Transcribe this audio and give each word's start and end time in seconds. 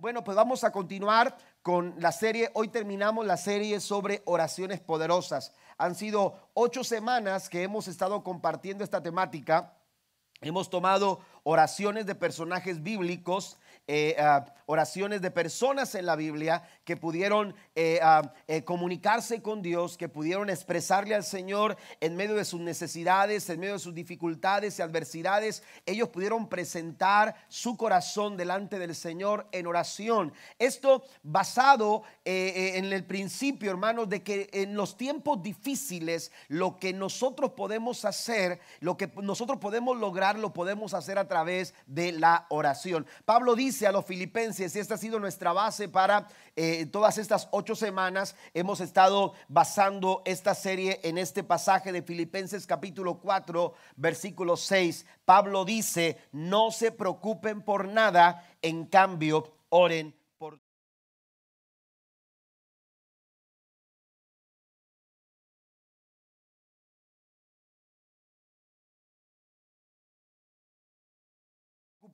Bueno, 0.00 0.22
pues 0.22 0.36
vamos 0.36 0.62
a 0.62 0.70
continuar 0.70 1.36
con 1.60 1.96
la 1.98 2.12
serie. 2.12 2.52
Hoy 2.54 2.68
terminamos 2.68 3.26
la 3.26 3.36
serie 3.36 3.80
sobre 3.80 4.22
oraciones 4.26 4.78
poderosas. 4.78 5.52
Han 5.76 5.96
sido 5.96 6.50
ocho 6.54 6.84
semanas 6.84 7.48
que 7.48 7.64
hemos 7.64 7.88
estado 7.88 8.22
compartiendo 8.22 8.84
esta 8.84 9.02
temática. 9.02 9.74
Hemos 10.40 10.70
tomado 10.70 11.18
oraciones 11.44 12.06
de 12.06 12.14
personajes 12.14 12.82
bíblicos 12.82 13.58
eh, 13.90 14.16
ah, 14.18 14.44
oraciones 14.66 15.22
de 15.22 15.30
personas 15.30 15.94
en 15.94 16.04
la 16.04 16.14
Biblia 16.14 16.62
que 16.84 16.98
pudieron 16.98 17.54
eh, 17.74 17.98
ah, 18.02 18.34
eh, 18.46 18.62
comunicarse 18.62 19.40
con 19.40 19.62
Dios, 19.62 19.96
que 19.96 20.10
pudieron 20.10 20.50
expresarle 20.50 21.14
al 21.14 21.24
Señor 21.24 21.78
en 22.00 22.16
medio 22.16 22.34
de 22.34 22.44
sus 22.44 22.60
necesidades, 22.60 23.48
en 23.48 23.60
medio 23.60 23.72
de 23.72 23.78
sus 23.78 23.94
dificultades 23.94 24.78
y 24.78 24.82
adversidades. 24.82 25.62
Ellos 25.86 26.10
pudieron 26.10 26.50
presentar 26.50 27.34
su 27.48 27.78
corazón 27.78 28.36
delante 28.36 28.78
del 28.78 28.94
Señor 28.94 29.48
en 29.52 29.66
oración. 29.66 30.34
Esto 30.58 31.02
basado 31.22 32.02
en 32.26 32.92
el 32.92 33.06
principio, 33.06 33.70
hermanos, 33.70 34.10
de 34.10 34.22
que 34.22 34.50
en 34.52 34.74
los 34.74 34.98
tiempos 34.98 35.42
difíciles 35.42 36.30
lo 36.48 36.76
que 36.76 36.92
nosotros 36.92 37.52
podemos 37.52 38.04
hacer, 38.04 38.60
lo 38.80 38.98
que 38.98 39.10
nosotros 39.22 39.58
podemos 39.58 39.96
lograr, 39.96 40.38
lo 40.38 40.52
podemos 40.52 40.92
hacer 40.92 41.16
a 41.18 41.26
través 41.28 41.74
de 41.86 42.12
la 42.12 42.46
oración. 42.48 43.06
Pablo 43.24 43.54
dice, 43.54 43.86
a 43.86 43.92
los 43.92 44.04
filipenses, 44.04 44.74
y 44.74 44.78
esta 44.78 44.94
ha 44.94 44.98
sido 44.98 45.20
nuestra 45.20 45.52
base 45.52 45.88
para 45.88 46.26
eh, 46.56 46.86
todas 46.86 47.18
estas 47.18 47.48
ocho 47.52 47.74
semanas, 47.74 48.34
hemos 48.54 48.80
estado 48.80 49.34
basando 49.48 50.22
esta 50.24 50.54
serie 50.54 51.00
en 51.04 51.18
este 51.18 51.44
pasaje 51.44 51.92
de 51.92 52.02
Filipenses 52.02 52.66
capítulo 52.66 53.20
4, 53.20 53.74
versículo 53.96 54.56
6. 54.56 55.06
Pablo 55.24 55.64
dice, 55.64 56.18
no 56.32 56.70
se 56.70 56.90
preocupen 56.90 57.62
por 57.62 57.86
nada, 57.86 58.44
en 58.62 58.86
cambio, 58.86 59.52
oren 59.68 60.17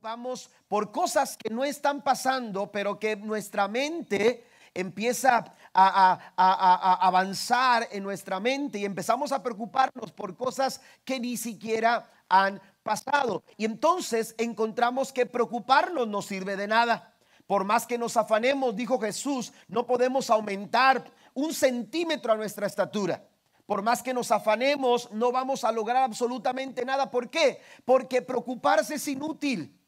Vamos 0.04 0.50
por 0.68 0.92
cosas 0.92 1.34
que 1.34 1.48
no 1.48 1.64
están 1.64 2.02
pasando, 2.02 2.70
pero 2.70 2.98
que 2.98 3.16
nuestra 3.16 3.68
mente 3.68 4.46
empieza 4.74 5.54
a, 5.72 6.98
avanzar 7.00 7.88
en 7.90 8.02
nuestra 8.02 8.38
mente 8.38 8.78
y 8.78 8.84
empezamos 8.84 9.32
a 9.32 9.42
preocuparnos 9.42 10.12
por 10.12 10.36
cosas 10.36 10.82
que 11.06 11.18
ni 11.18 11.38
siquiera 11.38 12.06
han 12.28 12.60
pasado. 12.82 13.44
Y 13.56 13.64
entonces 13.64 14.34
encontramos 14.36 15.10
que 15.10 15.24
preocuparnos 15.24 16.06
no 16.06 16.20
sirve 16.20 16.54
de 16.54 16.66
nada. 16.66 17.14
Por 17.46 17.64
más 17.64 17.86
que 17.86 17.96
nos 17.96 18.18
afanemos, 18.18 18.76
dijo 18.76 19.00
Jesús, 19.00 19.54
no 19.68 19.86
podemos 19.86 20.28
aumentar 20.28 21.02
un 21.32 21.54
centímetro 21.54 22.30
a 22.30 22.36
nuestra 22.36 22.66
estatura. 22.66 23.26
Por 23.64 23.80
más 23.80 24.02
que 24.02 24.12
nos 24.12 24.30
afanemos, 24.30 25.10
no 25.12 25.32
vamos 25.32 25.64
a 25.64 25.72
lograr 25.72 26.02
absolutamente 26.02 26.84
nada. 26.84 27.10
¿Por 27.10 27.30
qué? 27.30 27.62
Porque 27.86 28.20
preocuparse 28.20 28.96
es 28.96 29.08
inútil. 29.08 29.80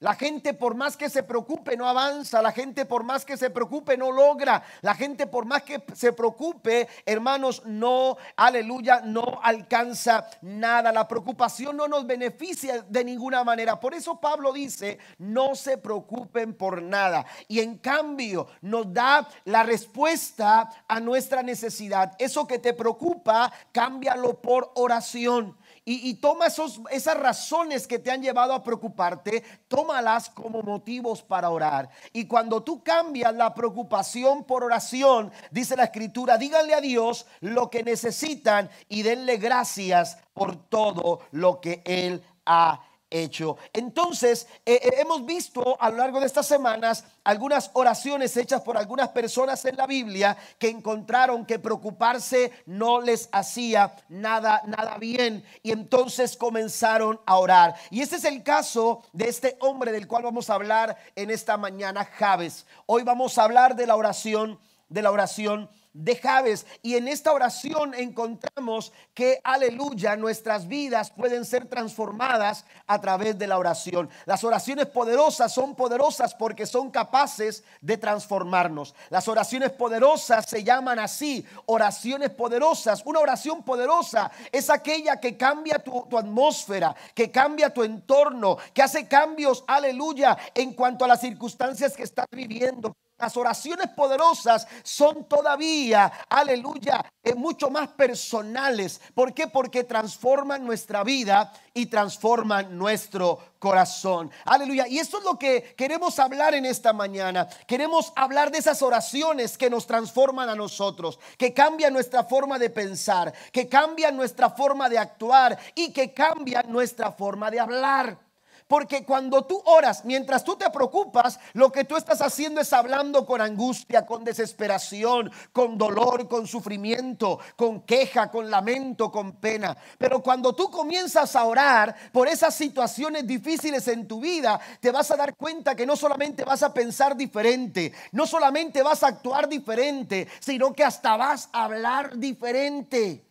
La 0.00 0.14
gente 0.14 0.54
por 0.54 0.74
más 0.74 0.96
que 0.96 1.10
se 1.10 1.22
preocupe 1.22 1.76
no 1.76 1.86
avanza, 1.86 2.40
la 2.40 2.52
gente 2.52 2.86
por 2.86 3.04
más 3.04 3.26
que 3.26 3.36
se 3.36 3.50
preocupe 3.50 3.98
no 3.98 4.10
logra, 4.10 4.62
la 4.80 4.94
gente 4.94 5.26
por 5.26 5.44
más 5.44 5.62
que 5.62 5.84
se 5.94 6.14
preocupe, 6.14 6.88
hermanos, 7.04 7.62
no, 7.66 8.16
aleluya, 8.34 9.02
no 9.04 9.40
alcanza 9.42 10.26
nada. 10.40 10.90
La 10.90 11.06
preocupación 11.06 11.76
no 11.76 11.86
nos 11.86 12.06
beneficia 12.06 12.80
de 12.80 13.04
ninguna 13.04 13.44
manera. 13.44 13.78
Por 13.78 13.92
eso 13.92 14.18
Pablo 14.18 14.54
dice, 14.54 14.98
no 15.18 15.54
se 15.54 15.76
preocupen 15.76 16.54
por 16.54 16.80
nada. 16.80 17.26
Y 17.46 17.60
en 17.60 17.76
cambio 17.76 18.46
nos 18.62 18.90
da 18.94 19.28
la 19.44 19.64
respuesta 19.64 20.70
a 20.88 20.98
nuestra 20.98 21.42
necesidad. 21.42 22.14
Eso 22.18 22.46
que 22.46 22.58
te 22.58 22.72
preocupa, 22.72 23.52
cámbialo 23.70 24.40
por 24.40 24.72
oración 24.76 25.58
y, 25.84 26.14
toma 26.14 26.46
esos, 26.46 26.80
esas 26.90 27.16
razones 27.16 27.86
que 27.86 27.98
te 27.98 28.10
han 28.10 28.22
llevado 28.22 28.52
a 28.52 28.62
preocuparte, 28.62 29.42
tómalas 29.66 30.28
como 30.28 30.62
motivos 30.62 31.22
para 31.22 31.50
orar. 31.50 31.88
Y 32.12 32.26
cuando 32.26 32.62
tú 32.62 32.82
cambias 32.82 33.34
la 33.34 33.54
preocupación 33.54 34.44
por 34.44 34.62
oración, 34.62 35.32
dice 35.50 35.76
la 35.76 35.84
escritura, 35.84 36.38
díganle 36.38 36.74
a 36.74 36.80
Dios 36.80 37.26
lo 37.40 37.70
que 37.70 37.82
necesitan 37.82 38.70
y 38.88 39.02
denle 39.02 39.38
gracias 39.38 40.18
por 40.34 40.54
todo 40.68 41.20
lo 41.32 41.60
que 41.60 41.82
Él 41.84 42.22
ha 42.46 42.80
hecho. 43.10 43.58
Entonces, 43.72 44.46
eh, 44.64 44.80
eh, 44.82 44.90
hemos 44.98 45.26
visto 45.26 45.76
a 45.80 45.90
lo 45.90 45.98
largo 45.98 46.20
de 46.20 46.26
estas 46.26 46.46
semanas 46.46 47.04
algunas 47.24 47.70
oraciones 47.74 48.36
hechas 48.36 48.62
por 48.62 48.78
algunas 48.78 49.08
personas 49.08 49.64
en 49.64 49.76
la 49.76 49.86
Biblia 49.86 50.36
que 50.58 50.68
encontraron 50.68 51.44
que 51.44 51.58
preocuparse 51.58 52.52
no 52.66 53.00
les 53.00 53.28
hacía 53.32 53.94
nada, 54.08 54.62
nada 54.66 54.96
bien. 54.98 55.44
Y 55.62 55.72
entonces 55.72 56.36
comenzaron 56.36 57.20
a 57.26 57.36
orar. 57.36 57.74
Y 57.90 58.00
este 58.00 58.16
es 58.16 58.24
el 58.24 58.42
caso 58.42 59.02
de 59.12 59.28
este 59.28 59.56
hombre 59.60 59.92
del 59.92 60.06
cual 60.06 60.22
vamos 60.22 60.48
a 60.48 60.54
hablar 60.54 60.96
en 61.16 61.30
esta 61.30 61.56
mañana, 61.56 62.04
Javes. 62.04 62.66
Hoy 62.86 63.02
vamos 63.02 63.36
a 63.36 63.44
hablar 63.44 63.74
de 63.74 63.86
la 63.86 63.96
oración, 63.96 64.58
de 64.88 65.02
la 65.02 65.10
oración 65.10 65.68
de 65.92 66.16
Javes. 66.16 66.66
Y 66.82 66.96
en 66.96 67.08
esta 67.08 67.32
oración 67.32 67.94
encontramos 67.94 68.92
que, 69.14 69.40
aleluya, 69.44 70.16
nuestras 70.16 70.68
vidas 70.68 71.10
pueden 71.10 71.44
ser 71.44 71.66
transformadas 71.66 72.64
a 72.86 73.00
través 73.00 73.38
de 73.38 73.46
la 73.46 73.58
oración. 73.58 74.08
Las 74.26 74.44
oraciones 74.44 74.86
poderosas 74.86 75.52
son 75.52 75.74
poderosas 75.74 76.34
porque 76.34 76.66
son 76.66 76.90
capaces 76.90 77.64
de 77.80 77.96
transformarnos. 77.96 78.94
Las 79.08 79.28
oraciones 79.28 79.70
poderosas 79.72 80.46
se 80.48 80.62
llaman 80.62 80.98
así, 80.98 81.44
oraciones 81.66 82.30
poderosas. 82.30 83.02
Una 83.04 83.20
oración 83.20 83.62
poderosa 83.62 84.30
es 84.52 84.70
aquella 84.70 85.18
que 85.18 85.36
cambia 85.36 85.78
tu, 85.78 86.06
tu 86.08 86.18
atmósfera, 86.18 86.94
que 87.14 87.30
cambia 87.30 87.72
tu 87.72 87.82
entorno, 87.82 88.56
que 88.72 88.82
hace 88.82 89.08
cambios, 89.08 89.64
aleluya, 89.66 90.36
en 90.54 90.74
cuanto 90.74 91.04
a 91.04 91.08
las 91.08 91.20
circunstancias 91.20 91.96
que 91.96 92.02
estás 92.02 92.26
viviendo 92.30 92.94
las 93.20 93.36
oraciones 93.36 93.88
poderosas 93.88 94.66
son 94.82 95.24
todavía, 95.24 96.10
aleluya, 96.28 97.04
eh, 97.22 97.34
mucho 97.34 97.70
más 97.70 97.88
personales. 97.88 99.00
¿Por 99.14 99.34
qué? 99.34 99.46
Porque 99.46 99.84
transforman 99.84 100.64
nuestra 100.64 101.04
vida 101.04 101.52
y 101.74 101.86
transforman 101.86 102.76
nuestro 102.76 103.38
corazón. 103.58 104.30
Aleluya. 104.46 104.88
Y 104.88 104.98
esto 104.98 105.18
es 105.18 105.24
lo 105.24 105.38
que 105.38 105.74
queremos 105.76 106.18
hablar 106.18 106.54
en 106.54 106.64
esta 106.64 106.92
mañana. 106.92 107.48
Queremos 107.66 108.12
hablar 108.16 108.50
de 108.50 108.58
esas 108.58 108.80
oraciones 108.82 109.58
que 109.58 109.70
nos 109.70 109.86
transforman 109.86 110.48
a 110.48 110.54
nosotros, 110.54 111.18
que 111.36 111.52
cambian 111.52 111.92
nuestra 111.92 112.24
forma 112.24 112.58
de 112.58 112.70
pensar, 112.70 113.32
que 113.52 113.68
cambian 113.68 114.16
nuestra 114.16 114.50
forma 114.50 114.88
de 114.88 114.98
actuar 114.98 115.58
y 115.74 115.92
que 115.92 116.14
cambian 116.14 116.72
nuestra 116.72 117.12
forma 117.12 117.50
de 117.50 117.60
hablar. 117.60 118.29
Porque 118.70 119.04
cuando 119.04 119.46
tú 119.46 119.60
oras, 119.64 120.04
mientras 120.04 120.44
tú 120.44 120.54
te 120.54 120.70
preocupas, 120.70 121.40
lo 121.54 121.72
que 121.72 121.82
tú 121.82 121.96
estás 121.96 122.22
haciendo 122.22 122.60
es 122.60 122.72
hablando 122.72 123.26
con 123.26 123.40
angustia, 123.40 124.06
con 124.06 124.22
desesperación, 124.22 125.28
con 125.52 125.76
dolor, 125.76 126.28
con 126.28 126.46
sufrimiento, 126.46 127.40
con 127.56 127.80
queja, 127.80 128.30
con 128.30 128.48
lamento, 128.48 129.10
con 129.10 129.32
pena. 129.32 129.76
Pero 129.98 130.22
cuando 130.22 130.54
tú 130.54 130.70
comienzas 130.70 131.34
a 131.34 131.46
orar 131.46 131.96
por 132.12 132.28
esas 132.28 132.54
situaciones 132.54 133.26
difíciles 133.26 133.88
en 133.88 134.06
tu 134.06 134.20
vida, 134.20 134.60
te 134.78 134.92
vas 134.92 135.10
a 135.10 135.16
dar 135.16 135.34
cuenta 135.34 135.74
que 135.74 135.84
no 135.84 135.96
solamente 135.96 136.44
vas 136.44 136.62
a 136.62 136.72
pensar 136.72 137.16
diferente, 137.16 137.92
no 138.12 138.24
solamente 138.24 138.84
vas 138.84 139.02
a 139.02 139.08
actuar 139.08 139.48
diferente, 139.48 140.28
sino 140.38 140.72
que 140.72 140.84
hasta 140.84 141.16
vas 141.16 141.48
a 141.52 141.64
hablar 141.64 142.16
diferente. 142.18 143.29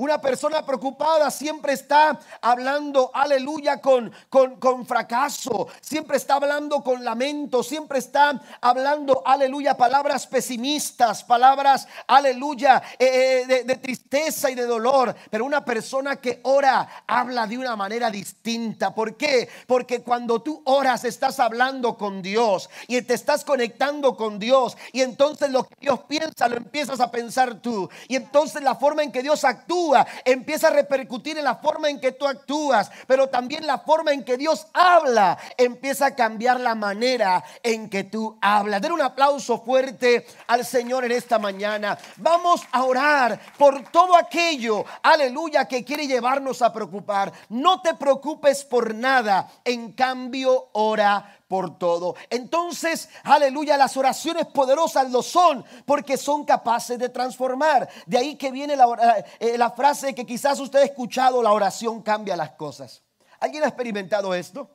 Una 0.00 0.18
persona 0.18 0.64
preocupada 0.64 1.30
siempre 1.30 1.74
está 1.74 2.18
hablando, 2.40 3.10
aleluya, 3.12 3.82
con, 3.82 4.10
con, 4.30 4.86
fracaso, 4.86 5.68
siempre 5.82 6.16
está 6.16 6.36
hablando 6.36 6.82
con 6.82 7.04
lamento, 7.04 7.62
siempre 7.62 7.98
está 7.98 8.40
hablando, 8.62 9.22
aleluya, 9.26 9.76
palabras 9.76 10.26
pesimistas, 10.26 11.22
palabras, 11.22 11.86
aleluya, 12.06 12.82
eh, 12.98 13.44
eh, 13.46 13.64
de, 13.66 13.76
tristeza 13.76 14.50
y 14.50 14.54
de 14.54 14.64
dolor. 14.64 15.14
Pero 15.28 15.44
una 15.44 15.66
persona 15.66 16.16
que 16.16 16.40
ora 16.44 17.04
habla 17.06 17.46
de 17.46 17.58
una 17.58 17.76
manera 17.76 18.10
distinta. 18.10 18.94
¿Por 18.94 19.18
qué? 19.18 19.50
Porque 19.66 20.00
cuando 20.00 20.40
tú 20.40 20.62
oras 20.64 21.04
estás 21.04 21.38
hablando 21.40 21.98
con 21.98 22.22
Dios 22.22 22.70
y 22.88 23.02
te 23.02 23.12
estás 23.12 23.44
conectando 23.44 24.16
con 24.16 24.38
Dios 24.38 24.78
y 24.94 25.02
entonces 25.02 25.50
lo 25.50 25.64
que 25.64 25.76
Dios 25.78 26.00
piensa 26.08 26.48
lo 26.48 26.56
empiezas 26.56 27.00
a 27.00 27.10
pensar 27.10 27.60
tú. 27.60 27.90
Y 28.08 28.16
entonces 28.16 28.62
la 28.62 28.76
forma 28.76 29.02
en 29.02 29.12
que 29.12 29.22
Dios 29.22 29.44
actúa 29.44 29.89
empieza 30.24 30.68
a 30.68 30.70
repercutir 30.70 31.38
en 31.38 31.44
la 31.44 31.56
forma 31.56 31.88
en 31.88 32.00
que 32.00 32.12
tú 32.12 32.26
actúas, 32.26 32.90
pero 33.06 33.28
también 33.28 33.66
la 33.66 33.78
forma 33.78 34.12
en 34.12 34.24
que 34.24 34.36
Dios 34.36 34.66
habla 34.72 35.38
empieza 35.56 36.06
a 36.06 36.14
cambiar 36.14 36.60
la 36.60 36.74
manera 36.74 37.42
en 37.62 37.88
que 37.88 38.04
tú 38.04 38.38
hablas. 38.40 38.80
Den 38.80 38.92
un 38.92 39.02
aplauso 39.02 39.62
fuerte 39.62 40.26
al 40.46 40.64
Señor 40.64 41.04
en 41.04 41.12
esta 41.12 41.38
mañana. 41.38 41.98
Vamos 42.16 42.62
a 42.72 42.84
orar 42.84 43.40
por 43.56 43.82
todo 43.90 44.16
aquello, 44.16 44.84
aleluya, 45.02 45.66
que 45.66 45.84
quiere 45.84 46.06
llevarnos 46.06 46.62
a 46.62 46.72
preocupar. 46.72 47.32
No 47.48 47.80
te 47.82 47.94
preocupes 47.94 48.64
por 48.64 48.94
nada, 48.94 49.50
en 49.64 49.92
cambio 49.92 50.70
ora 50.72 51.39
por 51.50 51.76
todo. 51.78 52.14
Entonces, 52.30 53.08
aleluya, 53.24 53.76
las 53.76 53.96
oraciones 53.96 54.46
poderosas 54.46 55.10
lo 55.10 55.20
son 55.20 55.64
porque 55.84 56.16
son 56.16 56.44
capaces 56.44 56.96
de 56.96 57.08
transformar. 57.08 57.88
De 58.06 58.16
ahí 58.16 58.36
que 58.36 58.52
viene 58.52 58.76
la, 58.76 59.26
eh, 59.40 59.58
la 59.58 59.72
frase 59.72 60.14
que 60.14 60.24
quizás 60.24 60.60
usted 60.60 60.78
ha 60.78 60.84
escuchado, 60.84 61.42
la 61.42 61.50
oración 61.50 62.02
cambia 62.02 62.36
las 62.36 62.52
cosas. 62.52 63.02
¿Alguien 63.40 63.64
ha 63.64 63.66
experimentado 63.66 64.32
esto? 64.32 64.70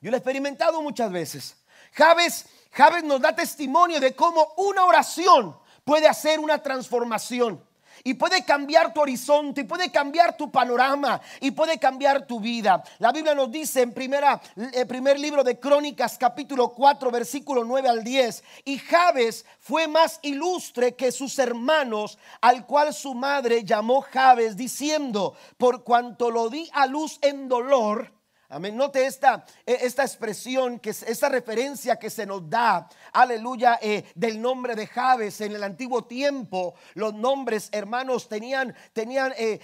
Yo 0.00 0.10
lo 0.10 0.16
he 0.16 0.18
experimentado 0.18 0.82
muchas 0.82 1.12
veces. 1.12 1.56
Javes, 1.92 2.46
Javes 2.72 3.04
nos 3.04 3.20
da 3.20 3.32
testimonio 3.32 4.00
de 4.00 4.16
cómo 4.16 4.54
una 4.56 4.84
oración 4.84 5.56
puede 5.84 6.08
hacer 6.08 6.40
una 6.40 6.60
transformación 6.60 7.64
y 8.04 8.14
puede 8.14 8.44
cambiar 8.44 8.92
tu 8.92 9.00
horizonte, 9.00 9.62
y 9.62 9.64
puede 9.64 9.90
cambiar 9.90 10.36
tu 10.36 10.50
panorama, 10.50 11.20
y 11.40 11.50
puede 11.50 11.78
cambiar 11.78 12.26
tu 12.26 12.40
vida. 12.40 12.82
La 12.98 13.12
Biblia 13.12 13.34
nos 13.34 13.50
dice 13.50 13.82
en 13.82 13.92
primer 13.92 15.20
libro 15.20 15.44
de 15.44 15.58
Crónicas, 15.58 16.16
capítulo 16.18 16.70
4, 16.70 17.10
versículo 17.10 17.64
9 17.64 17.88
al 17.88 18.04
10, 18.04 18.44
y 18.64 18.78
Jabes 18.78 19.44
fue 19.60 19.86
más 19.86 20.18
ilustre 20.22 20.94
que 20.94 21.12
sus 21.12 21.38
hermanos, 21.38 22.18
al 22.40 22.66
cual 22.66 22.92
su 22.94 23.14
madre 23.14 23.64
llamó 23.64 24.02
Jabes, 24.02 24.56
diciendo, 24.56 25.34
por 25.56 25.84
cuanto 25.84 26.30
lo 26.30 26.48
di 26.48 26.68
a 26.72 26.86
luz 26.86 27.18
en 27.22 27.48
dolor, 27.48 28.12
Amén. 28.54 28.76
Note 28.76 29.06
esta, 29.06 29.46
eh, 29.64 29.78
esta 29.80 30.02
expresión, 30.02 30.78
que 30.78 30.90
esta 30.90 31.30
referencia 31.30 31.96
que 31.96 32.10
se 32.10 32.26
nos 32.26 32.50
da, 32.50 32.86
aleluya, 33.10 33.78
eh, 33.80 34.04
del 34.14 34.42
nombre 34.42 34.74
de 34.74 34.86
Javes 34.86 35.40
en 35.40 35.52
el 35.52 35.64
antiguo 35.64 36.04
tiempo. 36.04 36.74
Los 36.92 37.14
nombres, 37.14 37.70
hermanos, 37.72 38.28
tenían, 38.28 38.74
tenían, 38.92 39.32
eh, 39.38 39.58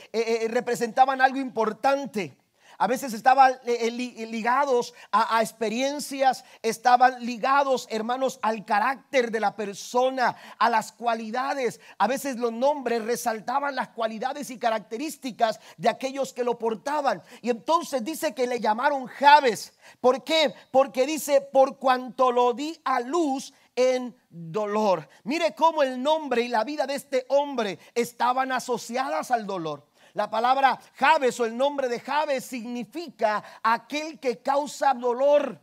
representaban 0.49 1.21
algo 1.21 1.39
importante. 1.39 2.35
A 2.79 2.87
veces 2.87 3.13
estaban 3.13 3.55
eh, 3.67 3.89
eh, 3.89 4.27
ligados 4.27 4.95
a, 5.11 5.43
experiencias, 5.43 6.45
estaban 6.63 7.27
ligados, 7.27 7.89
hermanos, 7.91 8.39
al 8.41 8.65
carácter 8.65 9.33
de 9.33 9.41
la 9.41 9.57
persona, 9.57 10.37
a 10.59 10.71
las 10.71 10.93
cualidades. 10.93 11.81
A 11.99 12.07
veces 12.07 12.37
los 12.37 12.53
nombres 12.53 13.05
resaltaban 13.05 13.75
las 13.75 13.89
cualidades 13.89 14.51
y 14.51 14.59
características 14.59 15.59
de 15.77 15.89
aquellos 15.89 16.33
que 16.33 16.45
lo 16.45 16.57
portaban. 16.57 17.21
Y 17.43 17.51
entonces 17.51 18.05
dice 18.05 18.33
que 18.33 18.47
le 18.47 18.61
llamaron 18.61 19.07
Javes. 19.07 19.73
¿Por 20.01 20.23
qué? 20.23 20.55
Porque 20.71 21.05
dice, 21.05 21.41
por 21.41 21.79
cuanto 21.79 22.31
lo 22.31 22.53
di 22.53 22.81
a 22.85 23.01
luz 23.01 23.53
en 23.75 24.15
dolor. 24.29 25.09
Mire 25.25 25.55
cómo 25.57 25.83
el 25.83 26.01
nombre 26.01 26.43
y 26.43 26.49
la 26.49 26.63
vida 26.63 26.87
de 26.87 26.95
este 26.95 27.27
hombre 27.29 27.81
estaban 27.95 28.53
asociadas 28.53 29.33
al 29.33 29.47
dolor. 29.47 29.88
La 30.15 30.31
palabra 30.31 30.79
Jabes 30.95 31.39
o 31.41 31.45
el 31.45 31.57
nombre 31.57 31.89
de 31.89 32.01
Jabes 32.01 32.45
significa 32.45 33.43
aquel 33.63 34.19
que 34.19 34.39
causa 34.39 34.95
dolor, 34.95 35.61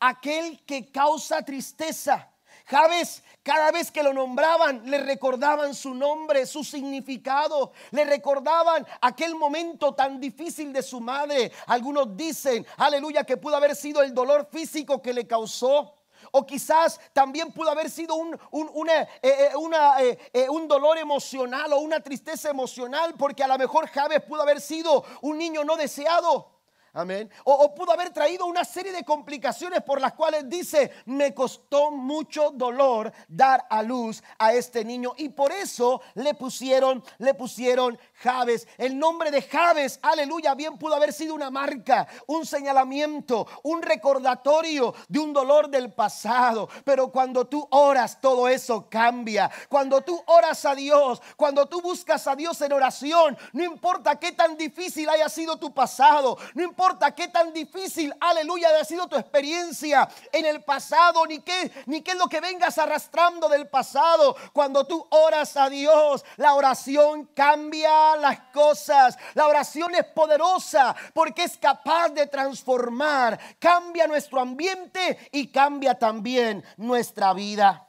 aquel 0.00 0.64
que 0.64 0.90
causa 0.90 1.42
tristeza. 1.42 2.30
Jabes, 2.66 3.22
cada 3.42 3.72
vez 3.72 3.90
que 3.90 4.02
lo 4.02 4.12
nombraban, 4.12 4.82
le 4.90 4.98
recordaban 4.98 5.74
su 5.74 5.94
nombre, 5.94 6.44
su 6.44 6.62
significado, 6.62 7.72
le 7.92 8.04
recordaban 8.04 8.86
aquel 9.00 9.34
momento 9.34 9.94
tan 9.94 10.20
difícil 10.20 10.70
de 10.70 10.82
su 10.82 11.00
madre. 11.00 11.50
Algunos 11.66 12.14
dicen, 12.14 12.66
aleluya, 12.76 13.24
que 13.24 13.38
pudo 13.38 13.56
haber 13.56 13.74
sido 13.74 14.02
el 14.02 14.12
dolor 14.12 14.48
físico 14.52 15.00
que 15.00 15.14
le 15.14 15.26
causó. 15.26 15.94
O 16.32 16.46
quizás 16.46 17.00
también 17.12 17.52
pudo 17.52 17.70
haber 17.70 17.90
sido 17.90 18.14
un, 18.14 18.38
una, 18.50 19.02
eh, 19.02 19.08
eh, 19.22 20.18
eh, 20.32 20.48
un 20.48 20.68
dolor 20.68 20.98
emocional 20.98 21.72
o 21.72 21.78
una 21.78 22.00
tristeza 22.00 22.50
emocional, 22.50 23.14
porque 23.18 23.42
a 23.42 23.48
lo 23.48 23.58
mejor 23.58 23.88
Javes 23.88 24.22
pudo 24.22 24.42
haber 24.42 24.60
sido 24.60 25.04
un 25.22 25.38
niño 25.38 25.64
no 25.64 25.76
deseado. 25.76 26.57
Amén. 26.94 27.30
O, 27.44 27.74
pudo 27.74 27.92
haber 27.92 28.10
traído 28.10 28.46
una 28.46 28.64
serie 28.64 28.92
de 28.92 29.04
complicaciones 29.04 29.82
por 29.82 30.00
las 30.00 30.14
cuales 30.14 30.48
dice, 30.48 30.90
me 31.04 31.34
costó 31.34 31.90
mucho 31.90 32.50
dolor 32.50 33.12
dar 33.28 33.66
a 33.68 33.82
luz 33.82 34.22
a 34.38 34.54
este 34.54 34.84
niño. 34.84 35.12
Y 35.18 35.28
por 35.28 35.52
eso 35.52 36.00
le 36.14 36.34
pusieron, 36.34 37.04
le 37.18 37.34
pusieron 37.34 37.98
Javes. 38.22 38.66
El 38.78 38.98
nombre 38.98 39.30
de 39.30 39.42
Javes, 39.42 40.00
aleluya, 40.02 40.54
bien 40.54 40.78
pudo 40.78 40.94
haber 40.94 41.12
sido 41.12 41.34
una 41.34 41.50
marca, 41.50 42.08
un 42.26 42.46
señalamiento, 42.46 43.46
un 43.64 43.82
recordatorio 43.82 44.94
de 45.08 45.18
un 45.18 45.34
dolor 45.34 45.68
del 45.68 45.92
pasado. 45.92 46.68
Pero 46.84 47.12
cuando 47.12 47.46
tú 47.46 47.68
oras, 47.70 48.18
todo 48.20 48.48
eso 48.48 48.88
cambia. 48.88 49.50
Cuando 49.68 50.00
tú 50.00 50.22
oras 50.26 50.64
a 50.64 50.74
Dios, 50.74 51.20
cuando 51.36 51.66
tú 51.66 51.82
buscas 51.82 52.26
a 52.26 52.34
Dios 52.34 52.60
en 52.62 52.72
oración, 52.72 53.36
no 53.52 53.62
importa 53.62 54.18
qué 54.18 54.32
tan 54.32 54.56
difícil 54.56 55.08
haya 55.10 55.28
sido 55.28 55.58
tu 55.58 55.74
pasado, 55.74 56.38
no 56.54 56.62
importa 56.62 56.77
qué 57.16 57.28
tan 57.28 57.52
difícil, 57.52 58.14
aleluya, 58.20 58.68
haya 58.68 58.84
sido 58.84 59.08
tu 59.08 59.16
experiencia 59.16 60.08
en 60.32 60.46
el 60.46 60.62
pasado, 60.62 61.26
ni 61.26 61.40
qué, 61.40 61.72
ni 61.86 62.02
qué 62.02 62.12
es 62.12 62.16
lo 62.16 62.28
que 62.28 62.40
vengas 62.40 62.78
arrastrando 62.78 63.48
del 63.48 63.68
pasado. 63.68 64.36
Cuando 64.52 64.84
tú 64.84 65.04
oras 65.10 65.56
a 65.56 65.68
Dios, 65.68 66.24
la 66.36 66.54
oración 66.54 67.30
cambia 67.34 68.16
las 68.16 68.38
cosas. 68.52 69.16
La 69.34 69.46
oración 69.46 69.94
es 69.94 70.04
poderosa 70.04 70.94
porque 71.12 71.44
es 71.44 71.56
capaz 71.56 72.10
de 72.10 72.26
transformar, 72.26 73.38
cambia 73.58 74.06
nuestro 74.06 74.40
ambiente 74.40 75.18
y 75.32 75.48
cambia 75.48 75.98
también 75.98 76.64
nuestra 76.76 77.32
vida. 77.32 77.87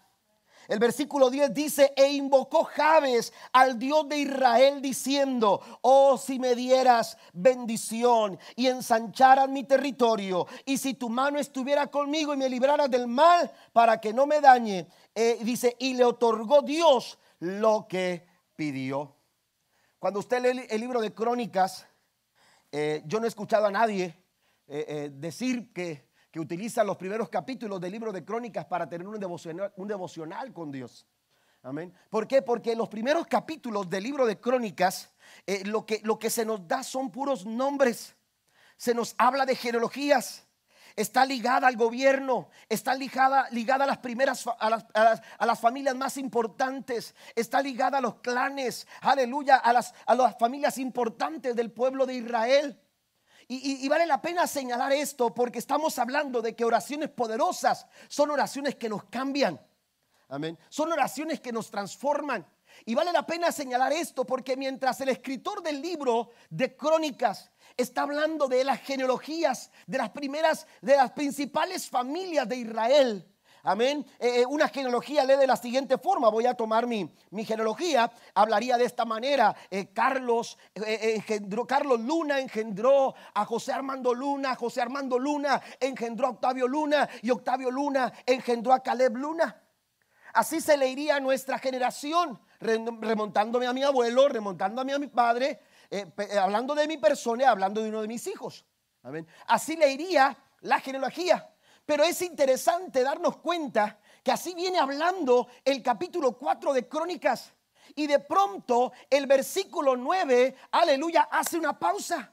El 0.70 0.78
versículo 0.78 1.32
10 1.32 1.52
dice, 1.52 1.94
e 1.96 2.10
invocó 2.14 2.64
Jabes 2.64 3.34
al 3.54 3.80
Dios 3.80 4.08
de 4.08 4.20
Israel 4.20 4.84
diciendo, 4.84 5.60
oh 5.82 6.16
si 6.16 6.38
me 6.38 6.54
dieras 6.54 7.18
bendición 7.34 8.38
y 8.56 8.68
ensancharas 8.68 9.50
mi 9.50 9.64
territorio, 9.64 10.46
y 10.66 10.78
si 10.78 10.94
tu 10.94 11.10
mano 11.10 11.40
estuviera 11.40 11.88
conmigo 11.88 12.36
y 12.36 12.38
me 12.38 12.48
libraras 12.48 12.92
del 12.92 13.08
mal 13.08 13.52
para 13.74 14.00
que 14.00 14.14
no 14.14 14.28
me 14.28 14.42
dañe, 14.42 14.88
eh, 15.16 15.40
dice, 15.42 15.76
y 15.80 15.96
le 15.96 16.06
otorgó 16.06 16.62
Dios 16.62 17.18
lo 17.40 17.88
que 17.90 18.28
pidió. 18.56 19.16
Cuando 19.98 20.20
usted 20.20 20.40
lee 20.40 20.68
el 20.70 20.82
libro 20.82 21.02
de 21.02 21.16
Crónicas, 21.16 21.88
eh, 22.72 23.02
yo 23.08 23.20
no 23.20 23.26
he 23.26 23.30
escuchado 23.30 23.66
a 23.66 23.72
nadie 23.72 24.16
eh, 24.68 25.10
decir 25.12 25.74
que, 25.74 26.09
utiliza 26.38 26.84
los 26.84 26.98
primeros 26.98 27.30
capítulos 27.30 27.80
del 27.80 27.94
libro 27.94 28.12
de 28.12 28.26
Crónicas 28.26 28.66
para 28.66 28.88
tener 28.90 29.08
un 29.08 29.20
devocional, 29.20 29.74
un 29.78 29.88
devocional 29.88 30.52
con 30.52 30.72
Dios. 30.72 31.08
Amén. 31.64 31.94
¿Por 32.10 32.28
qué? 32.28 32.42
Porque 32.42 32.76
los 32.76 32.90
primeros 32.90 33.28
capítulos 33.28 33.90
del 33.90 34.04
libro 34.04 34.26
de 34.26 34.40
Crónicas, 34.40 35.10
lo, 35.66 35.86
que, 35.86 36.02
lo 36.04 36.20
que 36.20 36.30
se 36.30 36.46
nos 36.46 36.68
da 36.68 36.84
son 36.84 37.10
puros 37.12 37.46
nombres. 37.46 38.16
Se 38.78 38.94
nos 38.94 39.16
habla 39.18 39.46
de 39.46 39.56
genealogías 39.56 40.46
está 40.96 41.26
ligada 41.26 41.68
al 41.68 41.78
gobierno, 41.78 42.50
está 42.68 42.94
ligada, 42.94 43.48
ligada 43.52 43.86
a 43.86 43.88
las 43.88 44.00
primeras, 44.00 44.46
a 44.48 45.46
las, 45.46 45.60
familias 45.60 45.96
más 45.96 46.18
importantes, 46.18 47.16
está 47.36 47.62
ligada 47.62 48.00
a 48.00 48.02
los 48.02 48.16
clanes, 48.16 48.86
aleluya, 49.02 49.56
a 49.58 49.72
las, 49.72 49.94
a 50.06 50.16
las 50.16 50.38
familias 50.38 50.78
importantes 50.78 51.56
del 51.56 51.72
pueblo 51.72 52.06
de 52.06 52.16
Israel. 52.16 52.80
Y, 53.52 53.90
vale 53.90 54.06
la 54.06 54.22
pena 54.22 54.46
señalar 54.46 54.94
esto 54.94 55.34
porque 55.34 55.58
estamos 55.58 55.98
hablando 55.98 56.40
de 56.40 56.56
que 56.56 56.64
oraciones 56.64 57.10
poderosas 57.10 57.88
son 58.08 58.30
oraciones 58.30 58.76
que 58.76 58.88
nos 58.88 59.06
cambian. 59.06 59.60
Amén. 60.28 60.56
Son 60.70 60.92
oraciones 60.92 61.40
que 61.40 61.52
nos 61.52 61.72
transforman. 61.72 62.46
Y 62.86 62.94
vale 62.94 63.12
la 63.12 63.26
pena 63.26 63.52
señalar 63.52 63.92
esto 63.92 64.24
porque 64.24 64.56
mientras 64.56 65.02
el 65.02 65.10
escritor 65.10 65.64
del 65.64 65.82
libro 65.82 66.30
de 66.52 66.76
Crónicas 66.76 67.50
está 67.76 68.04
hablando 68.04 68.48
de 68.48 68.64
las 68.64 68.82
genealogías 68.82 69.72
de 69.88 69.98
las 69.98 70.12
primeras, 70.12 70.68
de 70.84 70.96
las 70.96 71.10
principales 71.14 71.90
familias 71.90 72.48
de 72.48 72.58
Israel. 72.58 73.28
Amén. 73.64 74.06
Eh, 74.20 74.42
eh, 74.42 74.46
una 74.46 74.70
genealogía 74.70 75.26
lee 75.26 75.36
de 75.36 75.48
la 75.48 75.58
siguiente 75.58 75.98
forma. 75.98 76.30
Voy 76.30 76.46
a 76.46 76.54
tomar 76.54 76.88
mi, 76.88 77.14
mi 77.32 77.44
genealogía. 77.44 78.12
Hablaría 78.34 78.78
de 78.78 78.86
esta 78.86 79.06
manera. 79.06 79.56
Eh, 79.70 79.92
Carlos, 79.94 80.58
engendró, 80.74 81.68
Carlos 81.68 82.00
Luna 82.00 82.40
engendró 82.40 83.14
a 83.34 83.46
José 83.46 83.74
Armando 83.74 84.14
Luna. 84.14 84.56
José 84.56 84.82
Armando 84.82 85.20
Luna 85.20 85.62
engendró 85.80 86.28
a 86.28 86.30
Octavio 86.32 86.68
Luna. 86.68 87.10
Y 87.22 87.32
Octavio 87.32 87.70
Luna 87.70 88.12
engendró 88.26 88.74
a 88.74 88.82
Caleb 88.82 89.18
Luna. 89.18 89.64
Así 90.34 90.62
se 90.62 90.78
leería 90.78 91.20
nuestra 91.20 91.60
generación. 91.60 92.40
Remontándome 92.60 93.68
a 93.68 93.74
mi 93.74 93.84
abuelo, 93.84 94.28
remontándome 94.28 94.94
a 94.94 95.00
mi 95.00 95.08
padre, 95.08 95.62
hablando 96.42 96.76
de 96.76 96.90
mi 96.90 96.98
persona 96.98 97.50
hablando 97.50 97.82
de 97.82 97.88
uno 97.88 98.02
de 98.02 98.08
mis 98.10 98.28
hijos. 98.28 98.66
Así 99.48 99.78
le 99.78 99.90
iría 99.92 100.38
la 100.60 100.80
genealogía. 100.82 101.50
Pero 101.90 102.04
es 102.04 102.22
interesante 102.22 103.02
darnos 103.02 103.38
cuenta 103.38 103.98
que 104.24 104.32
así 104.32 104.54
viene 104.54 104.78
hablando 104.78 105.48
el 105.66 105.82
capítulo 105.82 106.38
4 106.38 106.72
de 106.72 106.88
Crónicas. 106.88 107.52
Y 107.96 108.06
de 108.06 108.20
pronto 108.20 108.92
el 109.10 109.26
versículo 109.26 109.98
9, 109.98 110.56
aleluya, 110.70 111.30
hace 111.32 111.58
una 111.58 111.80
pausa. 111.80 112.32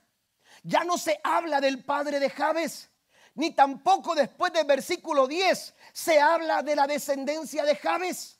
Ya 0.62 0.84
no 0.84 0.98
se 0.98 1.18
habla 1.24 1.58
del 1.62 1.82
padre 1.82 2.20
de 2.20 2.28
Jabes, 2.28 2.90
ni 3.34 3.52
tampoco 3.52 4.14
después 4.14 4.52
del 4.52 4.66
versículo 4.66 5.26
10 5.26 5.74
se 5.90 6.20
habla 6.20 6.60
de 6.60 6.76
la 6.76 6.86
descendencia 6.86 7.64
de 7.64 7.76
Jabes. 7.76 8.38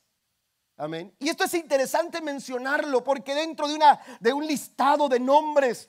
Amén. 0.77 1.17
Y 1.19 1.31
esto 1.31 1.45
es 1.45 1.55
interesante 1.55 2.21
mencionarlo 2.21 3.03
porque 3.03 3.35
dentro 3.35 3.67
de, 3.69 3.75
una, 3.75 3.99
de 4.21 4.35
un 4.35 4.47
listado 4.47 5.09
de 5.09 5.19
nombres 5.19 5.89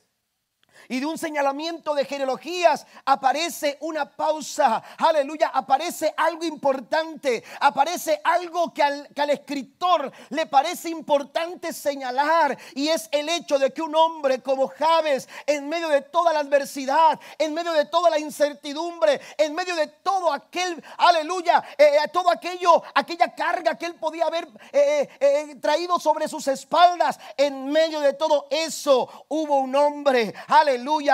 y 0.90 1.00
de 1.00 1.06
un 1.06 1.18
señalamiento 1.18 1.94
de 1.94 2.06
genealogías 2.06 2.86
aparece 3.06 3.78
una 3.82 4.10
pausa. 4.10 4.84
Aleluya, 4.98 5.52
aparece 5.54 6.14
algo 6.18 6.44
importante, 6.44 7.44
aparece 7.60 8.20
algo 8.24 8.74
que 8.74 8.84
al, 8.84 9.10
que 9.14 9.24
escritor 9.38 10.12
le 10.30 10.46
parece 10.46 10.90
importante 10.90 11.74
señalar 11.74 12.58
y 12.76 12.90
es 12.90 13.10
el 13.12 13.30
hecho 13.30 13.60
de 13.60 13.72
que 13.72 13.82
un 13.82 13.96
hombre 13.96 14.42
como 14.42 14.68
Javes, 14.68 15.28
en 15.46 15.70
medio 15.70 15.90
de 15.90 16.02
toda 16.02 16.34
la 16.34 16.40
adversidad, 16.40 17.20
en 17.38 17.54
medio 17.54 17.74
de 17.74 17.86
toda 17.86 18.10
la 18.10 18.20
incertidumbre, 18.20 19.20
en 19.38 19.54
medio 19.54 19.76
de 19.76 19.88
todo 19.88 20.32
aquel, 20.32 20.84
aleluya, 20.98 21.64
eh, 21.78 21.98
eh, 22.04 22.08
todo 22.12 22.30
aquello, 22.30 22.84
aquella 22.94 23.34
carga 23.34 23.78
que 23.78 23.86
él 23.86 23.96
podía 23.96 24.26
haber 24.26 24.48
eh, 24.72 25.56
traído 25.62 26.00
sobre 26.00 26.28
sus 26.28 26.48
espaldas, 26.48 27.20
en 27.36 27.68
medio 27.72 28.00
de 28.00 28.14
todo 28.14 28.48
eso 28.50 29.26
hubo 29.30 29.60
un 29.60 29.76
hombre, 29.76 30.34
aleluya, 30.48 30.67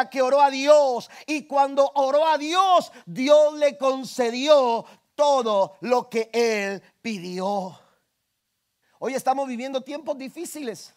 que 0.10 0.22
oró 0.22 0.42
a 0.42 0.50
Dios 0.50 1.10
y 1.28 1.46
cuando 1.46 1.92
oró 1.96 2.28
a 2.28 2.38
Dios, 2.38 2.92
Dios 3.06 3.54
le 3.56 3.78
concedió 3.78 4.86
todo 5.16 5.78
lo 5.82 6.10
que 6.10 6.30
él 6.34 6.82
pidió. 7.02 7.80
Hoy 9.00 9.14
estamos 9.14 9.48
viviendo 9.48 9.82
tiempos 9.82 10.18
difíciles 10.18 10.96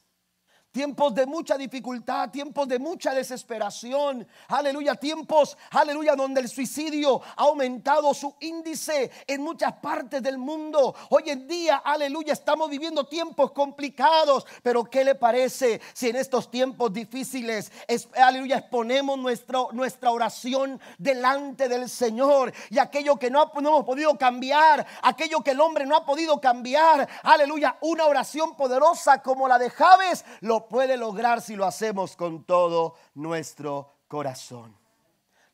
tiempos 0.77 1.15
de 1.15 1.25
mucha 1.25 1.57
dificultad, 1.57 2.29
tiempos 2.29 2.69
de 2.69 2.79
mucha 2.79 3.15
desesperación, 3.15 4.29
aleluya, 4.49 4.95
tiempos, 4.95 5.57
aleluya, 5.71 6.15
donde 6.15 6.43
el 6.43 6.51
suicidio 6.51 7.23
ha 7.35 7.45
aumentado 7.45 8.13
su 8.13 8.35
índice 8.41 9.11
en 9.27 9.41
muchas 9.41 9.73
partes 9.73 10.23
del 10.23 10.37
mundo. 10.37 10.95
Hoy 11.09 11.31
en 11.31 11.49
día, 11.49 11.77
aleluya, 11.77 12.35
estamos 12.35 12.69
viviendo 12.69 13.07
tiempos 13.07 13.53
complicados, 13.53 14.45
pero 14.63 14.85
¿qué 14.85 15.03
le 15.03 15.15
parece 15.15 15.81
si 15.95 16.11
en 16.11 16.17
estos 16.17 16.51
tiempos 16.51 16.93
difíciles, 16.93 17.73
aleluya, 18.15 18.59
exponemos 18.59 19.19
nuestra 19.19 20.11
oración 20.11 20.79
delante 20.99 21.71
del 21.71 21.89
Señor 21.89 22.53
y 22.69 22.79
aquello 22.79 23.17
que 23.17 23.31
no, 23.31 23.51
no 23.63 23.69
hemos 23.71 23.85
podido 23.85 24.19
cambiar, 24.19 24.87
aquello 25.01 25.41
que 25.41 25.53
el 25.53 25.61
hombre 25.63 25.87
no 25.87 25.97
ha 25.97 26.05
podido 26.05 26.39
cambiar, 26.39 27.09
aleluya, 27.23 27.79
una 27.81 28.05
oración 28.05 28.55
poderosa 28.57 29.23
como 29.23 29.49
la 29.49 29.59
de 29.59 29.71
Javes, 29.71 30.23
lo 30.41 30.66
puede 30.69 30.97
lograr 30.97 31.41
si 31.41 31.57
lo 31.57 31.65
hacemos 31.65 32.17
con 32.17 32.45
todo 32.45 32.95
nuestro 33.15 33.93
corazón. 34.09 34.77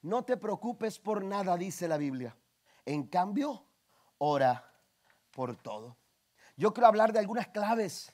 No 0.03 0.25
te 0.25 0.37
preocupes 0.37 0.99
por 0.99 1.25
nada, 1.25 1.57
dice 1.57 1.87
la 1.87 1.97
Biblia. 1.97 2.37
En 2.85 3.07
cambio, 3.07 3.65
ora 4.19 4.73
por 5.31 5.57
todo. 5.57 5.97
Yo 6.57 6.73
quiero 6.73 6.89
hablar 6.89 7.13
de 7.13 7.19
algunas 7.19 7.49
claves, 7.49 8.13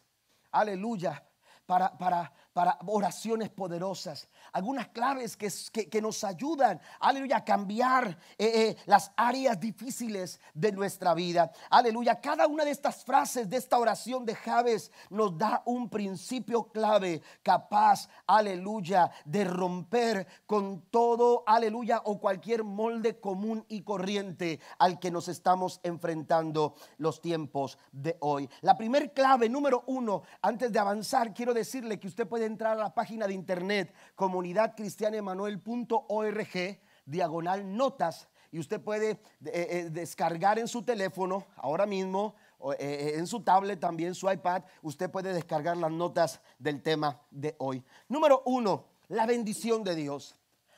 aleluya, 0.50 1.26
para, 1.66 1.96
para, 1.98 2.32
para 2.58 2.76
oraciones 2.86 3.50
poderosas 3.50 4.26
algunas 4.52 4.88
claves 4.88 5.36
que, 5.36 6.00
nos 6.00 6.24
ayudan, 6.24 6.80
aleluya, 7.00 7.38
a 7.38 7.44
cambiar 7.44 8.18
eh, 8.38 8.46
eh, 8.54 8.76
las 8.86 9.10
áreas 9.16 9.58
difíciles 9.58 10.40
de 10.54 10.72
nuestra 10.72 11.14
vida. 11.14 11.52
Aleluya, 11.70 12.20
cada 12.20 12.46
una 12.46 12.64
de 12.64 12.70
estas 12.70 13.04
frases 13.04 13.48
de 13.48 13.56
esta 13.56 13.78
oración 13.78 14.24
de 14.24 14.34
Javes 14.34 14.90
nos 15.10 15.36
da 15.36 15.62
un 15.64 15.88
principio 15.88 16.64
clave 16.64 17.22
capaz, 17.42 18.08
aleluya, 18.26 19.10
de 19.24 19.44
romper 19.44 20.26
con 20.46 20.82
todo, 20.90 21.42
aleluya, 21.46 22.02
o 22.04 22.18
cualquier 22.18 22.64
molde 22.64 23.20
común 23.20 23.64
y 23.68 23.82
corriente 23.82 24.60
al 24.78 24.98
que 24.98 25.10
nos 25.10 25.28
estamos 25.28 25.80
enfrentando 25.82 26.74
los 26.98 27.20
tiempos 27.20 27.78
de 27.92 28.16
hoy. 28.20 28.48
La 28.62 28.76
primer 28.76 29.12
clave, 29.12 29.48
número 29.48 29.84
uno, 29.86 30.22
antes 30.42 30.72
de 30.72 30.78
avanzar, 30.78 31.34
quiero 31.34 31.52
decirle 31.52 31.98
que 31.98 32.08
usted 32.08 32.26
puede 32.26 32.47
entrar 32.48 32.72
a 32.72 32.82
la 32.82 32.94
página 32.94 33.26
de 33.26 33.34
internet 33.34 33.94
comunidadcristianemanuel.org, 34.16 36.80
diagonal 37.06 37.76
notas, 37.76 38.28
y 38.50 38.58
usted 38.58 38.80
puede 38.80 39.10
eh, 39.10 39.18
eh, 39.44 39.88
descargar 39.90 40.58
en 40.58 40.68
su 40.68 40.82
teléfono 40.82 41.46
ahora 41.56 41.86
mismo, 41.86 42.34
eh, 42.78 43.14
en 43.16 43.26
su 43.26 43.42
tablet 43.42 43.78
también, 43.78 44.14
su 44.14 44.30
iPad, 44.30 44.62
usted 44.82 45.10
puede 45.10 45.32
descargar 45.32 45.76
las 45.76 45.92
notas 45.92 46.40
del 46.58 46.82
tema 46.82 47.20
de 47.30 47.54
hoy. 47.58 47.84
Número 48.08 48.42
uno, 48.46 48.86
la 49.08 49.26
bendición 49.26 49.84
de 49.84 49.94
Dios. 49.94 50.34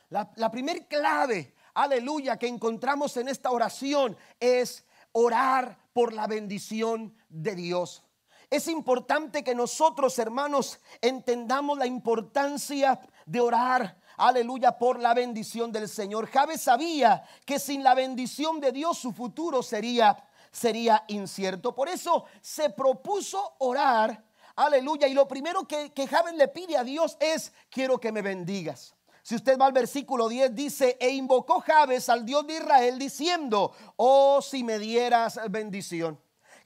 La, 0.08 0.32
la 0.36 0.50
primer 0.50 0.88
clave, 0.88 1.54
aleluya, 1.74 2.36
que 2.36 2.48
encontramos 2.48 3.16
en 3.16 3.28
esta 3.28 3.50
oración 3.50 4.16
es 4.40 4.84
orar 5.12 5.78
por 5.92 6.12
la 6.12 6.26
bendición 6.26 7.14
de 7.28 7.54
Dios. 7.54 8.04
Es 8.50 8.66
importante 8.66 9.44
que 9.44 9.54
nosotros, 9.54 10.18
hermanos, 10.18 10.80
entendamos 11.00 11.78
la 11.78 11.86
importancia 11.86 13.00
de 13.24 13.40
orar, 13.40 13.96
aleluya, 14.16 14.76
por 14.76 14.98
la 14.98 15.14
bendición 15.14 15.70
del 15.70 15.88
Señor. 15.88 16.26
Javes 16.26 16.62
sabía 16.62 17.22
que 17.46 17.60
sin 17.60 17.84
la 17.84 17.94
bendición 17.94 18.58
de 18.58 18.72
Dios 18.72 18.98
su 18.98 19.12
futuro 19.12 19.62
sería, 19.62 20.16
sería 20.50 21.04
incierto. 21.06 21.76
Por 21.76 21.88
eso 21.88 22.24
se 22.40 22.70
propuso 22.70 23.54
orar, 23.60 24.24
aleluya. 24.56 25.06
Y 25.06 25.14
lo 25.14 25.28
primero 25.28 25.68
que, 25.68 25.92
que 25.92 26.08
Javes 26.08 26.34
le 26.34 26.48
pide 26.48 26.76
a 26.76 26.82
Dios 26.82 27.16
es, 27.20 27.52
quiero 27.70 28.00
que 28.00 28.10
me 28.10 28.20
bendigas. 28.20 28.96
Si 29.22 29.36
usted 29.36 29.56
va 29.60 29.66
al 29.66 29.72
versículo 29.72 30.28
10, 30.28 30.56
dice, 30.56 30.96
e 30.98 31.10
invocó 31.10 31.60
Javes 31.60 32.08
al 32.08 32.26
Dios 32.26 32.44
de 32.48 32.54
Israel 32.54 32.98
diciendo, 32.98 33.70
oh 33.94 34.42
si 34.42 34.64
me 34.64 34.80
dieras 34.80 35.38
bendición. 35.48 36.18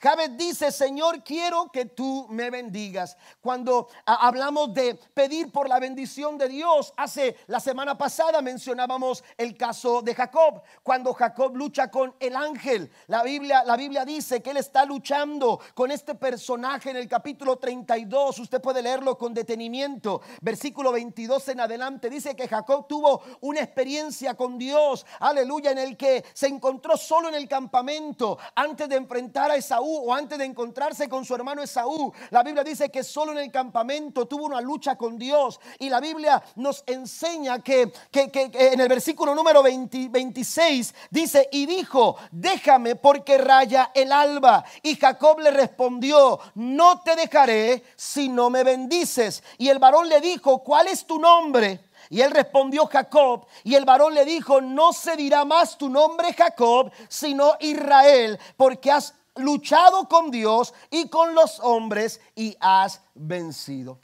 Jabez 0.04 0.37
dice, 0.37 0.70
Señor, 0.70 1.25
quiero 1.25 1.73
que 1.73 1.87
tú 1.87 2.26
me 2.28 2.50
bendigas. 2.50 3.16
Cuando 3.40 3.88
hablamos 4.04 4.75
de 4.75 4.96
pedir 5.14 5.50
por 5.50 5.66
la 5.66 5.78
bendición 5.78 6.37
de 6.37 6.46
Dios, 6.46 6.92
hace 6.94 7.38
la 7.46 7.58
semana 7.58 7.96
pasada 7.96 8.42
mencionábamos 8.42 9.25
el 9.38 9.56
caso 9.56 10.02
de 10.02 10.14
Jacob, 10.14 10.61
cuando 10.82 11.14
Jacob 11.14 11.56
lucha 11.56 11.90
con 11.90 12.14
el 12.20 12.37
ángel. 12.37 12.92
La 13.06 13.23
Biblia, 13.23 13.64
la 13.64 13.78
Biblia 13.78 14.04
dice 14.04 14.42
que 14.42 14.50
él 14.50 14.58
está 14.58 14.84
luchando 14.84 15.58
con 15.73 15.90
este 15.90 16.14
personaje 16.14 16.90
en 16.90 16.99
el 16.99 17.08
capítulo 17.08 17.56
32. 17.56 18.40
Usted 18.40 18.61
puede 18.61 18.82
leerlo 18.82 19.16
con 19.16 19.32
detenimiento. 19.32 20.20
Versículo 20.42 20.92
22 20.92 21.49
en 21.49 21.61
adelante 21.61 22.11
dice 22.11 22.37
que 22.37 22.46
Jacob 22.46 22.87
tuvo 22.87 23.23
una 23.40 23.61
experiencia 23.61 24.34
con 24.34 24.58
Dios, 24.58 25.06
aleluya, 25.20 25.70
en 25.70 25.78
el 25.78 25.96
que 25.96 26.23
se 26.34 26.49
encontró 26.49 26.99
solo 26.99 27.30
en 27.30 27.37
el 27.37 27.49
campamento 27.49 28.37
antes 28.54 28.87
de 28.87 28.96
enfrentar 28.96 29.50
a 29.50 29.56
Esaú 29.56 29.93
o 29.96 30.14
antes 30.14 30.38
de 30.38 30.44
encontrarse 30.44 31.08
con 31.08 31.24
su 31.24 31.34
hermano 31.34 31.62
Esaú. 31.62 32.12
La 32.30 32.42
Biblia 32.42 32.64
dice 32.64 32.90
que 32.90 33.04
solo 33.04 33.32
en 33.32 33.38
el 33.38 33.50
campamento 33.50 34.26
tuvo 34.26 34.44
una 34.44 34.60
lucha 34.60 34.96
con 34.96 35.18
Dios. 35.18 35.60
Y 35.78 35.88
la 35.88 36.00
Biblia 36.00 36.42
nos 36.56 36.82
enseña 36.86 37.60
que, 37.60 37.92
en 38.12 38.80
el 38.80 38.88
versículo 38.88 39.34
número 39.34 39.62
26 39.62 40.94
dice, 41.10 41.48
y 41.52 41.66
dijo, 41.66 42.16
déjame 42.30 42.96
porque 42.96 43.38
raya 43.38 43.90
el 43.94 44.12
alba. 44.12 44.64
Y 44.82 44.96
Jacob 44.96 45.40
le 45.40 45.50
respondió, 45.50 46.40
no 46.54 47.00
te 47.02 47.16
dejaré 47.16 47.84
si 47.96 48.28
no 48.28 48.50
me 48.50 48.64
bendices. 48.64 49.42
Y 49.58 49.68
el 49.68 49.78
varón 49.78 50.08
le 50.08 50.20
dijo, 50.20 50.62
¿cuál 50.62 50.88
es 50.88 51.06
tu 51.06 51.18
nombre? 51.18 51.80
Y 52.10 52.20
él 52.20 52.30
respondió 52.30 52.86
Jacob, 52.86 53.46
y 53.62 53.74
el 53.74 53.84
varón 53.84 54.14
le 54.14 54.24
dijo, 54.24 54.60
no 54.60 54.92
se 54.92 55.16
dirá 55.16 55.44
más 55.44 55.78
tu 55.78 55.88
nombre 55.88 56.32
Jacob, 56.34 56.90
sino 57.08 57.54
Israel, 57.60 58.38
porque 58.56 58.90
has 58.90 59.14
luchado 59.36 60.08
con 60.08 60.30
Dios 60.30 60.74
y 60.90 61.08
con 61.08 61.34
los 61.34 61.60
hombres 61.60 62.20
y 62.34 62.56
has 62.60 63.00
vencido. 63.14 64.00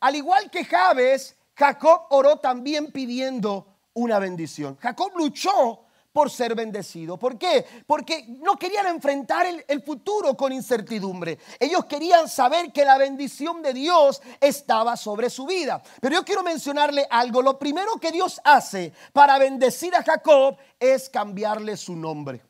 Al 0.00 0.16
igual 0.16 0.50
que 0.50 0.64
Jabes, 0.64 1.36
Jacob 1.54 2.02
oró 2.10 2.36
también 2.36 2.92
pidiendo 2.92 3.66
una 3.94 4.18
bendición. 4.18 4.76
Jacob 4.76 5.12
luchó 5.16 5.86
por 6.12 6.30
ser 6.30 6.54
bendecido. 6.54 7.18
¿Por 7.18 7.36
qué? 7.38 7.66
Porque 7.86 8.24
no 8.26 8.56
querían 8.56 8.86
enfrentar 8.86 9.44
el, 9.44 9.62
el, 9.68 9.82
futuro 9.82 10.34
con 10.34 10.50
incertidumbre. 10.50 11.38
Ellos 11.60 11.84
querían 11.84 12.26
saber 12.26 12.72
que 12.72 12.86
la 12.86 12.96
bendición 12.96 13.60
de 13.60 13.74
Dios 13.74 14.22
estaba 14.40 14.96
sobre 14.96 15.28
su 15.28 15.44
vida. 15.44 15.82
Pero 16.00 16.14
yo 16.14 16.24
quiero 16.24 16.42
mencionarle 16.42 17.06
algo. 17.10 17.42
Lo 17.42 17.58
primero 17.58 18.00
que 18.00 18.12
Dios 18.12 18.40
hace 18.44 18.94
para 19.12 19.38
bendecir 19.38 19.94
a 19.94 20.02
Jacob 20.02 20.56
es 20.80 21.10
cambiarle 21.10 21.76
su 21.76 21.94
nombre. 21.94 22.42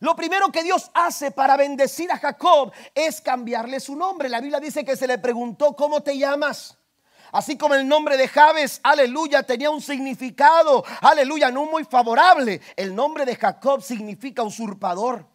Lo 0.00 0.16
primero 0.16 0.50
que 0.50 0.62
Dios 0.62 0.90
hace 0.94 1.30
para 1.30 1.56
bendecir 1.58 2.10
a 2.10 2.18
Jacob 2.18 2.72
es 2.94 3.20
cambiarle 3.20 3.78
su 3.80 3.94
nombre. 3.94 4.30
La 4.30 4.40
Biblia 4.40 4.58
dice 4.58 4.84
que 4.84 4.96
se 4.96 5.06
le 5.06 5.18
preguntó, 5.18 5.76
¿cómo 5.76 6.02
te 6.02 6.16
llamas? 6.16 6.78
Así 7.32 7.56
como 7.56 7.74
el 7.74 7.86
nombre 7.86 8.16
de 8.16 8.26
Jabes, 8.26 8.80
aleluya, 8.82 9.42
tenía 9.44 9.70
un 9.70 9.80
significado, 9.80 10.84
aleluya, 11.02 11.50
no 11.50 11.66
muy 11.66 11.84
favorable. 11.84 12.60
El 12.76 12.94
nombre 12.94 13.24
de 13.24 13.36
Jacob 13.36 13.82
significa 13.82 14.42
usurpador. 14.42 15.29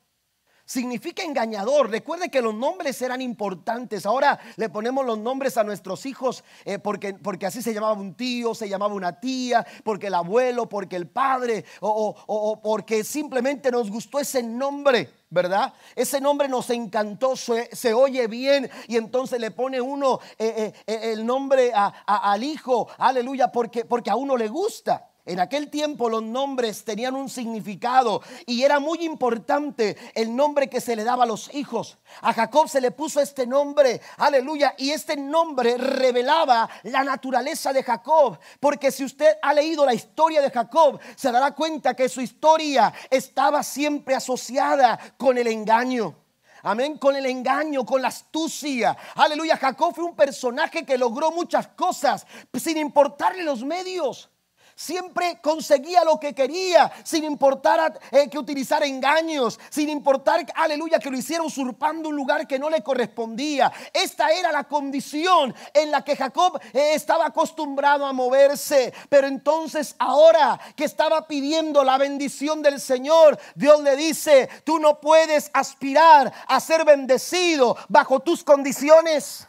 Significa 0.66 1.24
engañador. 1.24 1.90
Recuerde 1.90 2.30
que 2.30 2.42
los 2.42 2.54
nombres 2.54 3.02
eran 3.02 3.22
importantes. 3.22 4.06
Ahora 4.06 4.40
le 4.58 4.70
ponemos 4.70 5.06
los 5.06 5.18
nombres 5.18 5.58
a 5.58 5.64
nuestros 5.64 6.06
hijos 6.06 6.44
eh, 6.66 6.80
porque, 6.80 7.14
porque 7.14 7.46
así 7.46 7.62
se 7.62 7.74
llamaba 7.74 7.94
un 7.94 8.16
tío, 8.16 8.56
se 8.56 8.68
llamaba 8.68 8.94
una 8.94 9.20
tía, 9.20 9.66
porque 9.84 10.08
el 10.08 10.16
abuelo, 10.16 10.68
porque 10.68 10.96
el 10.96 11.08
padre, 11.08 11.66
o, 11.80 12.60
porque 12.62 13.04
simplemente 13.04 13.72
nos 13.72 13.90
gustó 13.90 14.20
ese 14.20 14.44
nombre. 14.44 15.10
¿verdad? 15.28 15.74
Ese 15.96 16.22
nombre 16.22 16.48
nos 16.48 16.70
encantó, 16.70 17.36
se, 17.36 17.94
oye 17.94 18.28
bien 18.28 18.70
y 18.88 18.96
entonces 18.96 19.38
le 19.42 19.52
pone 19.52 19.82
uno 19.82 20.20
eh, 20.38 20.72
eh, 20.88 21.00
el 21.12 21.26
nombre 21.26 21.74
al 21.74 22.44
hijo, 22.44 22.88
aleluya, 22.98 23.52
porque, 23.52 23.84
porque 23.84 24.10
a 24.10 24.16
uno 24.16 24.38
le 24.38 24.48
gusta. 24.48 25.10
En 25.27 25.39
aquel 25.39 25.72
tiempo 25.72 26.08
los 26.08 26.22
nombres 26.22 26.84
tenían 26.84 27.15
un 27.15 27.29
significado 27.29 28.22
y 28.46 28.62
era 28.62 28.79
muy 28.79 29.03
importante 29.03 29.98
el 30.13 30.36
nombre 30.36 30.70
que 30.70 30.79
se 30.79 30.96
le 30.96 31.03
daba 31.03 31.24
a 31.24 31.27
los 31.27 31.51
hijos. 31.55 31.98
A 32.22 32.32
Jacob 32.32 32.70
se 32.70 32.79
le 32.79 32.91
puso 32.91 33.20
este 33.20 33.48
nombre, 33.48 34.01
aleluya, 34.17 34.75
y 34.77 34.91
este 34.91 35.17
nombre 35.17 35.77
revelaba 35.77 36.70
la 36.84 37.03
naturaleza 37.03 37.74
de 37.74 37.82
Jacob. 37.82 38.38
Porque 38.60 38.91
si 38.91 39.03
usted 39.03 39.38
ha 39.41 39.51
leído 39.51 39.84
la 39.84 39.96
historia 39.96 40.41
de 40.41 40.51
Jacob, 40.51 41.00
se 41.15 41.32
dará 41.32 41.55
cuenta 41.55 41.96
que 41.96 42.08
su 42.08 42.22
historia 42.22 42.94
estaba 43.10 43.63
siempre 43.63 44.13
asociada 44.13 45.00
con 45.17 45.39
el 45.39 45.48
engaño. 45.48 46.15
Amén, 46.62 47.00
con 47.00 47.15
el 47.15 47.25
engaño, 47.25 47.84
con 47.84 48.00
la 48.00 48.10
astucia. 48.10 48.96
Aleluya, 49.15 49.58
Jacob 49.58 49.94
fue 49.96 50.03
un 50.03 50.15
personaje 50.15 50.86
que 50.86 51.00
logró 51.00 51.32
muchas 51.32 51.67
cosas 51.70 52.27
sin 52.53 52.77
importarle 52.77 53.44
los 53.44 53.63
medios. 53.63 54.29
Siempre 54.77 55.39
conseguía 55.41 56.03
lo 56.03 56.20
que 56.20 56.36
quería, 56.36 56.91
sin 57.05 57.24
importar 57.24 57.98
eh, 58.12 58.29
que 58.29 58.38
utilizara 58.38 58.86
engaños, 58.86 59.58
sin 59.70 59.88
importar, 59.88 60.46
aleluya, 60.53 61.00
que 61.00 61.10
lo 61.10 61.17
hiciera 61.17 61.44
usurpando 61.44 62.10
un 62.10 62.15
lugar 62.17 62.46
que 62.46 62.60
no 62.60 62.70
le 62.70 62.84
correspondía. 62.84 63.72
Esta 63.94 64.32
era 64.32 64.51
la 64.51 64.65
condición 64.65 65.55
en 65.74 65.91
la 65.91 66.03
que 66.03 66.17
Jacob 66.17 66.60
eh, 66.74 66.91
estaba 66.94 67.27
acostumbrado 67.27 68.05
a 68.05 68.12
moverse. 68.12 68.94
Pero 69.08 69.27
entonces 69.27 69.96
ahora 69.98 70.60
que 70.75 70.84
estaba 70.84 71.25
pidiendo 71.25 71.82
la 71.86 71.98
bendición 71.98 72.62
del 72.62 72.82
Señor, 72.82 73.39
Dios 73.55 73.82
le 73.82 73.96
dice, 73.96 74.50
tú 74.65 74.77
no 74.77 75.00
puedes 75.00 75.51
aspirar 75.53 76.34
a 76.50 76.60
ser 76.60 76.84
bendecido 76.84 77.77
bajo 77.88 78.20
tus 78.20 78.44
condiciones. 78.44 79.48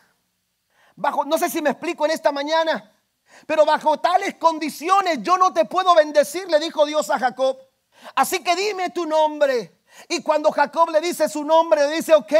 Bajo, 0.94 1.24
no 1.24 1.36
sé 1.36 1.50
si 1.50 1.60
me 1.60 1.70
explico 1.70 2.04
en 2.04 2.12
esta 2.12 2.30
mañana. 2.30 2.95
Pero 3.46 3.66
bajo 3.66 3.98
tales 3.98 4.34
condiciones 4.36 5.18
yo 5.22 5.36
no 5.36 5.52
te 5.52 5.64
puedo 5.64 5.94
bendecir, 5.94 6.48
le 6.48 6.58
dijo 6.58 6.86
Dios 6.86 7.10
a 7.10 7.18
Jacob. 7.18 7.58
Así 8.14 8.42
que 8.42 8.54
dime 8.56 8.90
tu 8.90 9.06
nombre. 9.06 9.75
Y 10.08 10.22
cuando 10.22 10.50
Jacob 10.50 10.90
le 10.90 11.00
dice 11.00 11.28
su 11.28 11.44
nombre, 11.44 11.88
le 11.88 11.96
dice, 11.96 12.14
ok, 12.14 12.32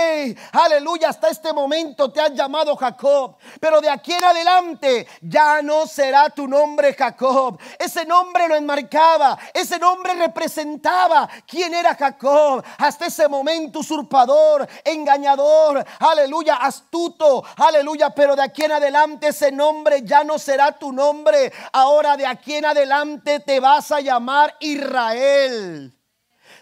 aleluya, 0.52 1.08
hasta 1.08 1.28
este 1.28 1.52
momento 1.52 2.10
te 2.12 2.20
has 2.20 2.32
llamado 2.32 2.76
Jacob, 2.76 3.36
pero 3.60 3.80
de 3.80 3.90
aquí 3.90 4.12
en 4.12 4.25
adelante 4.25 5.06
ya 5.20 5.62
no 5.62 5.86
será 5.86 6.30
tu 6.30 6.46
nombre 6.46 6.94
Jacob. 6.94 7.58
Ese 7.78 8.04
nombre 8.04 8.46
lo 8.48 8.54
enmarcaba, 8.54 9.38
ese 9.52 9.78
nombre 9.78 10.14
representaba 10.14 11.28
quién 11.46 11.75
era 11.75 11.94
Jacob. 11.94 12.62
Hasta 12.78 13.06
ese 13.06 13.28
momento 13.28 13.80
usurpador, 13.80 14.68
engañador, 14.84 15.84
aleluya, 15.98 16.56
astuto, 16.56 17.44
aleluya, 17.56 18.10
pero 18.10 18.36
de 18.36 18.42
aquí 18.42 18.64
en 18.64 18.72
adelante 18.72 19.28
ese 19.28 19.50
nombre 19.50 20.02
ya 20.02 20.25
no 20.25 20.38
será 20.38 20.72
tu 20.72 20.92
nombre. 20.92 21.52
Ahora 21.72 22.16
de 22.16 22.26
aquí 22.26 22.56
en 22.56 22.66
adelante 22.66 23.40
te 23.40 23.60
vas 23.60 23.90
a 23.90 24.00
llamar 24.00 24.54
Israel. 24.60 25.95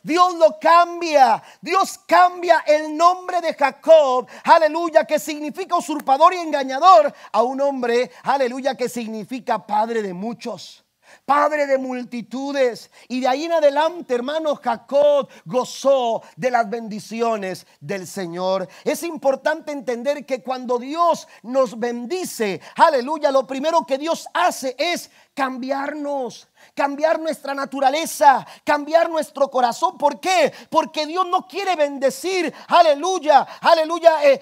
Dios 0.05 0.35
lo 0.35 0.59
cambia. 0.61 1.43
Dios 1.63 1.99
cambia 2.07 2.63
el 2.67 2.95
nombre 2.95 3.41
de 3.41 3.55
Jacob, 3.55 4.29
aleluya, 4.45 5.05
que 5.05 5.19
significa 5.19 5.77
usurpador 5.77 6.35
y 6.35 6.37
engañador, 6.37 7.13
a 7.33 7.43
un 7.43 7.61
hombre, 7.63 8.11
aleluya, 8.23 8.75
que 8.77 8.89
significa 8.89 9.67
padre 9.67 10.03
de 10.03 10.13
muchos. 10.13 10.85
Padre 11.25 11.67
de 11.67 11.79
multitudes. 11.79 12.91
Y 13.09 13.21
de 13.21 13.29
ahí 13.29 13.45
en 13.45 13.53
adelante, 13.53 14.15
hermano, 14.15 14.57
Jacob 14.57 15.29
gozó 15.45 16.23
de 16.37 16.51
las 16.51 16.69
bendiciones 16.69 17.67
del 17.81 18.07
Señor. 18.07 18.69
Es 18.85 19.03
importante 19.03 19.73
entender 19.73 20.27
que 20.27 20.43
cuando 20.43 20.79
Dios 20.79 21.29
nos 21.43 21.79
bendice, 21.79 22.61
aleluya, 22.77 23.31
lo 23.31 23.47
primero 23.47 23.87
que 23.87 23.97
Dios 23.97 24.29
hace 24.35 24.75
es 24.79 25.11
cambiarnos 25.35 26.49
cambiar 26.75 27.21
nuestra 27.21 27.55
naturaleza, 27.55 28.47
cambiar 28.65 29.11
nuestro 29.11 29.51
corazón. 29.51 29.99
¿Por 29.99 30.21
qué? 30.21 30.53
Porque 30.71 31.07
Dios 31.07 31.27
no 31.27 31.47
quiere 31.47 31.77
bendecir, 31.77 32.53
aleluya, 32.69 33.47
aleluya, 33.61 34.25
eh, 34.25 34.41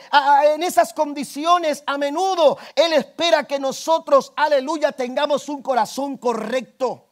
en 0.54 0.62
esas 0.62 0.92
condiciones 0.92 1.82
a 1.86 1.98
menudo. 1.98 2.58
Él 2.74 2.92
espera 2.92 3.44
que 3.44 3.58
nosotros, 3.58 4.32
aleluya, 4.36 4.92
tengamos 4.92 5.48
un 5.48 5.62
corazón 5.62 6.16
correcto. 6.16 7.08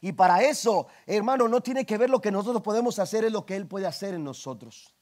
Y 0.00 0.12
para 0.12 0.42
eso, 0.42 0.86
hermano, 1.06 1.48
no 1.48 1.60
tiene 1.60 1.84
que 1.84 1.98
ver 1.98 2.10
lo 2.10 2.20
que 2.20 2.30
nosotros 2.30 2.62
podemos 2.62 2.98
hacer, 2.98 3.24
es 3.24 3.32
lo 3.32 3.44
que 3.44 3.56
Él 3.56 3.66
puede 3.66 3.86
hacer 3.86 4.14
en 4.14 4.24
nosotros. 4.24 4.94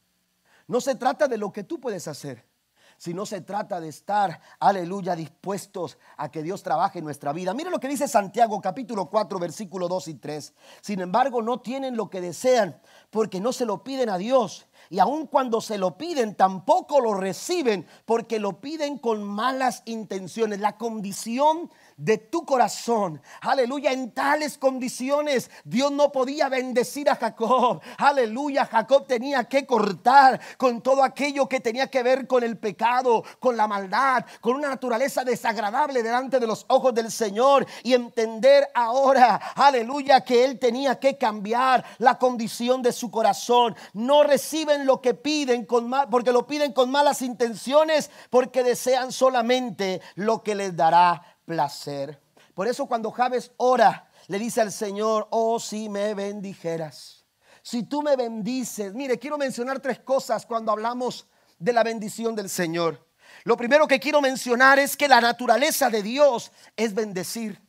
No 0.66 0.80
se 0.80 0.94
trata 0.94 1.28
de 1.28 1.36
lo 1.36 1.52
que 1.52 1.64
tú 1.64 1.78
puedes 1.80 2.08
hacer 2.08 2.53
si 2.96 3.14
no 3.14 3.26
se 3.26 3.40
trata 3.40 3.80
de 3.80 3.88
estar, 3.88 4.40
aleluya, 4.60 5.14
dispuestos 5.16 5.98
a 6.16 6.30
que 6.30 6.42
Dios 6.42 6.62
trabaje 6.62 6.98
en 6.98 7.04
nuestra 7.04 7.32
vida. 7.32 7.54
Mire 7.54 7.70
lo 7.70 7.80
que 7.80 7.88
dice 7.88 8.08
Santiago 8.08 8.60
capítulo 8.60 9.06
4, 9.10 9.38
versículo 9.38 9.88
2 9.88 10.08
y 10.08 10.14
3. 10.14 10.54
Sin 10.80 11.00
embargo, 11.00 11.42
no 11.42 11.60
tienen 11.60 11.96
lo 11.96 12.10
que 12.10 12.20
desean 12.20 12.80
porque 13.10 13.40
no 13.40 13.52
se 13.52 13.64
lo 13.64 13.82
piden 13.82 14.08
a 14.08 14.18
Dios. 14.18 14.66
Y 14.90 14.98
aun 14.98 15.26
cuando 15.26 15.60
se 15.60 15.78
lo 15.78 15.96
piden, 15.96 16.34
tampoco 16.34 17.00
lo 17.00 17.14
reciben 17.14 17.86
porque 18.04 18.38
lo 18.38 18.60
piden 18.60 18.98
con 18.98 19.24
malas 19.24 19.82
intenciones. 19.86 20.60
La 20.60 20.76
condición 20.76 21.70
de 21.96 22.18
tu 22.18 22.44
corazón. 22.44 23.20
Aleluya, 23.40 23.92
en 23.92 24.12
tales 24.12 24.58
condiciones 24.58 25.50
Dios 25.64 25.92
no 25.92 26.12
podía 26.12 26.48
bendecir 26.48 27.08
a 27.08 27.16
Jacob. 27.16 27.80
Aleluya, 27.98 28.66
Jacob 28.66 29.06
tenía 29.06 29.44
que 29.44 29.66
cortar 29.66 30.40
con 30.56 30.82
todo 30.82 31.02
aquello 31.02 31.48
que 31.48 31.60
tenía 31.60 31.88
que 31.88 32.02
ver 32.02 32.26
con 32.26 32.42
el 32.42 32.58
pecado, 32.58 33.24
con 33.38 33.56
la 33.56 33.66
maldad, 33.66 34.24
con 34.40 34.56
una 34.56 34.68
naturaleza 34.68 35.24
desagradable 35.24 36.02
delante 36.02 36.40
de 36.40 36.46
los 36.46 36.64
ojos 36.68 36.94
del 36.94 37.10
Señor 37.10 37.66
y 37.82 37.94
entender 37.94 38.68
ahora, 38.74 39.40
aleluya, 39.54 40.22
que 40.22 40.44
él 40.44 40.58
tenía 40.58 40.98
que 40.98 41.16
cambiar 41.16 41.84
la 41.98 42.18
condición 42.18 42.82
de 42.82 42.92
su 42.92 43.10
corazón. 43.10 43.74
No 43.92 44.22
reciben 44.22 44.86
lo 44.86 45.00
que 45.00 45.14
piden 45.14 45.64
con 45.64 45.88
mal, 45.88 46.08
porque 46.10 46.32
lo 46.32 46.46
piden 46.46 46.72
con 46.72 46.90
malas 46.90 47.22
intenciones, 47.22 48.10
porque 48.30 48.62
desean 48.62 49.12
solamente 49.12 50.00
lo 50.14 50.42
que 50.42 50.54
les 50.54 50.76
dará 50.76 51.33
placer. 51.44 52.20
Por 52.54 52.68
eso 52.68 52.86
cuando 52.86 53.10
Javes 53.10 53.52
ora, 53.56 54.08
le 54.28 54.38
dice 54.38 54.60
al 54.60 54.72
Señor, 54.72 55.28
oh 55.30 55.58
si 55.60 55.88
me 55.88 56.14
bendijeras. 56.14 57.24
Si 57.62 57.82
tú 57.82 58.02
me 58.02 58.16
bendices, 58.16 58.92
mire, 58.94 59.18
quiero 59.18 59.38
mencionar 59.38 59.80
tres 59.80 59.98
cosas 60.00 60.46
cuando 60.46 60.70
hablamos 60.70 61.26
de 61.58 61.72
la 61.72 61.82
bendición 61.82 62.34
del 62.34 62.50
Señor. 62.50 63.06
Lo 63.44 63.56
primero 63.56 63.88
que 63.88 64.00
quiero 64.00 64.20
mencionar 64.20 64.78
es 64.78 64.96
que 64.96 65.08
la 65.08 65.20
naturaleza 65.20 65.90
de 65.90 66.02
Dios 66.02 66.52
es 66.76 66.94
bendecir. 66.94 67.60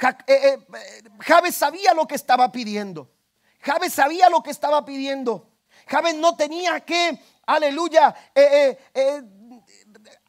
Eh, 0.00 0.24
eh, 0.26 0.58
Javes 1.20 1.54
sabía 1.54 1.94
lo 1.94 2.06
que 2.06 2.14
estaba 2.14 2.50
pidiendo. 2.50 3.10
Javes 3.60 3.92
sabía 3.92 4.28
lo 4.28 4.42
que 4.42 4.50
estaba 4.50 4.84
pidiendo. 4.84 5.48
Javes 5.86 6.14
no 6.14 6.36
tenía 6.36 6.80
que, 6.80 7.20
aleluya, 7.46 8.14
eh, 8.34 8.78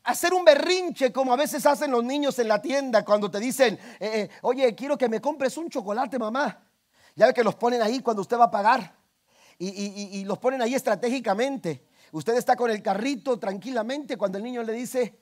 hacer 0.04 0.34
un 0.34 0.44
berrinche 0.44 1.12
como 1.12 1.34
a 1.34 1.36
veces 1.36 1.66
hacen 1.66 1.92
los 1.92 2.04
niños 2.04 2.38
en 2.40 2.48
la 2.48 2.62
tienda 2.62 3.06
cuando 3.06 3.32
te 3.32 3.40
dicen, 3.40 3.76
eh, 4.00 4.12
eh, 4.14 4.30
oye, 4.42 4.76
quiero 4.76 4.98
que 4.98 5.10
me 5.10 5.22
compres 5.22 5.58
un 5.58 5.70
chocolate, 5.70 6.20
mamá. 6.20 6.68
Ya 7.16 7.28
ve 7.28 7.34
que 7.34 7.44
los 7.44 7.56
ponen 7.56 7.82
ahí 7.82 8.00
cuando 8.00 8.22
usted 8.22 8.38
va 8.38 8.46
a 8.46 8.52
pagar 8.52 8.96
y, 9.60 10.26
los 10.26 10.40
ponen 10.40 10.62
ahí 10.62 10.74
estratégicamente. 10.74 11.86
Usted 12.12 12.36
está 12.36 12.56
con 12.56 12.70
el 12.70 12.82
carrito 12.82 13.38
tranquilamente 13.40 14.18
cuando 14.18 14.38
el 14.38 14.44
niño 14.44 14.64
le 14.64 14.74
dice, 14.74 15.20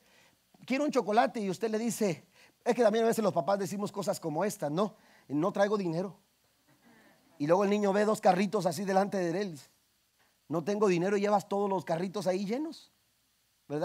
quiero 0.66 0.86
un 0.86 0.92
chocolate 0.92 1.40
y 1.42 1.50
usted 1.50 1.70
le 1.70 1.78
dice, 1.78 2.26
es 2.64 2.76
que 2.76 2.82
también 2.82 3.06
a 3.06 3.08
veces 3.08 3.24
los 3.24 3.34
papás 3.34 3.60
decimos 3.60 3.92
cosas 3.92 4.20
como 4.20 4.46
esta, 4.46 4.70
no, 4.70 4.96
no 5.28 5.52
traigo 5.52 5.78
dinero. 5.78 6.18
Y 7.38 7.48
luego 7.48 7.64
el 7.64 7.70
niño 7.70 7.92
ve 7.92 8.06
dos 8.06 8.22
carritos 8.22 8.66
así 8.66 8.86
delante 8.86 9.18
de 9.18 9.42
él. 9.42 9.60
No 10.48 10.64
tengo 10.64 10.88
dinero 10.88 11.18
y 11.18 11.22
llevas 11.22 11.48
todos 11.48 11.70
los 11.70 11.86
carritos 11.86 12.28
ahí 12.28 12.46
llenos. 12.46 12.92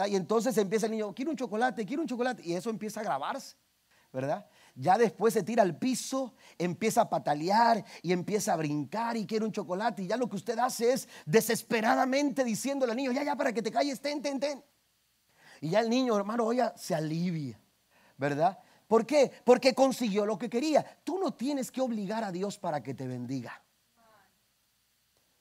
Y 0.08 0.16
entonces 0.16 0.56
empieza 0.58 0.86
el 0.86 0.92
niño, 0.92 1.14
quiero 1.14 1.30
un 1.30 1.36
chocolate, 1.36 1.84
quiero 1.84 2.02
un 2.02 2.08
chocolate, 2.08 2.42
y 2.44 2.54
eso 2.54 2.70
empieza 2.70 3.00
a 3.00 3.04
grabarse, 3.04 3.56
¿verdad? 4.12 4.46
Ya 4.74 4.98
después 4.98 5.32
se 5.32 5.42
tira 5.42 5.62
al 5.62 5.78
piso, 5.78 6.34
empieza 6.58 7.02
a 7.02 7.08
patalear 7.08 7.84
y 8.02 8.12
empieza 8.12 8.52
a 8.52 8.56
brincar 8.56 9.16
y 9.16 9.26
quiere 9.26 9.44
un 9.44 9.52
chocolate. 9.52 10.02
Y 10.02 10.06
ya 10.08 10.16
lo 10.16 10.28
que 10.28 10.36
usted 10.36 10.58
hace 10.58 10.92
es 10.92 11.08
desesperadamente 11.24 12.44
diciéndole 12.44 12.92
al 12.92 12.96
niño, 12.96 13.12
ya, 13.12 13.22
ya, 13.22 13.36
para 13.36 13.52
que 13.52 13.62
te 13.62 13.70
calles, 13.70 14.00
ten, 14.00 14.20
ten, 14.20 14.40
ten. 14.40 14.64
Y 15.60 15.70
ya 15.70 15.80
el 15.80 15.88
niño, 15.88 16.16
hermano, 16.16 16.44
oye, 16.44 16.62
se 16.76 16.94
alivia, 16.94 17.58
¿verdad? 18.18 18.58
¿Por 18.86 19.06
qué? 19.06 19.32
Porque 19.44 19.74
consiguió 19.74 20.26
lo 20.26 20.36
que 20.36 20.50
quería. 20.50 20.84
Tú 21.04 21.18
no 21.18 21.32
tienes 21.34 21.70
que 21.70 21.80
obligar 21.80 22.24
a 22.24 22.32
Dios 22.32 22.58
para 22.58 22.82
que 22.82 22.94
te 22.94 23.06
bendiga. 23.06 23.62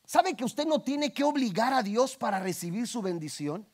¿Sabe 0.05 0.35
que 0.35 0.45
usted 0.45 0.65
no 0.65 0.81
tiene 0.81 1.11
que 1.11 1.23
obligar 1.23 1.73
a 1.73 1.81
Dios 1.81 2.15
para 2.15 2.39
recibir 2.39 2.87
su 2.87 3.01
bendición? 3.01 3.67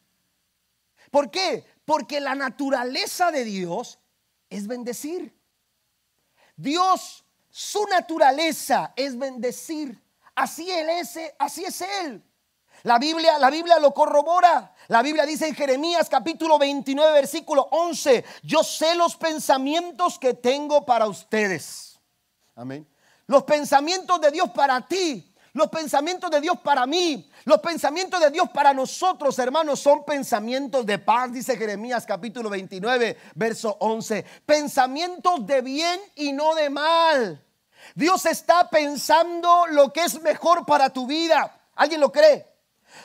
¿Por 1.10 1.32
qué? 1.32 1.66
Porque 1.86 2.20
la 2.20 2.36
naturaleza 2.36 3.32
de 3.32 3.44
Dios 3.44 4.00
es 4.50 4.68
bendecir. 4.68 5.36
Dios, 6.56 7.26
su 7.50 7.86
naturaleza 7.88 8.94
es 8.96 9.18
bendecir. 9.18 10.02
Así 10.36 10.70
él 10.70 10.90
es, 10.90 11.20
así 11.40 11.66
es 11.66 11.82
él. 11.82 12.24
La 12.84 12.98
Biblia, 12.98 13.38
la 13.38 13.50
Biblia 13.50 13.80
lo 13.80 13.94
corrobora. 13.94 14.74
La 14.88 15.02
Biblia 15.02 15.26
dice 15.26 15.48
en 15.48 15.56
Jeremías 15.56 16.10
capítulo 16.10 16.58
29 16.58 17.14
versículo 17.14 17.68
11, 17.72 18.26
yo 18.44 18.64
sé 18.64 18.96
los 18.96 19.16
pensamientos 19.16 20.18
que 20.18 20.34
tengo 20.34 20.86
para 20.86 21.08
ustedes. 21.08 22.00
Amén. 22.56 22.88
Los 23.28 23.44
pensamientos 23.44 24.20
de 24.20 24.32
Dios 24.32 24.50
para 24.52 24.86
ti 24.88 25.31
los 25.54 25.70
pensamientos 25.70 26.32
de 26.32 26.42
Dios 26.42 26.60
para 26.64 26.86
mí, 26.86 27.30
los 27.46 27.60
pensamientos 27.60 28.20
de 28.20 28.32
Dios 28.32 28.50
para 28.54 28.74
nosotros, 28.74 29.38
hermanos, 29.40 29.80
son 29.80 30.06
pensamientos 30.06 30.86
de 30.86 31.00
paz, 31.00 31.32
dice 31.34 31.58
Jeremías 31.58 32.06
capítulo 32.06 32.50
29, 32.50 33.18
verso 33.36 33.78
11. 33.80 34.26
Pensamientos 34.46 35.46
de 35.46 35.62
bien 35.62 36.00
y 36.16 36.32
no 36.32 36.56
de 36.56 36.70
mal. 36.70 37.44
Dios 37.96 38.26
está 38.26 38.70
pensando 38.70 39.68
lo 39.68 39.92
que 39.92 40.04
es 40.04 40.22
mejor 40.22 40.66
para 40.66 40.90
tu 40.90 41.08
vida. 41.08 41.60
¿Alguien 41.76 42.00
lo 42.00 42.12
cree? 42.12 42.51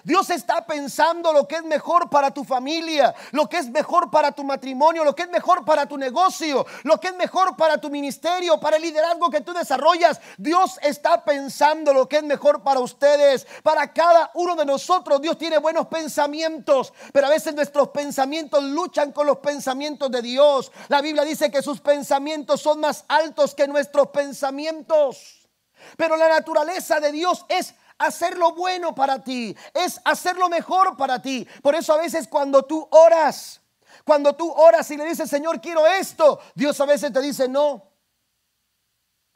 Dios 0.05 0.31
está 0.31 0.67
pensando 0.67 1.33
lo 1.33 1.47
que 1.49 1.57
es 1.57 1.65
mejor 1.65 2.09
para 2.11 2.31
tu 2.31 2.45
familia, 2.45 3.15
lo 3.33 3.49
que 3.49 3.59
es 3.59 3.71
mejor 3.71 4.11
para 4.11 4.33
tu 4.33 4.45
matrimonio, 4.45 5.05
lo 5.05 5.15
que 5.15 5.23
es 5.23 5.31
mejor 5.31 5.65
para 5.65 5.87
tu 5.87 5.97
negocio, 5.97 6.67
lo 6.85 7.01
que 7.01 7.09
es 7.09 7.17
mejor 7.17 7.57
para 7.57 7.79
tu 7.79 7.91
ministerio, 7.91 8.59
para 8.61 8.77
el 8.77 8.83
liderazgo 8.83 9.31
que 9.31 9.41
tú 9.41 9.53
desarrollas. 9.53 10.21
Dios 10.39 10.79
está 10.83 11.25
pensando 11.25 11.93
lo 11.93 12.09
que 12.09 12.19
es 12.19 12.23
mejor 12.23 12.63
para 12.63 12.81
ustedes, 12.81 13.47
para 13.63 13.93
cada 13.93 14.31
uno 14.35 14.55
de 14.57 14.65
nosotros. 14.65 15.21
Dios 15.21 15.39
tiene 15.39 15.59
buenos 15.59 15.87
pensamientos, 15.87 16.93
pero 17.13 17.27
a 17.27 17.31
veces 17.31 17.55
nuestros 17.55 17.89
pensamientos 17.89 18.63
luchan 18.63 19.13
con 19.13 19.27
los 19.27 19.39
pensamientos 19.39 20.11
de 20.11 20.23
Dios. 20.23 20.73
La 20.89 21.01
Biblia 21.01 21.25
dice 21.25 21.51
que 21.51 21.63
sus 21.63 21.81
pensamientos 21.81 22.61
son 22.61 22.81
más 22.81 23.05
altos 23.09 23.55
que 23.55 23.67
nuestros 23.67 24.09
pensamientos. 24.09 25.49
Pero 25.97 26.17
la 26.17 26.29
naturaleza 26.29 27.01
de 27.01 27.13
Dios 27.13 27.45
es 27.49 27.75
hacer 27.99 28.37
lo 28.37 28.55
bueno 28.55 28.95
para 28.95 29.23
ti, 29.23 29.57
es 29.75 30.01
hacer 30.05 30.37
lo 30.37 30.49
mejor 30.49 30.97
para 30.97 31.21
ti. 31.21 31.47
Por 31.63 31.75
eso 31.75 31.93
a 31.93 31.99
veces 31.99 32.29
cuando 32.29 32.63
tú 32.63 32.87
oras, 32.91 33.61
cuando 34.05 34.35
tú 34.35 34.51
oras 34.51 34.91
y 34.91 34.97
le 34.97 35.05
dices, 35.05 35.29
Señor, 35.29 35.61
quiero 35.61 35.87
esto, 35.87 36.41
Dios 36.55 36.81
a 36.81 36.87
veces 36.87 37.13
te 37.13 37.21
dice 37.21 37.49
no. 37.49 37.91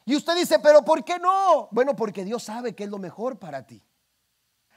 Y 0.04 0.16
usted 0.16 0.34
dice, 0.34 0.58
pero 0.58 0.82
¿por 0.82 1.04
qué 1.04 1.18
no? 1.18 1.68
Bueno, 1.70 1.94
porque 1.94 2.24
Dios 2.24 2.42
sabe 2.42 2.74
que 2.74 2.84
es 2.84 2.90
lo 2.90 2.98
mejor 2.98 3.38
para 3.38 3.66
ti. 3.66 3.82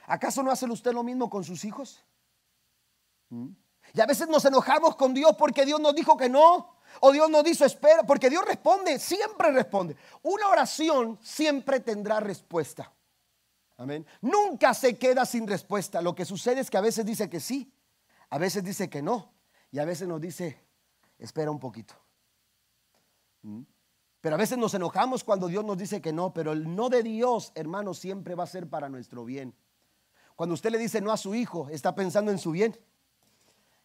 ¿Acaso 0.06 0.42
no 0.42 0.50
hace 0.50 0.66
usted 0.66 0.92
lo 0.92 1.02
mismo 1.02 1.30
con 1.30 1.44
sus 1.44 1.64
hijos? 1.64 2.04
¿Mm? 3.30 3.48
Y 3.94 4.00
a 4.00 4.06
veces 4.06 4.28
nos 4.28 4.44
enojamos 4.44 4.96
con 4.96 5.14
Dios 5.14 5.34
porque 5.38 5.64
Dios 5.64 5.80
nos 5.80 5.94
dijo 5.94 6.16
que 6.16 6.28
no. 6.28 6.74
O 7.00 7.10
Dios 7.10 7.28
nos 7.28 7.42
dijo 7.42 7.64
espera, 7.64 8.04
porque 8.04 8.30
Dios 8.30 8.44
responde, 8.44 8.98
siempre 8.98 9.50
responde. 9.50 9.96
Una 10.22 10.48
oración 10.48 11.18
siempre 11.22 11.80
tendrá 11.80 12.20
respuesta. 12.20 12.92
Amén. 13.76 14.06
Nunca 14.20 14.72
se 14.74 14.96
queda 14.98 15.26
sin 15.26 15.46
respuesta. 15.46 16.00
Lo 16.00 16.14
que 16.14 16.24
sucede 16.24 16.60
es 16.60 16.70
que 16.70 16.76
a 16.76 16.82
veces 16.82 17.04
dice 17.04 17.28
que 17.28 17.40
sí, 17.40 17.72
a 18.30 18.38
veces 18.38 18.62
dice 18.62 18.88
que 18.88 19.02
no, 19.02 19.32
y 19.70 19.78
a 19.78 19.84
veces 19.84 20.06
nos 20.06 20.20
dice, 20.20 20.60
espera 21.18 21.50
un 21.50 21.58
poquito. 21.58 21.94
¿Mm? 23.42 23.62
Pero 24.20 24.36
a 24.36 24.38
veces 24.38 24.56
nos 24.56 24.72
enojamos 24.72 25.22
cuando 25.22 25.48
Dios 25.48 25.64
nos 25.64 25.76
dice 25.76 26.00
que 26.00 26.12
no, 26.12 26.32
pero 26.32 26.52
el 26.52 26.74
no 26.74 26.88
de 26.88 27.02
Dios, 27.02 27.52
hermano, 27.54 27.92
siempre 27.92 28.34
va 28.34 28.44
a 28.44 28.46
ser 28.46 28.68
para 28.68 28.88
nuestro 28.88 29.24
bien. 29.24 29.54
Cuando 30.34 30.54
usted 30.54 30.70
le 30.70 30.78
dice 30.78 31.00
no 31.00 31.12
a 31.12 31.16
su 31.16 31.34
hijo, 31.34 31.68
está 31.68 31.94
pensando 31.94 32.30
en 32.30 32.38
su 32.38 32.52
bien. 32.52 32.78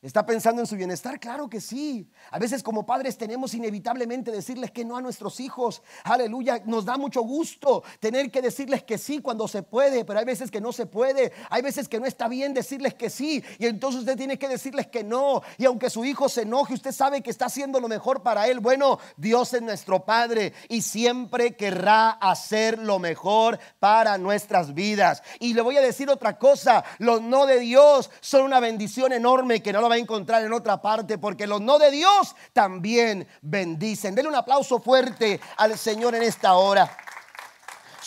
¿Está 0.02 0.26
pensando 0.26 0.62
en 0.62 0.68
su 0.68 0.78
bienestar? 0.78 1.20
Claro 1.20 1.50
que 1.50 1.60
sí. 1.60 2.10
A 2.32 2.40
veces 2.40 2.64
como 2.64 2.86
padres 2.86 3.18
tenemos 3.18 3.54
inevitablemente 3.54 4.32
decirles 4.32 4.72
que 4.72 4.86
no 4.86 4.96
a 4.96 5.02
nuestros 5.02 5.42
hijos. 5.42 5.82
Aleluya. 6.06 6.62
Nos 6.66 6.86
da 6.86 6.96
mucho 6.96 7.22
gusto 7.22 7.84
tener 8.00 8.32
que 8.32 8.42
decirles 8.42 8.82
que 8.84 8.98
sí 8.98 9.20
cuando 9.20 9.46
se 9.50 9.62
puede, 9.62 10.06
pero 10.06 10.20
hay 10.20 10.24
veces 10.24 10.52
que 10.52 10.62
no 10.62 10.72
se 10.72 10.86
puede. 10.86 11.34
Hay 11.50 11.62
veces 11.62 11.90
que 11.90 12.00
no 12.00 12.06
está 12.06 12.30
bien 12.30 12.54
decirles 12.54 12.94
que 12.94 13.10
sí. 13.10 13.44
Y 13.58 13.66
entonces 13.66 14.00
usted 14.00 14.16
tiene 14.16 14.40
que 14.40 14.48
decirles 14.48 14.88
que 14.88 15.04
no. 15.04 15.42
Y 15.58 15.66
aunque 15.66 15.90
su 15.90 16.06
hijo 16.06 16.30
se 16.30 16.44
enoje, 16.44 16.76
usted 16.76 16.94
sabe 16.94 17.22
que 17.22 17.30
está 17.30 17.48
haciendo 17.48 17.82
lo 17.82 17.90
mejor 17.90 18.24
para 18.24 18.48
él. 18.48 18.62
Bueno, 18.62 19.00
Dios 19.18 19.54
es 19.54 19.62
nuestro 19.62 20.06
Padre 20.06 20.54
y 20.70 20.82
siempre 20.82 21.58
querrá 21.58 22.12
hacer 22.12 22.80
lo 22.80 23.00
mejor 23.00 23.60
para 23.80 24.18
nuestras 24.18 24.74
vidas. 24.74 25.24
Y 25.42 25.56
le 25.56 25.62
voy 25.62 25.76
a 25.76 25.82
decir 25.82 26.10
otra 26.10 26.38
cosa. 26.38 26.86
Los 27.00 27.22
no 27.22 27.46
de 27.46 27.60
Dios 27.60 28.10
son 28.22 28.44
una 28.44 28.62
bendición 28.62 29.12
enorme 29.12 29.62
que 29.62 29.74
no 29.74 29.82
lo 29.82 29.89
va 29.90 29.96
a 29.96 29.98
encontrar 29.98 30.44
en 30.44 30.54
otra 30.54 30.82
parte, 30.82 31.18
porque 31.18 31.48
los 31.48 31.60
no 31.60 31.80
de 31.80 31.92
Dios 31.92 32.36
también 32.54 33.28
bendicen. 33.42 34.16
Denle 34.16 34.30
un 34.30 34.36
aplauso 34.36 34.80
fuerte 34.80 35.40
al 35.58 35.78
Señor 35.78 36.16
en 36.16 36.24
esta 36.24 36.54
hora. 36.54 36.90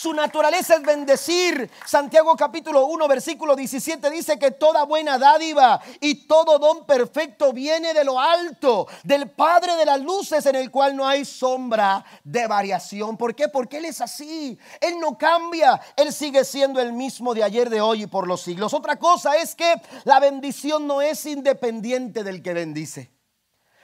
Su 0.03 0.13
naturaleza 0.13 0.75
es 0.75 0.81
bendecir. 0.81 1.71
Santiago 1.85 2.35
capítulo 2.35 2.87
1 2.87 3.07
versículo 3.07 3.55
17 3.55 4.09
dice 4.09 4.37
que 4.37 4.51
toda 4.51 4.83
buena 4.83 5.17
dádiva 5.17 5.79
y 6.01 6.27
todo 6.27 6.59
don 6.59 6.85
perfecto 6.85 7.53
viene 7.53 7.93
de 7.93 8.03
lo 8.03 8.19
alto, 8.19 8.85
del 9.05 9.29
Padre 9.29 9.77
de 9.77 9.85
las 9.85 10.01
luces 10.01 10.45
en 10.45 10.57
el 10.57 10.69
cual 10.71 10.97
no 10.97 11.07
hay 11.07 11.23
sombra 11.23 12.03
de 12.21 12.47
variación. 12.47 13.15
¿Por 13.15 13.33
qué? 13.33 13.47
Porque 13.47 13.77
Él 13.77 13.85
es 13.85 14.01
así. 14.01 14.59
Él 14.81 14.99
no 14.99 15.17
cambia. 15.17 15.79
Él 15.95 16.11
sigue 16.11 16.43
siendo 16.43 16.81
el 16.81 16.91
mismo 16.91 17.33
de 17.33 17.45
ayer, 17.45 17.69
de 17.69 17.79
hoy 17.79 18.03
y 18.03 18.07
por 18.07 18.27
los 18.27 18.41
siglos. 18.41 18.73
Otra 18.73 18.99
cosa 18.99 19.37
es 19.37 19.55
que 19.55 19.73
la 20.03 20.19
bendición 20.19 20.85
no 20.85 21.01
es 21.01 21.25
independiente 21.25 22.25
del 22.25 22.43
que 22.43 22.53
bendice. 22.53 23.09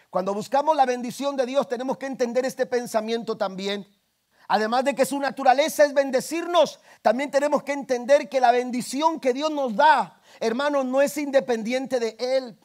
Cuando 0.10 0.34
buscamos 0.34 0.76
la 0.76 0.86
bendición 0.86 1.38
de 1.38 1.46
Dios 1.46 1.70
tenemos 1.70 1.98
que 1.98 2.08
entender 2.08 2.46
este 2.46 2.66
pensamiento 2.66 3.38
también. 3.38 3.88
Además 4.52 4.84
de 4.84 4.96
que 4.96 5.06
su 5.06 5.20
naturaleza 5.20 5.86
es 5.86 5.94
bendecirnos, 5.94 6.80
también 7.04 7.30
tenemos 7.30 7.62
que 7.62 7.72
entender 7.72 8.28
que 8.28 8.42
la 8.42 8.52
bendición 8.52 9.20
que 9.20 9.32
Dios 9.32 9.52
nos 9.52 9.76
da, 9.76 10.20
hermanos, 10.40 10.86
no 10.86 11.04
es 11.04 11.16
independiente 11.18 12.00
de 12.00 12.18
Él. 12.20 12.58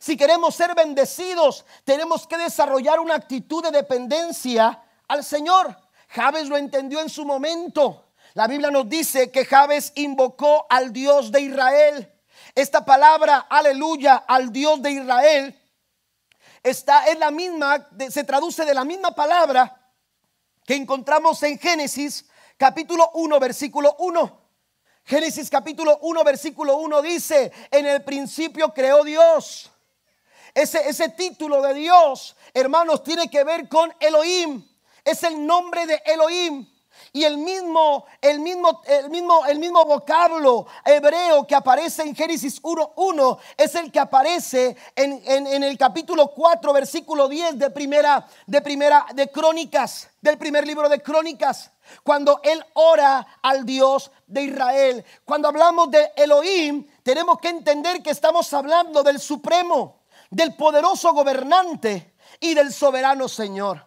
Si 0.00 0.16
queremos 0.16 0.56
ser 0.56 0.74
bendecidos, 0.74 1.64
tenemos 1.84 2.26
que 2.26 2.36
desarrollar 2.36 2.98
una 2.98 3.14
actitud 3.14 3.62
de 3.62 3.70
dependencia 3.70 4.82
al 5.06 5.22
Señor. 5.22 5.76
Javes 6.08 6.48
lo 6.48 6.56
entendió 6.56 7.00
en 7.00 7.08
su 7.08 7.24
momento. 7.24 8.08
La 8.34 8.48
Biblia 8.48 8.72
nos 8.72 8.88
dice 8.88 9.30
que 9.30 9.44
Javes 9.44 9.92
invocó 9.94 10.66
al 10.68 10.92
Dios 10.92 11.30
de 11.30 11.42
Israel. 11.42 12.12
Esta 12.56 12.84
palabra, 12.84 13.46
aleluya, 13.48 14.16
al 14.26 14.50
Dios 14.50 14.82
de 14.82 14.90
Israel, 14.90 15.60
está 16.60 17.06
en 17.06 17.20
la 17.20 17.30
misma, 17.30 17.86
se 18.08 18.24
traduce 18.24 18.64
de 18.64 18.74
la 18.74 18.84
misma 18.84 19.14
palabra 19.14 19.79
que 20.70 20.76
encontramos 20.76 21.42
en 21.42 21.58
Génesis 21.58 22.26
capítulo 22.56 23.10
1, 23.14 23.40
versículo 23.40 23.96
1. 23.98 24.40
Génesis 25.02 25.50
capítulo 25.50 25.98
1, 26.00 26.22
versículo 26.22 26.76
1 26.76 27.02
dice, 27.02 27.50
en 27.72 27.86
el 27.86 28.04
principio 28.04 28.72
creó 28.72 29.02
Dios. 29.02 29.68
Ese, 30.54 30.88
ese 30.88 31.08
título 31.08 31.60
de 31.60 31.74
Dios, 31.74 32.36
hermanos, 32.54 33.02
tiene 33.02 33.28
que 33.28 33.42
ver 33.42 33.68
con 33.68 33.92
Elohim. 33.98 34.64
Es 35.04 35.24
el 35.24 35.44
nombre 35.44 35.86
de 35.86 36.00
Elohim. 36.06 36.64
Y 37.12 37.24
el 37.24 37.38
mismo, 37.38 38.04
el 38.20 38.38
mismo, 38.38 38.82
el 38.86 39.10
mismo, 39.10 39.44
el 39.46 39.58
mismo 39.58 39.84
vocablo 39.84 40.66
hebreo 40.84 41.44
que 41.46 41.56
aparece 41.56 42.02
en 42.02 42.14
Génesis 42.14 42.62
1.1 42.62 43.38
es 43.56 43.74
el 43.74 43.90
que 43.90 43.98
aparece 43.98 44.76
en, 44.94 45.20
en, 45.26 45.64
el 45.64 45.76
capítulo 45.76 46.28
4, 46.28 46.72
versículo 46.72 47.28
10 47.28 47.58
de 47.58 47.70
primera, 47.70 48.26
de 48.46 48.62
primera, 48.62 49.06
de 49.12 49.28
Crónicas, 49.28 50.08
del 50.20 50.38
primer 50.38 50.66
libro 50.66 50.88
de 50.88 51.02
Crónicas. 51.02 51.72
Cuando 52.04 52.40
él 52.44 52.64
ora 52.74 53.26
al 53.42 53.66
Dios 53.66 54.12
de 54.28 54.44
Israel. 54.44 55.04
Cuando 55.24 55.48
hablamos 55.48 55.90
de 55.90 56.12
Elohim, 56.16 56.86
tenemos 57.02 57.38
que 57.40 57.48
entender 57.48 58.02
que 58.02 58.10
estamos 58.10 58.52
hablando 58.52 59.02
del 59.02 59.18
Supremo, 59.18 60.02
del 60.30 60.54
poderoso 60.54 61.12
gobernante 61.12 62.14
y 62.38 62.54
del 62.54 62.72
soberano 62.72 63.28
Señor. 63.28 63.84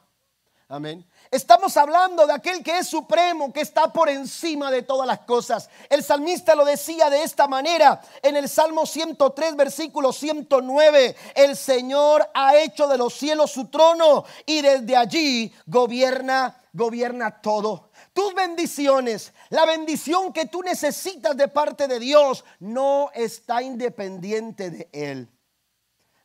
Amén. 0.68 1.06
Estamos 1.34 1.78
hablando 1.78 2.28
de 2.28 2.34
aquel 2.34 2.62
que 2.62 2.78
es 2.78 2.88
supremo, 2.88 3.52
que 3.52 3.62
está 3.62 3.92
por 3.92 4.08
encima 4.08 4.70
de 4.70 4.84
todas 4.84 5.08
las 5.08 5.22
cosas. 5.22 5.68
El 5.90 6.04
salmista 6.04 6.54
lo 6.54 6.64
decía 6.64 7.10
de 7.10 7.24
esta 7.24 7.48
manera 7.48 8.00
en 8.22 8.38
el 8.38 8.48
Salmo 8.48 8.86
103, 8.86 9.56
versículo 9.56 10.14
109. 10.14 11.16
El 11.34 11.58
Señor 11.58 12.30
ha 12.36 12.58
hecho 12.58 12.88
de 12.88 13.00
los 13.00 13.16
cielos 13.16 13.50
su 13.50 13.66
trono 13.70 14.26
y 14.46 14.62
desde 14.62 14.96
allí 14.96 15.52
gobierna, 15.66 16.56
gobierna 16.72 17.42
todo. 17.42 17.90
Tus 18.14 18.36
bendiciones, 18.36 19.34
la 19.50 19.66
bendición 19.66 20.34
que 20.34 20.46
tú 20.46 20.62
necesitas 20.62 21.36
de 21.36 21.48
parte 21.48 21.88
de 21.88 21.98
Dios, 21.98 22.46
no 22.60 23.10
está 23.16 23.64
independiente 23.64 24.70
de 24.70 24.88
Él. 24.94 25.28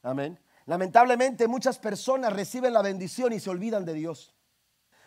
Amén. 0.03 0.39
Lamentablemente 0.67 1.49
muchas 1.49 1.79
personas 1.79 2.31
reciben 2.35 2.75
la 2.75 2.83
bendición 2.83 3.33
y 3.33 3.41
se 3.41 3.49
olvidan 3.49 3.87
de 3.87 3.95
Dios. 3.95 4.35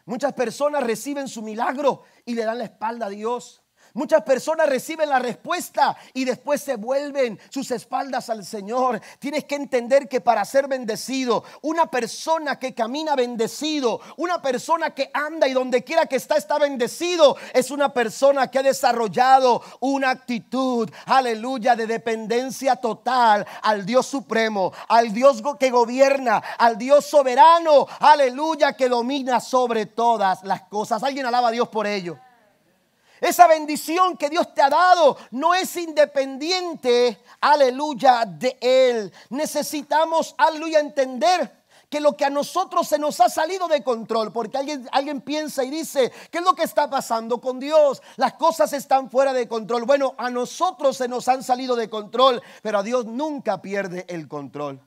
Muchas 0.06 0.34
personas 0.34 0.84
reciben 0.84 1.28
su 1.28 1.42
milagro 1.42 2.04
y 2.26 2.36
le 2.36 2.44
dan 2.44 2.58
la 2.58 2.66
espalda 2.66 3.08
a 3.08 3.10
Dios. 3.10 3.61
Muchas 3.94 4.24
personas 4.24 4.70
reciben 4.70 5.10
la 5.10 5.20
respuesta 5.20 5.98
y 6.14 6.26
después 6.26 6.62
se 6.62 6.76
vuelven 6.76 7.40
sus 7.50 7.72
espaldas 7.72 8.30
al 8.30 8.46
Señor. 8.46 9.02
Tienes 9.20 9.46
que 9.46 9.56
entender 9.56 10.08
que 10.08 10.22
para 10.22 10.46
ser 10.46 10.68
bendecido, 10.68 11.44
una 11.62 11.88
persona 11.88 12.58
que 12.58 12.74
camina 12.74 13.16
bendecido, 13.16 14.00
una 14.18 14.42
persona 14.42 14.92
que 14.94 15.12
anda 15.14 15.48
y 15.48 15.54
donde 15.54 15.84
quiera 15.84 16.06
que 16.06 16.16
está 16.16 16.38
está 16.38 16.58
bendecido, 16.58 17.36
es 17.54 17.72
una 17.72 17.94
persona 17.94 18.50
que 18.50 18.60
ha 18.60 18.64
desarrollado 18.64 19.62
una 19.80 20.10
actitud, 20.10 20.90
aleluya, 21.06 21.76
de 21.76 21.88
dependencia 21.88 22.76
total 22.76 23.46
al 23.62 23.86
Dios 23.86 24.06
supremo, 24.06 24.72
al 24.88 25.14
Dios 25.14 25.42
que 25.60 25.70
gobierna, 25.70 26.42
al 26.58 26.78
Dios 26.78 27.06
soberano, 27.06 27.88
aleluya, 28.00 28.74
que 28.74 28.90
domina 28.90 29.40
sobre 29.40 29.86
todas 29.86 30.44
las 30.44 30.64
cosas. 30.64 31.04
Alguien 31.04 31.26
alaba 31.26 31.50
a 31.50 31.52
Dios 31.52 31.68
por 31.70 31.88
ello. 31.88 32.18
Esa 33.22 33.48
bendición 33.48 34.18
que 34.18 34.30
Dios 34.32 34.52
te 34.56 34.64
ha 34.64 34.70
dado 34.70 35.16
no 35.30 35.54
es 35.54 35.78
independiente, 35.78 37.22
aleluya, 37.40 38.26
de 38.26 38.58
Él. 38.60 39.14
Necesitamos, 39.30 40.34
aleluya, 40.40 40.80
entender 40.80 41.62
que 41.88 42.00
lo 42.00 42.18
que 42.18 42.26
a 42.26 42.32
nosotros 42.32 42.88
se 42.88 42.98
nos 42.98 43.20
ha 43.20 43.30
salido 43.30 43.68
de 43.68 43.84
control, 43.84 44.32
porque 44.32 44.58
alguien, 44.58 44.90
alguien 44.92 45.22
piensa 45.22 45.64
y 45.64 45.70
dice, 45.70 46.12
¿qué 46.32 46.40
es 46.40 46.44
lo 46.44 46.56
que 46.56 46.64
está 46.64 46.90
pasando 46.90 47.40
con 47.40 47.60
Dios? 47.60 48.02
Las 48.16 48.34
cosas 48.34 48.74
están 48.74 49.12
fuera 49.12 49.34
de 49.34 49.48
control. 49.48 49.84
Bueno, 49.84 50.16
a 50.18 50.32
nosotros 50.32 50.98
se 50.98 51.08
nos 51.08 51.28
han 51.28 51.44
salido 51.44 51.76
de 51.76 51.92
control, 51.92 52.42
pero 52.64 52.80
a 52.80 52.84
Dios 52.84 53.06
nunca 53.06 53.62
pierde 53.62 54.06
el 54.08 54.28
control, 54.28 54.82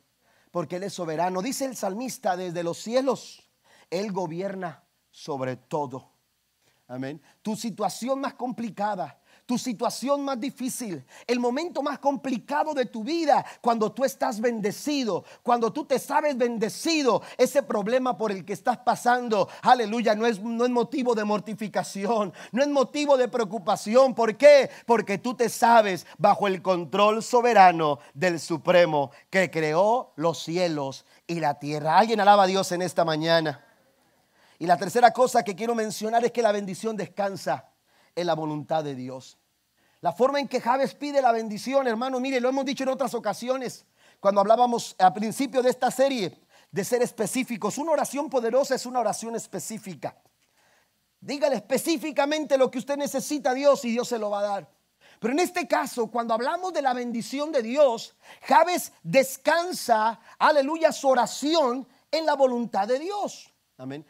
porque 0.51 0.77
Él 0.77 0.83
es 0.83 0.95
soberano. 0.95 1.41
Dice 1.41 1.67
el 1.67 1.77
salmista, 1.77 2.37
desde 2.37 2.65
los 2.65 2.79
cielos, 2.79 3.49
Él 3.91 4.11
gobierna 4.11 4.83
sobre 5.11 5.57
todo. 5.57 6.14
Amén. 6.87 7.21
Tu 7.41 7.57
situación 7.57 8.21
más 8.21 8.35
complicada, 8.35 9.19
tu 9.47 9.57
situación 9.57 10.23
más 10.23 10.39
difícil, 10.39 11.03
el 11.27 11.41
momento 11.41 11.83
más 11.83 11.99
complicado 11.99 12.75
de 12.75 12.85
tu 12.85 13.03
vida, 13.03 13.43
cuando 13.63 13.91
tú 13.91 14.05
estás 14.05 14.39
bendecido, 14.39 15.25
cuando 15.43 15.73
tú 15.73 15.87
te 15.87 15.99
sabes 15.99 16.37
bendecido, 16.37 17.23
ese 17.39 17.63
problema 17.63 18.19
por 18.19 18.33
el 18.33 18.45
que 18.45 18.53
estás 18.53 18.77
pasando, 18.79 19.49
aleluya, 19.63 20.15
no 20.15 20.27
es, 20.27 20.41
no 20.43 20.65
es 20.65 20.71
motivo 20.71 21.15
de 21.15 21.25
mortificación, 21.25 22.35
no 22.53 22.63
es 22.63 22.69
motivo 22.69 23.17
de 23.17 23.29
preocupación. 23.29 24.15
¿Por 24.15 24.37
qué? 24.37 24.71
Porque 24.85 25.17
tú 25.17 25.35
te 25.35 25.49
sabes 25.49 26.07
bajo 26.19 26.47
el 26.47 26.61
control 26.61 27.23
soberano 27.23 27.99
del 28.13 28.39
Supremo 28.39 29.11
que 29.31 29.51
creó 29.51 30.13
los 30.17 30.39
cielos 30.43 31.07
y 31.27 31.41
la 31.41 31.59
tierra. 31.59 31.99
Alguien 31.99 32.21
alaba 32.21 32.45
a 32.45 32.47
Dios 32.47 32.73
en 32.73 32.83
esta 32.83 33.07
mañana. 33.07 33.74
Y 34.59 34.67
la 34.67 34.77
tercera 34.77 35.13
cosa 35.13 35.43
que 35.43 35.57
quiero 35.57 35.75
mencionar 35.75 36.25
es 36.25 36.33
que 36.33 36.43
la 36.43 36.53
bendición 36.53 36.97
descansa 36.97 37.71
en 38.15 38.27
la 38.27 38.35
voluntad 38.35 38.85
de 38.85 38.95
Dios. 38.95 39.39
La 40.01 40.13
forma 40.13 40.39
en 40.39 40.49
que 40.49 40.61
Javes 40.61 40.95
pide 40.95 41.23
la 41.23 41.33
bendición, 41.33 41.89
hermano, 41.89 42.21
mire, 42.21 42.41
lo 42.41 42.51
hemos 42.51 42.65
dicho 42.65 42.85
en 42.85 42.91
otras 42.91 43.15
ocasiones, 43.15 43.87
cuando 44.21 44.41
hablábamos 44.41 44.95
al 44.99 45.13
principio 45.13 45.63
de 45.63 45.71
esta 45.71 45.91
serie 45.91 46.41
de 46.71 46.85
ser 46.85 47.03
específicos. 47.03 47.79
Una 47.79 47.93
oración 47.93 48.29
poderosa 48.29 48.75
es 48.75 48.85
una 48.85 49.01
oración 49.01 49.35
específica. 49.35 50.17
Dígale 51.21 51.57
específicamente 51.57 52.59
lo 52.59 52.71
que 52.71 52.79
usted 52.79 52.99
necesita 52.99 53.53
a 53.53 53.55
Dios 53.55 53.85
y 53.85 53.93
Dios 53.93 54.09
se 54.09 54.19
lo 54.19 54.29
va 54.29 54.41
a 54.41 54.43
dar. 54.43 54.71
Pero 55.21 55.33
en 55.33 55.41
este 55.41 55.67
caso, 55.67 56.09
cuando 56.09 56.35
hablamos 56.35 56.75
de 56.75 56.83
la 56.83 56.93
bendición 56.93 57.51
de 57.51 57.63
Dios, 57.63 58.15
Javes 58.43 58.93
descansa, 59.03 60.21
aleluya, 60.39 60.93
su 60.93 61.09
oración 61.09 61.89
en 62.11 62.27
la 62.27 62.35
voluntad 62.35 62.87
de 62.87 62.99
Dios. 62.99 63.54
Amén. 63.77 64.07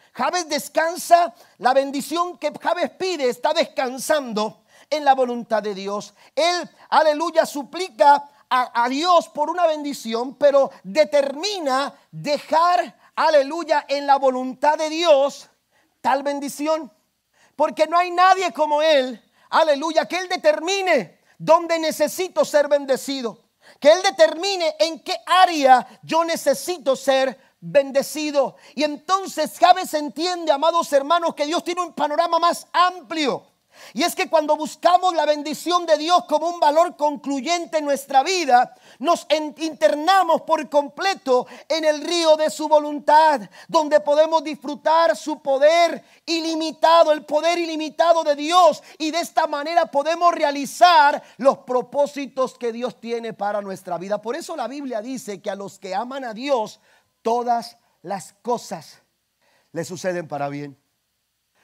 Descansa, 0.49 1.35
la 1.59 1.73
bendición 1.73 2.37
que 2.37 2.53
Javes 2.61 2.91
pide 2.91 3.29
está 3.29 3.55
descansando 3.55 4.65
en 4.91 5.05
la 5.05 5.15
voluntad 5.15 5.63
de 5.63 5.75
Dios. 5.75 6.13
Él, 6.35 6.69
aleluya, 6.91 7.47
suplica 7.47 8.29
a, 8.49 8.85
a, 8.85 8.89
Dios 8.91 9.29
por 9.31 9.49
una 9.49 9.67
bendición, 9.67 10.35
pero 10.35 10.71
determina 10.83 11.95
dejar, 12.11 12.95
aleluya, 13.17 13.87
en 13.89 14.07
la 14.07 14.17
voluntad 14.17 14.77
de 14.77 14.91
Dios 14.91 15.49
tal 16.03 16.23
bendición. 16.23 16.93
Porque 17.57 17.87
no 17.87 17.97
hay 17.97 18.11
nadie 18.11 18.53
como 18.53 18.83
Él, 18.83 19.23
aleluya, 19.49 20.07
que 20.07 20.19
Él 20.19 20.29
determine 20.29 21.21
dónde 21.39 21.79
necesito 21.79 22.45
ser 22.45 22.69
bendecido. 22.69 23.39
Que 23.81 23.91
Él 23.91 24.03
determine 24.03 24.77
en 24.79 25.01
qué 25.01 25.17
área 25.25 25.87
yo 26.03 26.23
necesito 26.23 26.95
ser 26.95 27.39
bendecido. 27.65 28.57
Y 28.75 28.85
entonces 28.85 29.59
Javes 29.59 29.95
entiende, 29.95 30.53
amados 30.53 30.93
hermanos, 30.93 31.35
que 31.35 31.47
Dios 31.47 31.65
tiene 31.65 31.81
un 31.81 31.95
panorama 31.95 32.39
más 32.39 32.67
amplio. 32.73 33.47
Y 33.93 34.03
es 34.03 34.15
que 34.15 34.29
cuando 34.31 34.57
buscamos 34.57 35.15
la 35.15 35.27
bendición 35.27 35.85
de 35.85 35.99
Dios 35.99 36.25
como 36.27 36.49
un 36.49 36.61
valor 36.61 36.97
concluyente 36.97 37.79
en 37.79 37.85
nuestra 37.85 38.23
vida, 38.23 38.75
nos 39.01 39.27
internamos 39.59 40.43
por 40.43 40.69
completo 40.69 41.47
en 41.69 41.85
el 41.85 42.01
río 42.01 42.37
de 42.37 42.51
su 42.51 42.69
voluntad, 42.69 43.41
donde 43.69 43.99
podemos 43.99 44.45
disfrutar 44.45 45.17
su 45.17 45.41
poder 45.41 46.05
ilimitado, 46.25 47.13
el 47.13 47.25
poder 47.25 47.59
ilimitado 47.59 48.23
de 48.23 48.37
Dios. 48.37 48.83
Y 48.99 49.11
de 49.11 49.21
esta 49.21 49.47
manera 49.47 49.87
podemos 49.87 50.33
realizar 50.33 51.21
los 51.39 51.59
propósitos 51.59 52.57
que 52.57 52.73
Dios 52.73 53.01
tiene 53.01 53.33
para 53.33 53.61
nuestra 53.61 53.99
vida. 53.99 54.23
Por 54.23 54.37
eso 54.37 54.57
la 54.57 54.69
Biblia 54.69 55.01
dice 55.01 55.43
que 55.43 55.51
a 55.51 55.57
los 55.57 55.79
que 55.79 55.95
aman 55.95 56.25
a 56.25 56.33
Dios, 56.33 56.79
todas 57.25 57.79
las 58.03 58.35
cosas 58.35 59.03
le 59.73 59.83
suceden 59.85 60.29
para 60.29 60.49
bien. 60.51 60.79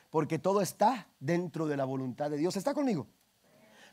Porque 0.09 0.41
todo 0.41 0.63
está 0.63 1.07
dentro 1.21 1.69
de 1.69 1.77
la 1.77 1.85
voluntad 1.85 2.31
de 2.31 2.39
Dios. 2.39 2.57
¿Está 2.57 2.75
conmigo? 2.75 3.07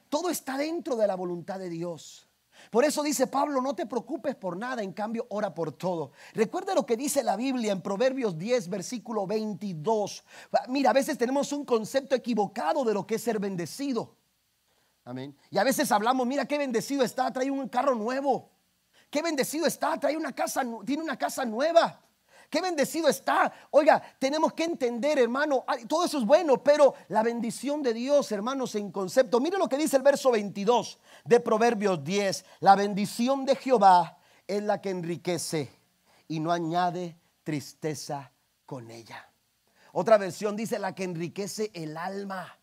Todo 0.09 0.29
está 0.31 0.57
dentro 0.57 0.95
de 0.95 1.05
la 1.05 1.15
voluntad 1.15 1.59
de 1.59 1.69
Dios. 1.69 2.27
Por 2.71 2.85
eso 2.85 3.03
dice 3.03 3.27
Pablo, 3.27 3.61
no 3.61 3.75
te 3.75 3.85
preocupes 3.85 4.33
por 4.35 4.57
nada, 4.57 4.81
en 4.81 4.93
cambio 4.93 5.27
ora 5.29 5.53
por 5.53 5.73
todo. 5.73 6.13
Recuerda 6.33 6.73
lo 6.73 6.85
que 6.85 6.97
dice 6.97 7.21
la 7.21 7.35
Biblia 7.35 7.73
en 7.73 7.81
Proverbios 7.81 8.37
10, 8.37 8.69
versículo 8.69 9.27
22. 9.27 10.23
Mira, 10.69 10.89
a 10.89 10.93
veces 10.93 11.17
tenemos 11.17 11.51
un 11.51 11.65
concepto 11.65 12.15
equivocado 12.15 12.83
de 12.83 12.93
lo 12.93 13.05
que 13.05 13.15
es 13.15 13.21
ser 13.21 13.39
bendecido. 13.39 14.15
Amén. 15.03 15.37
Y 15.51 15.57
a 15.57 15.63
veces 15.63 15.91
hablamos, 15.91 16.25
mira 16.25 16.47
qué 16.47 16.57
bendecido 16.57 17.03
está, 17.03 17.31
trae 17.31 17.51
un 17.51 17.67
carro 17.69 17.93
nuevo. 17.93 18.56
Qué 19.09 19.21
bendecido 19.21 19.65
está, 19.65 19.97
trae 19.99 20.17
una 20.17 20.33
casa, 20.33 20.63
tiene 20.85 21.03
una 21.03 21.17
casa 21.17 21.45
nueva. 21.45 22.01
Qué 22.49 22.61
bendecido 22.61 23.09
está. 23.09 23.51
Oiga, 23.71 24.01
tenemos 24.19 24.53
que 24.53 24.63
entender, 24.63 25.19
hermano, 25.19 25.65
todo 25.87 26.05
eso 26.05 26.17
es 26.17 26.25
bueno, 26.25 26.63
pero 26.63 26.93
la 27.09 27.21
bendición 27.21 27.83
de 27.83 27.93
Dios, 27.93 28.31
hermanos, 28.31 28.75
en 28.75 28.91
concepto. 28.91 29.39
Mire 29.39 29.57
lo 29.57 29.67
que 29.67 29.77
dice 29.77 29.97
el 29.97 30.03
verso 30.03 30.31
22 30.31 30.97
de 31.25 31.39
Proverbios 31.41 32.03
10. 32.03 32.45
La 32.61 32.75
bendición 32.75 33.45
de 33.45 33.55
Jehová 33.55 34.17
es 34.47 34.63
la 34.63 34.79
que 34.79 34.91
enriquece 34.91 35.69
y 36.29 36.39
no 36.39 36.51
añade 36.51 37.17
tristeza 37.43 38.31
con 38.65 38.91
ella. 38.91 39.29
Otra 39.91 40.17
versión 40.17 40.55
dice 40.55 40.79
la 40.79 40.95
que 40.95 41.03
enriquece 41.03 41.71
el 41.73 41.97
alma. 41.97 42.57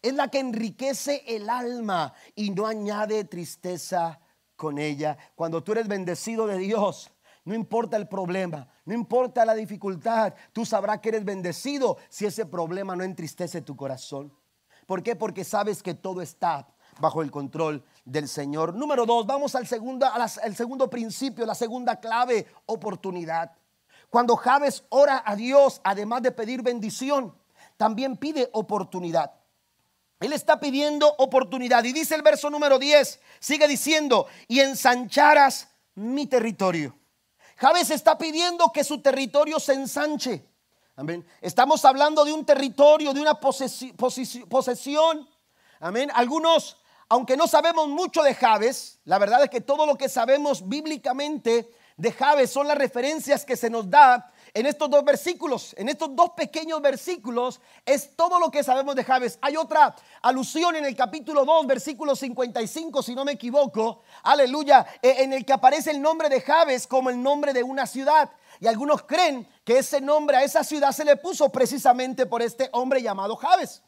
Es 0.00 0.14
la 0.14 0.28
que 0.28 0.40
enriquece 0.40 1.22
el 1.28 1.48
alma 1.48 2.12
y 2.34 2.50
no 2.50 2.66
añade 2.66 3.24
tristeza 3.24 4.20
con 4.62 4.78
ella. 4.78 5.18
Cuando 5.34 5.64
tú 5.64 5.72
eres 5.72 5.88
bendecido 5.88 6.46
de 6.46 6.56
Dios, 6.56 7.10
no 7.44 7.52
importa 7.52 7.96
el 7.96 8.06
problema, 8.06 8.68
no 8.84 8.94
importa 8.94 9.44
la 9.44 9.54
dificultad, 9.54 10.34
tú 10.52 10.64
sabrás 10.64 11.00
que 11.00 11.08
eres 11.08 11.24
bendecido 11.24 11.96
si 12.08 12.26
ese 12.26 12.46
problema 12.46 12.94
no 12.94 13.02
entristece 13.02 13.60
tu 13.60 13.74
corazón. 13.74 14.32
¿Por 14.86 15.02
qué? 15.02 15.16
Porque 15.16 15.42
sabes 15.42 15.82
que 15.82 15.94
todo 15.94 16.22
está 16.22 16.68
bajo 17.00 17.22
el 17.22 17.32
control 17.32 17.84
del 18.04 18.28
Señor. 18.28 18.72
Número 18.72 19.04
dos, 19.04 19.26
vamos 19.26 19.56
al 19.56 19.66
segundo, 19.66 20.06
al 20.06 20.54
segundo 20.54 20.88
principio, 20.88 21.44
la 21.44 21.56
segunda 21.56 21.98
clave, 21.98 22.46
oportunidad. 22.66 23.50
Cuando 24.10 24.36
Javes 24.36 24.84
ora 24.90 25.24
a 25.26 25.34
Dios, 25.34 25.80
además 25.82 26.22
de 26.22 26.30
pedir 26.30 26.62
bendición, 26.62 27.34
también 27.76 28.16
pide 28.16 28.48
oportunidad. 28.52 29.32
Él 30.22 30.32
está 30.32 30.60
pidiendo 30.60 31.14
oportunidad. 31.18 31.84
Y 31.84 31.92
dice 31.92 32.14
el 32.14 32.22
verso 32.22 32.48
número 32.48 32.78
10, 32.78 33.20
sigue 33.40 33.66
diciendo, 33.68 34.26
y 34.48 34.60
ensancharas 34.60 35.68
mi 35.94 36.26
territorio. 36.26 36.96
Javes 37.56 37.90
está 37.90 38.16
pidiendo 38.16 38.70
que 38.72 38.84
su 38.84 39.02
territorio 39.02 39.60
se 39.60 39.74
ensanche. 39.74 40.44
Amén. 40.96 41.26
Estamos 41.40 41.84
hablando 41.84 42.24
de 42.24 42.32
un 42.32 42.44
territorio, 42.44 43.12
de 43.12 43.20
una 43.20 43.38
posesión. 43.38 45.28
Amén. 45.80 46.10
Algunos, 46.14 46.76
aunque 47.08 47.36
no 47.36 47.46
sabemos 47.46 47.88
mucho 47.88 48.22
de 48.22 48.34
Javes, 48.34 49.00
la 49.04 49.18
verdad 49.18 49.44
es 49.44 49.50
que 49.50 49.60
todo 49.60 49.86
lo 49.86 49.96
que 49.96 50.08
sabemos 50.08 50.68
bíblicamente 50.68 51.70
de 51.96 52.12
Javes 52.12 52.50
son 52.50 52.68
las 52.68 52.78
referencias 52.78 53.44
que 53.44 53.56
se 53.56 53.70
nos 53.70 53.88
da 53.88 54.31
en 54.54 54.66
estos 54.66 54.90
dos 54.90 55.04
versículos, 55.04 55.74
en 55.78 55.88
estos 55.88 56.14
dos 56.14 56.30
pequeños 56.30 56.80
versículos, 56.82 57.60
es 57.86 58.14
todo 58.16 58.38
lo 58.38 58.50
que 58.50 58.62
sabemos 58.62 58.94
de 58.94 59.04
Javes. 59.04 59.38
Hay 59.40 59.56
otra 59.56 59.94
alusión 60.20 60.76
en 60.76 60.84
el 60.84 60.94
capítulo 60.94 61.44
2, 61.44 61.66
versículo 61.66 62.14
55, 62.14 63.02
si 63.02 63.14
no 63.14 63.24
me 63.24 63.32
equivoco, 63.32 64.02
aleluya, 64.22 64.86
e, 65.00 65.22
en 65.22 65.32
el 65.32 65.44
que 65.44 65.52
aparece 65.52 65.90
el 65.90 66.02
nombre 66.02 66.28
de 66.28 66.40
Javes 66.40 66.86
como 66.86 67.10
el 67.10 67.22
nombre 67.22 67.52
de 67.52 67.62
una 67.62 67.86
ciudad. 67.86 68.30
Y 68.60 68.66
algunos 68.66 69.02
creen 69.02 69.48
que 69.64 69.78
ese 69.78 70.00
nombre 70.00 70.36
a 70.36 70.44
esa 70.44 70.62
ciudad 70.64 70.92
se 70.92 71.04
le 71.04 71.16
puso 71.16 71.50
precisamente 71.50 72.26
por 72.26 72.42
este 72.42 72.68
hombre 72.72 73.02
llamado 73.02 73.36
Javes. 73.36 73.82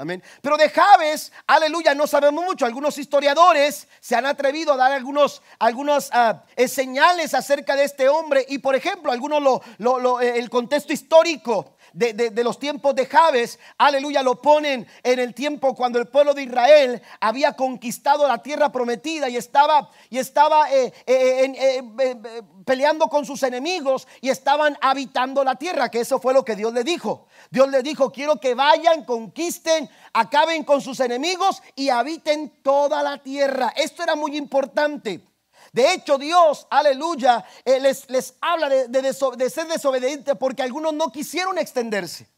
Amén. 0.00 0.22
Pero 0.40 0.56
de 0.56 0.70
Jabes, 0.70 1.30
aleluya, 1.46 1.94
no 1.94 2.06
sabemos 2.06 2.42
mucho. 2.42 2.64
Algunos 2.64 2.96
historiadores 2.96 3.86
se 4.00 4.16
han 4.16 4.24
atrevido 4.24 4.72
a 4.72 4.76
dar 4.78 4.92
algunos, 4.92 5.42
algunas 5.58 6.08
ah, 6.14 6.42
eh, 6.56 6.68
señales 6.68 7.34
acerca 7.34 7.76
de 7.76 7.84
este 7.84 8.08
hombre. 8.08 8.46
Y 8.48 8.60
por 8.60 8.74
ejemplo, 8.74 9.12
algunos 9.12 9.62
lo, 9.76 10.20
eh, 10.22 10.38
el 10.38 10.48
contexto 10.48 10.94
histórico 10.94 11.74
de, 11.92 12.44
los 12.44 12.58
tiempos 12.58 12.94
de 12.94 13.06
Jabes, 13.06 13.58
aleluya, 13.78 14.22
lo 14.22 14.40
ponen 14.40 14.86
en 15.02 15.18
el 15.18 15.34
tiempo 15.34 15.74
cuando 15.74 15.98
el 15.98 16.08
pueblo 16.08 16.34
de 16.34 16.44
Israel 16.44 17.02
había 17.20 17.52
conquistado 17.52 18.26
la 18.26 18.42
tierra 18.42 18.70
prometida 18.70 19.28
y 19.28 19.36
estaba, 19.36 19.90
y 20.08 20.18
estaba 20.18 20.70
eh, 20.72 20.92
eh, 21.06 21.52
eh, 21.56 22.42
peleando 22.64 23.08
con 23.08 23.24
sus 23.24 23.42
enemigos 23.42 24.06
y 24.20 24.28
estaban 24.28 24.76
habitando 24.80 25.44
la 25.44 25.56
tierra, 25.56 25.90
que 25.90 26.00
eso 26.00 26.20
fue 26.20 26.34
lo 26.34 26.44
que 26.44 26.56
Dios 26.56 26.72
le 26.72 26.84
dijo. 26.84 27.26
Dios 27.50 27.68
le 27.68 27.82
dijo, 27.82 28.12
quiero 28.12 28.36
que 28.38 28.54
vayan, 28.54 29.04
conquisten, 29.04 29.88
acaben 30.12 30.64
con 30.64 30.80
sus 30.80 31.00
enemigos 31.00 31.62
y 31.74 31.88
habiten 31.88 32.52
toda 32.62 33.02
la 33.02 33.18
tierra. 33.18 33.72
Esto 33.76 34.02
era 34.02 34.14
muy 34.14 34.36
importante. 34.36 35.29
De 35.72 35.92
hecho, 35.92 36.18
Dios, 36.18 36.66
aleluya, 36.70 37.44
eh, 37.64 37.78
les, 37.78 38.08
les, 38.10 38.34
habla 38.40 38.68
de, 38.68 39.50
ser 39.50 39.68
desobediente 39.68 40.34
porque 40.34 40.62
algunos 40.62 40.92
no 40.94 41.12
quisieron 41.12 41.58
extenderse. 41.58 42.28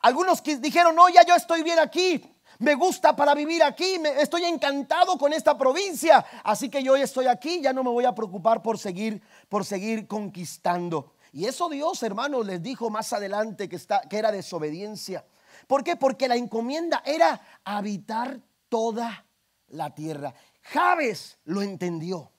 Algunos 0.00 0.42
dijeron, 0.42 0.94
no, 0.94 1.08
ya 1.10 1.24
yo 1.24 1.34
estoy 1.34 1.62
bien 1.62 1.78
aquí. 1.78 2.24
Me 2.58 2.74
gusta 2.74 3.16
para 3.16 3.34
vivir 3.34 3.62
aquí, 3.62 3.98
me, 3.98 4.20
estoy 4.20 4.44
encantado 4.44 5.16
con 5.16 5.32
esta 5.32 5.56
provincia, 5.56 6.24
así 6.44 6.68
que 6.68 6.82
yo 6.82 6.94
estoy 6.94 7.26
aquí, 7.26 7.62
ya 7.62 7.72
no 7.72 7.82
me 7.82 7.88
voy 7.88 8.04
a 8.04 8.14
preocupar 8.14 8.60
por 8.60 8.78
seguir, 8.78 9.22
por 9.48 9.64
seguir 9.64 10.06
conquistando. 10.06 11.14
Y 11.32 11.46
eso 11.46 11.70
Dios, 11.70 12.02
hermanos, 12.02 12.46
les 12.46 12.62
dijo 12.62 12.90
más 12.90 13.14
adelante 13.14 13.68
que, 13.68 13.76
está, 13.76 14.02
que 14.02 14.18
era 14.18 14.30
desobediencia. 14.30 15.24
¿Por 15.66 15.84
qué? 15.84 15.96
Porque 15.96 16.28
la 16.28 16.36
encomienda 16.36 17.02
era 17.06 17.40
habitar 17.64 18.40
toda 18.68 19.24
la 19.68 19.94
tierra. 19.94 20.34
Javes 20.62 21.38
lo 21.44 21.62
entendió. 21.62 22.29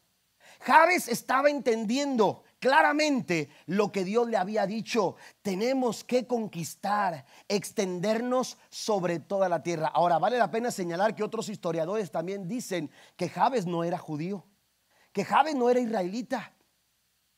Jabes 0.62 1.08
estaba 1.08 1.50
entendiendo 1.50 2.44
claramente 2.60 3.50
lo 3.66 3.92
que 3.92 4.04
Dios 4.04 4.28
le 4.28 4.38
había 4.38 4.68
dicho. 4.68 5.16
Tenemos 5.42 6.04
que 6.04 6.28
conquistar, 6.28 7.26
extendernos 7.48 8.58
sobre 8.70 9.20
toda 9.20 9.50
la 9.50 9.64
tierra. 9.64 9.88
Ahora, 9.88 10.20
vale 10.20 10.38
la 10.38 10.52
pena 10.52 10.70
señalar 10.70 11.16
que 11.16 11.24
otros 11.24 11.50
historiadores 11.50 12.12
también 12.12 12.48
dicen 12.48 12.92
que 13.18 13.28
Jabes 13.30 13.66
no 13.66 13.84
era 13.84 13.98
judío, 13.98 14.46
que 15.12 15.26
Jabes 15.26 15.56
no 15.56 15.70
era 15.70 15.80
israelita. 15.80 16.54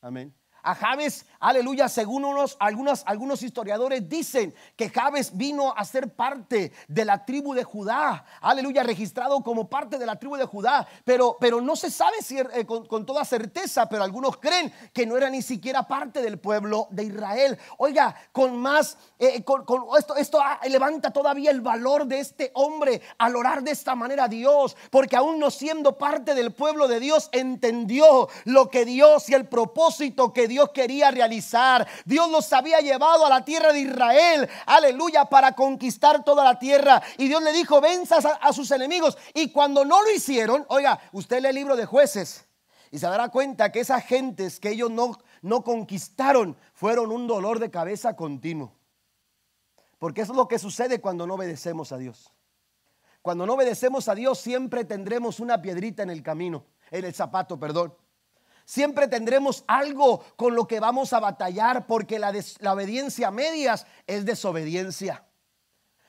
Amén. 0.02 0.34
A 0.66 0.74
Jabes, 0.74 1.26
aleluya, 1.40 1.90
según 1.90 2.24
unos, 2.24 2.56
algunos, 2.58 3.02
algunos 3.04 3.42
historiadores 3.42 4.08
dicen 4.08 4.54
que 4.76 4.88
Jabes 4.88 5.36
vino 5.36 5.74
a 5.76 5.84
ser 5.84 6.08
parte 6.14 6.72
de 6.88 7.04
la 7.04 7.26
tribu 7.26 7.52
de 7.52 7.64
Judá, 7.64 8.24
aleluya, 8.40 8.82
registrado 8.82 9.42
como 9.42 9.68
parte 9.68 9.98
de 9.98 10.06
la 10.06 10.18
tribu 10.18 10.36
de 10.36 10.46
Judá, 10.46 10.88
pero, 11.04 11.36
pero 11.38 11.60
no 11.60 11.76
se 11.76 11.90
sabe 11.90 12.22
si, 12.22 12.38
eh, 12.38 12.64
con, 12.64 13.04
toda 13.04 13.26
certeza, 13.26 13.86
pero 13.90 14.04
algunos 14.04 14.38
creen 14.38 14.72
que 14.94 15.04
no 15.04 15.18
era 15.18 15.28
ni 15.28 15.42
siquiera 15.42 15.86
parte 15.86 16.22
del 16.22 16.38
pueblo 16.38 16.88
de 16.90 17.04
Israel. 17.04 17.58
Oiga, 17.76 18.16
con 18.32 18.56
más, 18.56 18.96
eh, 19.18 19.44
con, 19.44 19.66
esto, 19.98 20.16
esto 20.16 20.40
ah, 20.40 20.60
levanta 20.66 21.10
todavía 21.10 21.50
el 21.50 21.60
valor 21.60 22.06
de 22.06 22.20
este 22.20 22.52
hombre 22.54 23.02
al 23.18 23.36
orar 23.36 23.62
de 23.62 23.72
esta 23.72 23.94
manera 23.94 24.24
a 24.24 24.28
Dios, 24.28 24.78
porque 24.90 25.16
aún 25.16 25.38
no 25.38 25.50
siendo 25.50 25.98
parte 25.98 26.34
del 26.34 26.54
pueblo 26.54 26.88
de 26.88 27.00
Dios, 27.00 27.28
entendió 27.32 28.30
lo 28.46 28.70
que 28.70 28.86
Dios 28.86 29.28
y 29.28 29.34
el 29.34 29.46
propósito 29.46 30.32
que 30.32 30.48
Dios 30.48 30.53
Dios 30.54 30.70
quería 30.70 31.10
realizar. 31.10 31.84
Dios 32.04 32.30
los 32.30 32.52
había 32.52 32.78
llevado 32.78 33.26
a 33.26 33.28
la 33.28 33.44
tierra 33.44 33.72
de 33.72 33.80
Israel, 33.80 34.48
aleluya, 34.66 35.24
para 35.24 35.52
conquistar 35.52 36.22
toda 36.22 36.44
la 36.44 36.60
tierra. 36.60 37.02
Y 37.18 37.26
Dios 37.26 37.42
le 37.42 37.52
dijo, 37.52 37.80
venzas 37.80 38.24
a, 38.24 38.52
sus 38.52 38.70
enemigos. 38.70 39.18
Y 39.34 39.50
cuando 39.50 39.84
no 39.84 40.00
lo 40.00 40.12
hicieron, 40.12 40.64
oiga, 40.68 41.00
usted 41.10 41.42
lee 41.42 41.48
el 41.48 41.56
libro 41.56 41.74
de 41.74 41.86
jueces 41.86 42.46
y 42.92 43.00
se 43.00 43.08
dará 43.08 43.30
cuenta 43.30 43.72
que 43.72 43.80
esas 43.80 44.04
gentes 44.06 44.60
que 44.60 44.68
ellos 44.70 44.92
no, 44.92 45.18
no 45.42 45.64
conquistaron 45.64 46.56
fueron 46.72 47.10
un 47.10 47.26
dolor 47.26 47.58
de 47.58 47.72
cabeza 47.72 48.14
continuo. 48.14 48.72
Porque 49.98 50.20
eso 50.20 50.34
es 50.34 50.36
lo 50.36 50.46
que 50.46 50.60
sucede 50.60 51.00
cuando 51.00 51.26
no 51.26 51.34
obedecemos 51.34 51.90
a 51.90 51.98
Dios. 51.98 52.32
Cuando 53.22 53.44
no 53.44 53.54
obedecemos 53.54 54.08
a 54.08 54.14
Dios 54.14 54.38
siempre 54.38 54.84
tendremos 54.84 55.40
una 55.40 55.60
piedrita 55.60 56.04
en 56.04 56.10
el 56.10 56.22
camino, 56.22 56.64
en 56.92 57.06
el 57.06 57.12
zapato, 57.12 57.58
perdón. 57.58 57.92
Siempre 58.64 59.08
tendremos 59.08 59.62
algo 59.66 60.24
con 60.36 60.54
lo 60.54 60.66
que 60.66 60.80
vamos 60.80 61.12
a 61.12 61.20
batallar 61.20 61.86
porque 61.86 62.18
la, 62.18 62.32
obediencia 62.72 63.28
a 63.28 63.30
medias 63.30 63.86
es 64.06 64.24
desobediencia. 64.24 65.24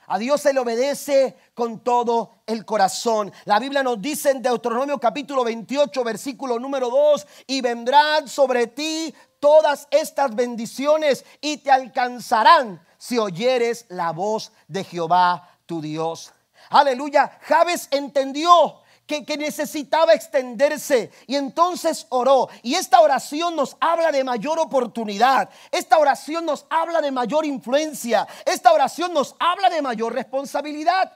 A 0.08 0.20
Dios 0.20 0.42
se 0.42 0.54
le 0.54 0.60
obedece 0.60 1.36
con 1.54 1.80
todo 1.80 2.44
el 2.46 2.64
corazón. 2.64 3.34
La 3.46 3.60
Biblia 3.60 3.82
nos 3.82 4.00
dice 4.02 4.30
en 4.30 4.42
Deuteronomio 4.42 5.00
capítulo 5.00 5.44
28, 5.44 6.04
versículo 6.04 6.60
número 6.60 6.90
2, 6.90 7.28
y 7.48 7.62
vendrán 7.62 8.28
sobre 8.28 8.68
ti 8.68 9.14
todas 9.40 9.88
estas 9.90 10.36
bendiciones 10.36 11.26
y 11.42 11.58
te 11.58 11.72
alcanzarán 11.72 12.86
si 12.98 13.18
oyeres 13.18 13.86
la 13.90 14.12
voz 14.12 14.52
de 14.68 14.84
Jehová 14.84 15.50
tu 15.66 15.82
Dios. 15.82 16.32
Aleluya. 16.70 17.40
Javes 17.42 17.88
entendió 17.92 18.82
que, 19.06 19.38
necesitaba 19.38 20.14
extenderse. 20.14 21.12
Y 21.28 21.36
entonces 21.36 22.08
oró. 22.10 22.50
Y 22.64 22.76
esta 22.76 23.02
oración 23.02 23.56
nos 23.56 23.78
habla 23.80 24.12
de 24.12 24.24
mayor 24.24 24.60
oportunidad. 24.60 25.50
Esta 25.72 25.98
oración 25.98 26.46
nos 26.46 26.66
habla 26.70 27.02
de 27.02 27.12
mayor 27.12 27.46
influencia. 27.46 28.28
Esta 28.46 28.72
oración 28.74 29.14
nos 29.14 29.36
habla 29.40 29.70
de 29.70 29.82
mayor 29.82 30.14
responsabilidad. 30.14 31.16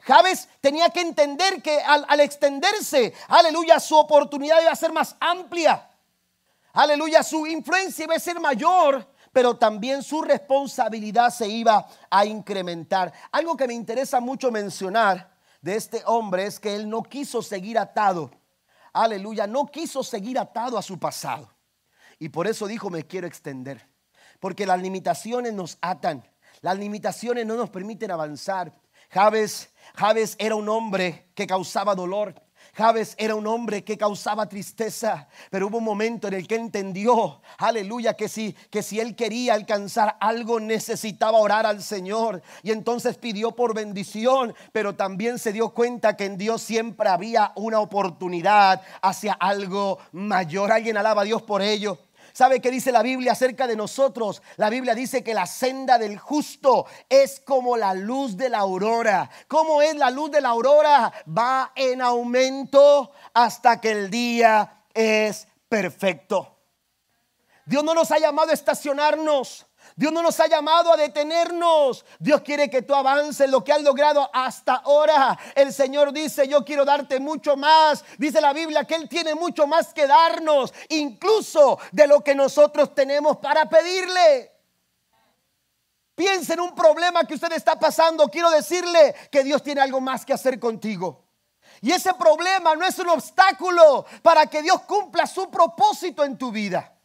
Javes 0.00 0.48
tenía 0.60 0.88
que 0.90 1.00
entender 1.00 1.60
que 1.60 1.80
al, 1.80 2.06
al, 2.08 2.20
extenderse, 2.20 3.12
aleluya, 3.28 3.80
su 3.80 3.96
oportunidad 3.96 4.62
iba 4.62 4.70
a 4.70 4.76
ser 4.76 4.92
más 4.92 5.16
amplia. 5.20 5.86
Aleluya, 6.72 7.22
su 7.22 7.46
influencia 7.46 8.04
iba 8.04 8.14
a 8.14 8.20
ser 8.20 8.38
mayor, 8.40 9.06
pero 9.32 9.56
también 9.56 10.02
su 10.02 10.22
responsabilidad 10.22 11.30
se 11.30 11.48
iba 11.48 11.86
a 12.08 12.24
incrementar. 12.24 13.12
Algo 13.32 13.56
que 13.56 13.66
me 13.66 13.74
interesa 13.74 14.20
mucho 14.20 14.50
mencionar 14.50 15.37
de 15.60 15.76
este 15.76 16.02
hombre 16.06 16.46
es 16.46 16.60
que 16.60 16.74
él 16.74 16.88
no 16.88 17.02
quiso 17.02 17.42
seguir 17.42 17.78
atado. 17.78 18.30
Aleluya, 18.92 19.46
no 19.46 19.66
quiso 19.66 20.02
seguir 20.02 20.38
atado 20.38 20.78
a 20.78 20.82
su 20.82 20.98
pasado. 20.98 21.50
Y 22.18 22.28
por 22.28 22.46
eso 22.46 22.66
dijo, 22.66 22.90
me 22.90 23.06
quiero 23.06 23.26
extender. 23.26 23.88
Porque 24.40 24.66
las 24.66 24.80
limitaciones 24.80 25.52
nos 25.52 25.78
atan. 25.80 26.28
Las 26.60 26.78
limitaciones 26.78 27.46
no 27.46 27.56
nos 27.56 27.70
permiten 27.70 28.10
avanzar. 28.10 28.74
Javes, 29.10 29.70
Javes 29.94 30.36
era 30.38 30.54
un 30.54 30.68
hombre 30.68 31.30
que 31.34 31.46
causaba 31.46 31.94
dolor. 31.94 32.34
Javes 32.78 33.16
era 33.18 33.34
un 33.34 33.44
hombre 33.48 33.82
que 33.82 33.98
causaba 33.98 34.48
tristeza, 34.48 35.26
pero 35.50 35.66
hubo 35.66 35.78
un 35.78 35.84
momento 35.84 36.28
en 36.28 36.34
el 36.34 36.46
que 36.46 36.54
entendió, 36.54 37.40
aleluya, 37.58 38.14
que 38.14 38.28
si, 38.28 38.52
que 38.70 38.84
si 38.84 39.00
él 39.00 39.16
quería 39.16 39.54
alcanzar 39.54 40.16
algo 40.20 40.60
necesitaba 40.60 41.38
orar 41.38 41.66
al 41.66 41.82
Señor. 41.82 42.40
Y 42.62 42.70
entonces 42.70 43.18
pidió 43.18 43.50
por 43.50 43.74
bendición, 43.74 44.54
pero 44.70 44.94
también 44.94 45.40
se 45.40 45.52
dio 45.52 45.70
cuenta 45.70 46.16
que 46.16 46.26
en 46.26 46.38
Dios 46.38 46.62
siempre 46.62 47.08
había 47.08 47.50
una 47.56 47.80
oportunidad 47.80 48.80
hacia 49.02 49.32
algo 49.32 49.98
mayor. 50.12 50.70
Alguien 50.70 50.96
alaba 50.96 51.22
a 51.22 51.24
Dios 51.24 51.42
por 51.42 51.62
ello. 51.62 51.98
¿Sabe 52.38 52.60
qué 52.60 52.70
dice 52.70 52.92
la 52.92 53.02
Biblia 53.02 53.32
acerca 53.32 53.66
de 53.66 53.74
nosotros? 53.74 54.42
La 54.58 54.70
Biblia 54.70 54.94
dice 54.94 55.24
que 55.24 55.34
la 55.34 55.44
senda 55.44 55.98
del 55.98 56.20
justo 56.20 56.86
es 57.08 57.40
como 57.40 57.76
la 57.76 57.94
luz 57.94 58.36
de 58.36 58.48
la 58.48 58.58
aurora. 58.58 59.28
¿Cómo 59.48 59.82
es 59.82 59.96
la 59.96 60.08
luz 60.12 60.30
de 60.30 60.40
la 60.40 60.50
aurora? 60.50 61.12
Va 61.36 61.72
en 61.74 62.00
aumento 62.00 63.10
hasta 63.34 63.80
que 63.80 63.90
el 63.90 64.08
día 64.08 64.84
es 64.94 65.48
perfecto. 65.68 66.60
Dios 67.66 67.82
no 67.82 67.92
nos 67.92 68.12
ha 68.12 68.20
llamado 68.20 68.52
a 68.52 68.54
estacionarnos. 68.54 69.66
Dios 69.98 70.12
no 70.12 70.22
nos 70.22 70.38
ha 70.38 70.46
llamado 70.46 70.92
a 70.92 70.96
detenernos. 70.96 72.04
Dios 72.20 72.42
quiere 72.42 72.70
que 72.70 72.82
tú 72.82 72.94
avances 72.94 73.50
lo 73.50 73.64
que 73.64 73.72
has 73.72 73.82
logrado 73.82 74.30
hasta 74.32 74.74
ahora. 74.76 75.36
El 75.56 75.72
Señor 75.72 76.12
dice, 76.12 76.46
yo 76.46 76.64
quiero 76.64 76.84
darte 76.84 77.18
mucho 77.18 77.56
más. 77.56 78.04
Dice 78.16 78.40
la 78.40 78.52
Biblia 78.52 78.84
que 78.84 78.94
Él 78.94 79.08
tiene 79.08 79.34
mucho 79.34 79.66
más 79.66 79.92
que 79.92 80.06
darnos, 80.06 80.72
incluso 80.90 81.80
de 81.90 82.06
lo 82.06 82.20
que 82.20 82.36
nosotros 82.36 82.94
tenemos 82.94 83.38
para 83.38 83.68
pedirle. 83.68 84.52
Piensa 86.14 86.54
en 86.54 86.60
un 86.60 86.76
problema 86.76 87.24
que 87.24 87.34
usted 87.34 87.50
está 87.50 87.76
pasando. 87.76 88.28
Quiero 88.28 88.50
decirle 88.50 89.16
que 89.32 89.42
Dios 89.42 89.64
tiene 89.64 89.80
algo 89.80 90.00
más 90.00 90.24
que 90.24 90.32
hacer 90.32 90.60
contigo. 90.60 91.24
Y 91.80 91.90
ese 91.90 92.14
problema 92.14 92.76
no 92.76 92.86
es 92.86 92.96
un 93.00 93.08
obstáculo 93.08 94.06
para 94.22 94.46
que 94.46 94.62
Dios 94.62 94.80
cumpla 94.82 95.26
su 95.26 95.50
propósito 95.50 96.24
en 96.24 96.38
tu 96.38 96.52
vida. 96.52 96.97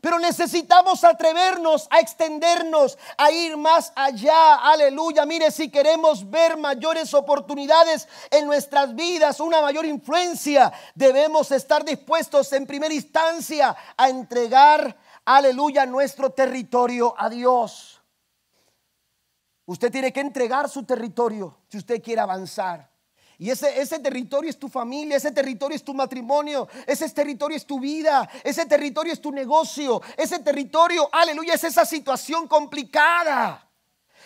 Pero 0.00 0.18
necesitamos 0.18 1.02
atrevernos 1.04 1.88
a 1.90 2.00
extendernos, 2.00 2.98
a 3.16 3.30
ir 3.30 3.56
más 3.56 3.92
allá. 3.94 4.56
Aleluya. 4.56 5.26
Mire, 5.26 5.50
si 5.50 5.70
queremos 5.70 6.28
ver 6.28 6.56
mayores 6.56 7.12
oportunidades 7.14 8.08
en 8.30 8.46
nuestras 8.46 8.94
vidas, 8.94 9.40
una 9.40 9.60
mayor 9.60 9.86
influencia, 9.86 10.72
debemos 10.94 11.50
estar 11.50 11.84
dispuestos 11.84 12.52
en 12.52 12.66
primera 12.66 12.94
instancia 12.94 13.76
a 13.96 14.08
entregar, 14.08 14.96
aleluya, 15.24 15.86
nuestro 15.86 16.30
territorio 16.30 17.14
a 17.16 17.28
Dios. 17.28 18.00
Usted 19.66 19.92
tiene 19.92 20.12
que 20.12 20.20
entregar 20.20 20.68
su 20.68 20.84
territorio 20.84 21.58
si 21.68 21.78
usted 21.78 22.02
quiere 22.02 22.22
avanzar. 22.22 22.97
Y 23.40 23.50
ese, 23.50 23.80
ese 23.80 24.00
territorio 24.00 24.50
es 24.50 24.58
tu 24.58 24.68
familia, 24.68 25.16
ese 25.16 25.30
territorio 25.30 25.76
es 25.76 25.84
tu 25.84 25.94
matrimonio, 25.94 26.66
ese 26.84 27.08
territorio 27.10 27.56
es 27.56 27.64
tu 27.64 27.78
vida, 27.78 28.28
ese 28.42 28.66
territorio 28.66 29.12
es 29.12 29.20
tu 29.20 29.30
negocio, 29.30 30.02
ese 30.16 30.40
territorio, 30.40 31.08
aleluya, 31.12 31.54
es 31.54 31.62
esa 31.62 31.84
situación 31.84 32.48
complicada 32.48 33.64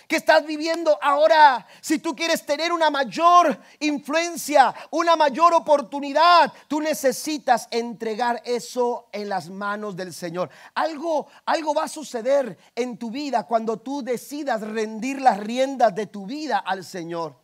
que 0.08 0.16
estás 0.16 0.46
viviendo 0.46 0.98
ahora. 1.02 1.66
Si 1.82 1.98
tú 1.98 2.16
quieres 2.16 2.46
tener 2.46 2.72
una 2.72 2.88
mayor 2.88 3.58
influencia, 3.80 4.74
una 4.90 5.14
mayor 5.14 5.52
oportunidad, 5.52 6.50
tú 6.66 6.80
necesitas 6.80 7.68
entregar 7.70 8.40
eso 8.46 9.10
en 9.12 9.28
las 9.28 9.50
manos 9.50 9.94
del 9.94 10.14
Señor. 10.14 10.48
Algo, 10.74 11.26
algo 11.44 11.74
va 11.74 11.84
a 11.84 11.88
suceder 11.88 12.56
en 12.74 12.96
tu 12.96 13.10
vida 13.10 13.46
cuando 13.46 13.78
tú 13.78 14.02
decidas 14.02 14.62
rendir 14.62 15.20
las 15.20 15.38
riendas 15.38 15.94
de 15.94 16.06
tu 16.06 16.24
vida 16.24 16.58
al 16.58 16.82
Señor 16.82 17.41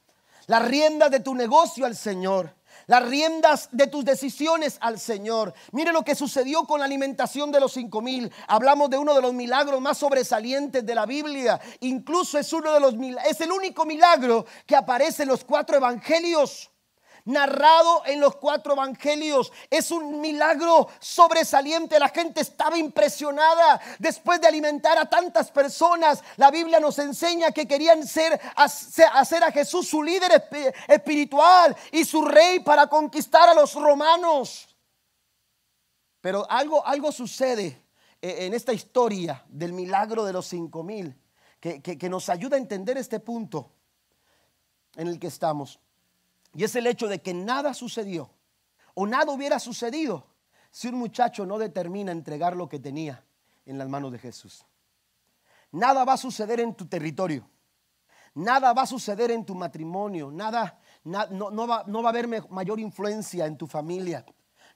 las 0.48 0.66
riendas 0.66 1.10
de 1.10 1.20
tu 1.20 1.34
negocio 1.34 1.86
al 1.86 1.94
Señor, 1.94 2.54
las 2.86 3.06
riendas 3.06 3.68
de 3.70 3.86
tus 3.86 4.04
decisiones 4.04 4.78
al 4.80 4.98
Señor. 4.98 5.52
Mire 5.72 5.92
lo 5.92 6.02
que 6.02 6.14
sucedió 6.14 6.64
con 6.64 6.80
la 6.80 6.86
alimentación 6.86 7.52
de 7.52 7.60
los 7.60 7.72
cinco 7.72 8.00
mil. 8.00 8.32
Hablamos 8.48 8.88
de 8.88 8.98
uno 8.98 9.14
de 9.14 9.22
los 9.22 9.34
milagros 9.34 9.80
más 9.80 9.98
sobresalientes 9.98 10.84
de 10.84 10.94
la 10.94 11.04
Biblia. 11.04 11.60
Incluso 11.80 12.38
es 12.38 12.52
uno 12.52 12.72
de 12.72 12.80
los 12.80 12.94
es 13.28 13.40
el 13.42 13.52
único 13.52 13.84
milagro 13.84 14.46
que 14.66 14.74
aparece 14.74 15.22
en 15.22 15.28
los 15.28 15.44
cuatro 15.44 15.76
evangelios 15.76 16.70
narrado 17.28 18.02
en 18.06 18.20
los 18.20 18.36
cuatro 18.36 18.72
evangelios. 18.72 19.52
Es 19.70 19.90
un 19.90 20.20
milagro 20.20 20.88
sobresaliente. 20.98 21.98
La 21.98 22.08
gente 22.08 22.40
estaba 22.40 22.76
impresionada 22.76 23.80
después 23.98 24.40
de 24.40 24.48
alimentar 24.48 24.98
a 24.98 25.08
tantas 25.08 25.50
personas. 25.50 26.22
La 26.36 26.50
Biblia 26.50 26.80
nos 26.80 26.98
enseña 26.98 27.52
que 27.52 27.68
querían 27.68 28.06
ser, 28.06 28.40
hacer 28.56 29.44
a 29.44 29.52
Jesús 29.52 29.88
su 29.88 30.02
líder 30.02 30.42
espiritual 30.88 31.76
y 31.92 32.04
su 32.04 32.24
rey 32.24 32.60
para 32.60 32.86
conquistar 32.86 33.48
a 33.48 33.54
los 33.54 33.74
romanos. 33.74 34.68
Pero 36.20 36.50
algo, 36.50 36.84
algo 36.84 37.12
sucede 37.12 37.84
eh, 38.20 38.46
en 38.46 38.54
esta 38.54 38.72
historia 38.72 39.44
del 39.48 39.72
milagro 39.72 40.24
de 40.24 40.32
los 40.32 40.46
cinco 40.46 40.82
mil 40.82 41.16
que, 41.60 41.80
que 41.82 42.08
nos 42.08 42.28
ayuda 42.28 42.56
a 42.56 42.60
entender 42.60 42.96
este 42.96 43.20
punto 43.20 43.72
en 44.96 45.08
el 45.08 45.18
que 45.18 45.26
estamos. 45.26 45.80
Y 46.58 46.64
es 46.64 46.74
el 46.74 46.88
hecho 46.88 47.06
de 47.06 47.22
que 47.22 47.32
nada 47.32 47.72
sucedió 47.72 48.32
o 48.94 49.06
nada 49.06 49.30
hubiera 49.30 49.60
sucedido 49.60 50.26
si 50.72 50.88
un 50.88 50.96
muchacho 50.96 51.46
no 51.46 51.56
determina 51.56 52.10
entregar 52.10 52.56
lo 52.56 52.68
que 52.68 52.80
tenía 52.80 53.24
en 53.64 53.78
las 53.78 53.88
manos 53.88 54.10
de 54.10 54.18
Jesús. 54.18 54.66
Nada 55.70 56.04
va 56.04 56.14
a 56.14 56.16
suceder 56.16 56.58
en 56.58 56.74
tu 56.74 56.86
territorio. 56.86 57.48
Nada 58.34 58.72
va 58.72 58.82
a 58.82 58.86
suceder 58.86 59.30
en 59.30 59.44
tu 59.44 59.54
matrimonio. 59.54 60.32
Nada, 60.32 60.80
no, 61.04 61.68
va, 61.68 61.84
no 61.86 62.02
va 62.02 62.08
a 62.08 62.10
haber 62.10 62.26
mayor 62.50 62.80
influencia 62.80 63.46
en 63.46 63.56
tu 63.56 63.68
familia. 63.68 64.26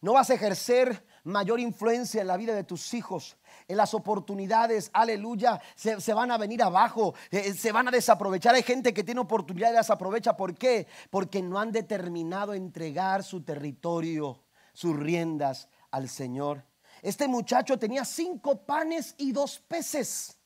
No 0.01 0.13
vas 0.13 0.31
a 0.31 0.35
ejercer 0.35 1.05
mayor 1.25 1.61
influencia 1.61 2.21
en 2.21 2.27
la 2.27 2.37
vida 2.37 2.55
de 2.55 2.65
tus 2.65 2.95
hijos 2.95 3.37
en 3.69 3.77
las 3.77 3.95
oportunidades, 3.95 4.91
aleluya, 4.93 5.61
se, 5.75 6.15
van 6.15 6.31
a 6.31 6.39
venir 6.39 6.63
abajo, 6.63 7.15
eh, 7.31 7.43
eh, 7.47 7.55
se 7.55 7.73
van 7.73 7.89
a 7.89 7.91
desaprovechar. 7.91 8.55
Hay 8.55 8.63
gente 8.63 8.93
que 8.93 9.05
tiene 9.05 9.21
oportunidades 9.21 9.75
las 9.75 9.91
aprovecha. 9.91 10.37
¿Por 10.37 10.55
qué? 10.55 10.87
Porque 11.11 11.43
no 11.43 11.59
han 11.59 11.73
determinado 11.73 12.55
entregar 12.55 13.23
su 13.23 13.43
territorio, 13.43 14.43
sus 14.73 14.97
riendas 14.97 15.69
al 15.91 16.09
Señor. 16.09 16.65
Este 17.03 17.27
muchacho 17.27 17.79
tenía 17.79 18.05
cinco 18.05 18.65
panes 18.65 19.15
y 19.19 19.33
dos 19.33 19.59
peces, 19.59 20.39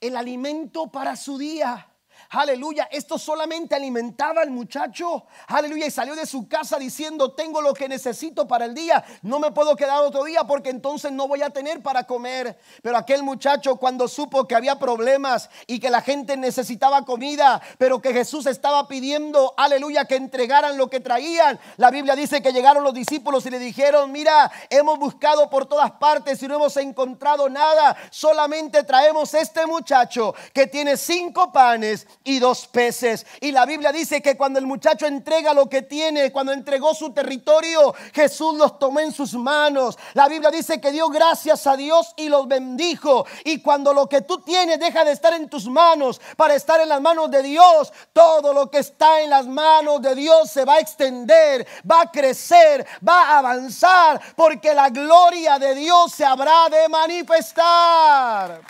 el 0.00 0.16
alimento 0.16 0.90
para 0.90 1.16
su 1.16 1.38
día. 1.38 1.92
Aleluya, 2.30 2.88
esto 2.90 3.18
solamente 3.18 3.74
alimentaba 3.74 4.42
al 4.42 4.50
muchacho. 4.50 5.26
Aleluya, 5.46 5.86
y 5.86 5.90
salió 5.90 6.16
de 6.16 6.26
su 6.26 6.48
casa 6.48 6.78
diciendo, 6.78 7.32
tengo 7.32 7.60
lo 7.60 7.72
que 7.72 7.88
necesito 7.88 8.48
para 8.48 8.64
el 8.64 8.74
día. 8.74 9.04
No 9.22 9.38
me 9.38 9.52
puedo 9.52 9.76
quedar 9.76 10.02
otro 10.02 10.24
día 10.24 10.44
porque 10.44 10.70
entonces 10.70 11.12
no 11.12 11.28
voy 11.28 11.42
a 11.42 11.50
tener 11.50 11.82
para 11.82 12.04
comer. 12.04 12.58
Pero 12.82 12.96
aquel 12.96 13.22
muchacho 13.22 13.76
cuando 13.76 14.08
supo 14.08 14.46
que 14.46 14.54
había 14.54 14.78
problemas 14.78 15.48
y 15.66 15.78
que 15.78 15.90
la 15.90 16.02
gente 16.02 16.36
necesitaba 16.36 17.04
comida, 17.04 17.62
pero 17.78 18.00
que 18.00 18.12
Jesús 18.12 18.46
estaba 18.46 18.88
pidiendo, 18.88 19.54
aleluya, 19.56 20.04
que 20.04 20.16
entregaran 20.16 20.76
lo 20.76 20.90
que 20.90 21.00
traían. 21.00 21.58
La 21.76 21.90
Biblia 21.90 22.16
dice 22.16 22.42
que 22.42 22.52
llegaron 22.52 22.82
los 22.82 22.94
discípulos 22.94 23.46
y 23.46 23.50
le 23.50 23.58
dijeron, 23.58 24.10
mira, 24.12 24.50
hemos 24.70 24.98
buscado 24.98 25.48
por 25.48 25.66
todas 25.66 25.92
partes 25.92 26.42
y 26.42 26.48
no 26.48 26.56
hemos 26.56 26.76
encontrado 26.76 27.48
nada. 27.48 27.96
Solamente 28.10 28.82
traemos 28.82 29.34
este 29.34 29.66
muchacho 29.66 30.34
que 30.52 30.66
tiene 30.66 30.96
cinco 30.96 31.52
panes 31.52 32.05
y 32.24 32.38
dos 32.38 32.66
peces. 32.66 33.26
Y 33.40 33.52
la 33.52 33.66
Biblia 33.66 33.92
dice 33.92 34.20
que 34.20 34.36
cuando 34.36 34.58
el 34.58 34.66
muchacho 34.66 35.06
entrega 35.06 35.54
lo 35.54 35.68
que 35.68 35.82
tiene, 35.82 36.32
cuando 36.32 36.52
entregó 36.52 36.94
su 36.94 37.12
territorio, 37.12 37.94
Jesús 38.12 38.56
los 38.56 38.78
tomó 38.78 39.00
en 39.00 39.12
sus 39.12 39.34
manos. 39.34 39.98
La 40.14 40.28
Biblia 40.28 40.50
dice 40.50 40.80
que 40.80 40.92
dio 40.92 41.08
gracias 41.08 41.66
a 41.66 41.76
Dios 41.76 42.12
y 42.16 42.28
los 42.28 42.48
bendijo. 42.48 43.26
Y 43.44 43.60
cuando 43.60 43.92
lo 43.92 44.08
que 44.08 44.22
tú 44.22 44.38
tienes 44.38 44.78
deja 44.78 45.04
de 45.04 45.12
estar 45.12 45.34
en 45.34 45.48
tus 45.48 45.66
manos 45.66 46.20
para 46.36 46.54
estar 46.54 46.80
en 46.80 46.88
las 46.88 47.00
manos 47.00 47.30
de 47.30 47.42
Dios, 47.42 47.92
todo 48.12 48.52
lo 48.52 48.70
que 48.70 48.78
está 48.78 49.20
en 49.20 49.30
las 49.30 49.46
manos 49.46 50.02
de 50.02 50.14
Dios 50.14 50.50
se 50.50 50.64
va 50.64 50.74
a 50.74 50.80
extender, 50.80 51.66
va 51.90 52.02
a 52.02 52.10
crecer, 52.10 52.86
va 53.06 53.22
a 53.22 53.38
avanzar, 53.38 54.20
porque 54.34 54.74
la 54.74 54.90
gloria 54.90 55.58
de 55.58 55.74
Dios 55.74 56.12
se 56.12 56.24
habrá 56.24 56.68
de 56.68 56.88
manifestar. 56.88 58.62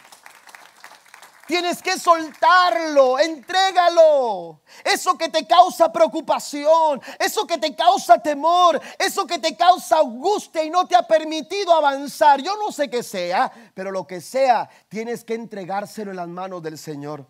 Tienes 1.47 1.81
que 1.83 1.99
soltarlo, 1.99 3.19
entrégalo. 3.19 4.61
Eso 4.85 5.17
que 5.17 5.29
te 5.29 5.47
causa 5.47 5.93
preocupación, 5.93 7.01
eso 7.19 7.47
que 7.47 7.59
te 7.59 7.75
causa 7.75 8.19
temor, 8.19 8.81
eso 8.99 9.27
que 9.27 9.39
te 9.39 9.57
causa 9.57 10.01
angustia 10.01 10.65
y 10.65 10.71
no 10.71 10.87
te 10.87 10.97
ha 10.97 11.07
permitido 11.07 11.73
avanzar. 11.73 12.41
Yo 12.41 12.57
no 12.57 12.73
sé 12.73 12.91
qué 12.91 13.03
sea, 13.03 13.53
pero 13.75 13.93
lo 13.93 14.07
que 14.07 14.21
sea, 14.21 14.69
tienes 14.89 15.25
que 15.25 15.35
entregárselo 15.35 16.11
en 16.11 16.17
las 16.17 16.29
manos 16.29 16.63
del 16.63 16.79
Señor. 16.79 17.27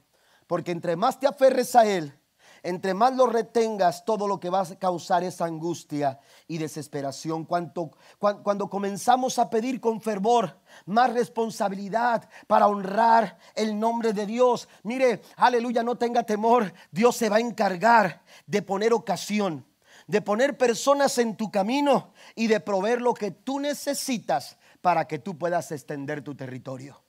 Porque 0.47 0.71
entre 0.71 0.97
más 0.97 1.21
te 1.21 1.27
aferres 1.27 1.75
a 1.75 1.85
Él, 1.85 2.19
entre 2.67 2.95
más 2.95 3.15
lo 3.15 3.29
retengas, 3.29 4.05
todo 4.05 4.27
lo 4.27 4.41
que 4.41 4.51
va 4.51 4.63
a 4.63 4.77
causar 4.77 5.23
es 5.23 5.41
angustia 5.41 6.19
y 6.49 6.59
desesperación. 6.59 7.45
Cuando, 7.45 7.93
cuando, 8.19 8.69
comenzamos 8.69 9.39
a 9.39 9.49
pedir 9.49 9.81
con 9.81 10.01
fervor 10.01 10.59
más 10.85 11.13
responsabilidad 11.13 12.29
para 12.49 12.67
honrar 12.67 13.39
el 13.55 13.79
nombre 13.79 14.13
de 14.13 14.27
Dios, 14.27 14.69
mire, 14.83 15.23
aleluya, 15.37 15.85
no 15.85 15.97
tenga 15.97 16.25
temor, 16.25 16.75
Dios 16.91 17.15
se 17.15 17.29
va 17.29 17.37
a 17.37 17.41
encargar 17.41 18.23
de 18.49 18.63
poner 18.63 18.93
ocasión, 18.93 19.65
de 20.09 20.21
poner 20.21 20.59
personas 20.59 21.19
en 21.19 21.37
tu 21.37 21.53
camino 21.53 22.15
y 22.35 22.49
de 22.49 22.59
proveer 22.59 23.01
lo 23.01 23.15
que 23.15 23.31
tú 23.31 23.61
necesitas 23.61 24.59
para 24.81 25.07
que 25.07 25.21
tú 25.21 25.39
puedas 25.39 25.71
extender 25.71 26.21
tu 26.21 26.35
territorio. 26.35 27.06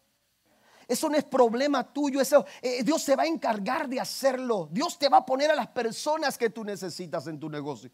Eso 0.87 1.09
no 1.09 1.17
es 1.17 1.23
problema 1.23 1.83
tuyo. 1.83 2.21
Eso, 2.21 2.45
eh, 2.61 2.83
Dios 2.83 3.01
se 3.01 3.15
va 3.15 3.23
a 3.23 3.27
encargar 3.27 3.89
de 3.89 3.99
hacerlo. 3.99 4.69
Dios 4.71 4.97
te 4.97 5.09
va 5.09 5.17
a 5.17 5.25
poner 5.25 5.51
a 5.51 5.55
las 5.55 5.67
personas 5.67 6.37
que 6.37 6.49
tú 6.49 6.63
necesitas 6.63 7.27
en 7.27 7.39
tu 7.39 7.49
negocio. 7.49 7.91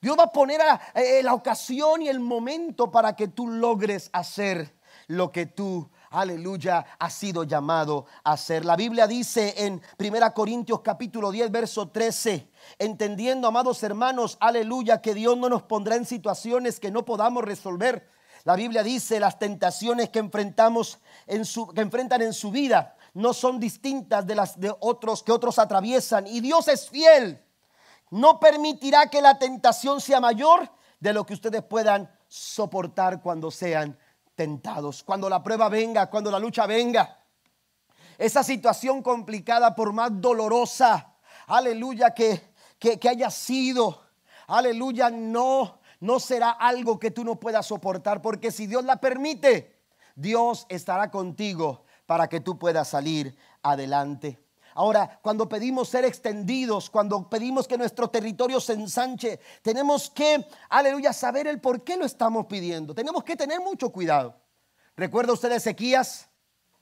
Dios 0.00 0.16
va 0.18 0.24
a 0.24 0.32
poner 0.32 0.60
eh, 0.94 1.22
la 1.22 1.34
ocasión 1.34 2.02
y 2.02 2.08
el 2.08 2.20
momento 2.20 2.90
para 2.90 3.14
que 3.14 3.28
tú 3.28 3.48
logres 3.48 4.10
hacer 4.12 4.74
lo 5.08 5.30
que 5.30 5.46
tú, 5.46 5.88
aleluya, 6.10 6.84
has 6.98 7.14
sido 7.14 7.44
llamado 7.44 8.06
a 8.24 8.32
hacer. 8.32 8.64
La 8.64 8.76
Biblia 8.76 9.06
dice 9.06 9.54
en 9.58 9.80
1 9.98 10.34
Corintios 10.34 10.80
capítulo 10.80 11.30
10, 11.30 11.50
verso 11.50 11.88
13, 11.88 12.50
entendiendo, 12.78 13.48
amados 13.48 13.82
hermanos, 13.82 14.36
aleluya, 14.40 15.00
que 15.00 15.14
Dios 15.14 15.36
no 15.36 15.48
nos 15.48 15.62
pondrá 15.62 15.96
en 15.96 16.04
situaciones 16.04 16.80
que 16.80 16.90
no 16.90 17.04
podamos 17.04 17.44
resolver 17.44 18.08
la 18.46 18.54
Biblia 18.54 18.84
dice 18.84 19.18
las 19.18 19.40
tentaciones 19.40 20.08
que 20.10 20.20
enfrentamos 20.20 21.00
en 21.26 21.44
su, 21.44 21.66
que 21.66 21.80
enfrentan 21.80 22.22
en 22.22 22.32
su 22.32 22.52
vida 22.52 22.96
no 23.14 23.34
son 23.34 23.58
distintas 23.58 24.24
de 24.24 24.36
las 24.36 24.60
de 24.60 24.72
otros 24.78 25.24
que 25.24 25.32
otros 25.32 25.58
atraviesan 25.58 26.28
y 26.28 26.38
Dios 26.38 26.68
es 26.68 26.88
fiel. 26.88 27.42
No 28.08 28.38
permitirá 28.38 29.10
que 29.10 29.20
la 29.20 29.36
tentación 29.36 30.00
sea 30.00 30.20
mayor 30.20 30.70
de 31.00 31.12
lo 31.12 31.26
que 31.26 31.34
ustedes 31.34 31.64
puedan 31.64 32.08
soportar 32.28 33.20
cuando 33.20 33.50
sean 33.50 33.98
tentados, 34.36 35.02
cuando 35.02 35.28
la 35.28 35.42
prueba 35.42 35.68
venga, 35.68 36.08
cuando 36.08 36.30
la 36.30 36.38
lucha 36.38 36.66
venga. 36.66 37.18
Esa 38.16 38.44
situación 38.44 39.02
complicada, 39.02 39.74
por 39.74 39.92
más 39.92 40.10
dolorosa, 40.12 41.16
aleluya, 41.48 42.14
que, 42.14 42.54
que, 42.78 42.96
que 43.00 43.08
haya 43.08 43.28
sido, 43.28 44.04
aleluya, 44.46 45.10
no, 45.10 45.80
no 46.00 46.20
será 46.20 46.50
algo 46.50 46.98
que 46.98 47.10
tú 47.10 47.24
no 47.24 47.36
puedas 47.36 47.66
soportar, 47.66 48.22
porque 48.22 48.50
si 48.50 48.66
Dios 48.66 48.84
la 48.84 48.96
permite, 48.96 49.76
Dios 50.14 50.66
estará 50.68 51.10
contigo 51.10 51.84
para 52.06 52.28
que 52.28 52.40
tú 52.40 52.58
puedas 52.58 52.88
salir 52.88 53.36
adelante. 53.62 54.38
Ahora, 54.74 55.18
cuando 55.22 55.48
pedimos 55.48 55.88
ser 55.88 56.04
extendidos, 56.04 56.90
cuando 56.90 57.30
pedimos 57.30 57.66
que 57.66 57.78
nuestro 57.78 58.08
territorio 58.08 58.60
se 58.60 58.74
ensanche, 58.74 59.40
tenemos 59.62 60.10
que, 60.10 60.46
aleluya, 60.68 61.12
saber 61.12 61.46
el 61.46 61.60
por 61.60 61.82
qué 61.82 61.96
lo 61.96 62.04
estamos 62.04 62.46
pidiendo. 62.46 62.94
Tenemos 62.94 63.24
que 63.24 63.36
tener 63.36 63.60
mucho 63.60 63.90
cuidado. 63.90 64.36
¿Recuerda 64.94 65.32
usted 65.32 65.50
a 65.52 65.56
Ezequías? 65.56 66.28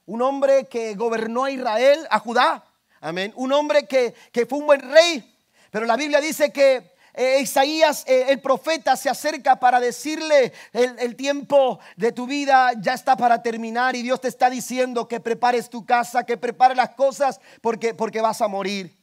Un 0.07 0.23
hombre 0.23 0.67
que 0.67 0.95
gobernó 0.97 1.45
a 1.45 1.51
Israel, 1.51 2.07
a 2.11 2.19
Judá, 2.19 2.65
Amén. 3.05 3.35
Un 3.37 3.53
hombre 3.53 3.87
que, 3.87 4.15
que 4.33 4.47
fue 4.47 4.61
un 4.61 4.65
buen 4.65 4.81
rey, 4.81 5.37
pero 5.71 5.85
la 5.85 5.95
Biblia 5.95 6.23
dice 6.23 6.51
que 6.51 6.94
eh, 7.15 7.41
Isaías, 7.41 8.05
eh, 8.07 8.27
el 8.29 8.41
profeta, 8.41 8.97
se 8.97 9.09
acerca 9.09 9.61
para 9.61 9.79
decirle, 9.79 10.53
el, 10.73 11.15
tiempo 11.15 11.79
de 11.97 12.11
tu 12.11 12.27
vida 12.27 12.73
ya 12.81 12.95
está 12.95 13.17
para 13.17 13.41
terminar 13.41 13.95
y 13.95 14.03
Dios 14.03 14.21
te 14.21 14.29
está 14.29 14.51
diciendo 14.51 15.07
que 15.07 15.21
prepares 15.21 15.71
tu 15.71 15.87
casa, 15.87 16.25
que 16.25 16.37
prepares 16.37 16.77
las 16.77 16.91
cosas 16.91 17.41
porque, 17.61 17.95
porque 17.95 18.21
vas 18.21 18.41
a 18.41 18.49
morir. 18.49 18.97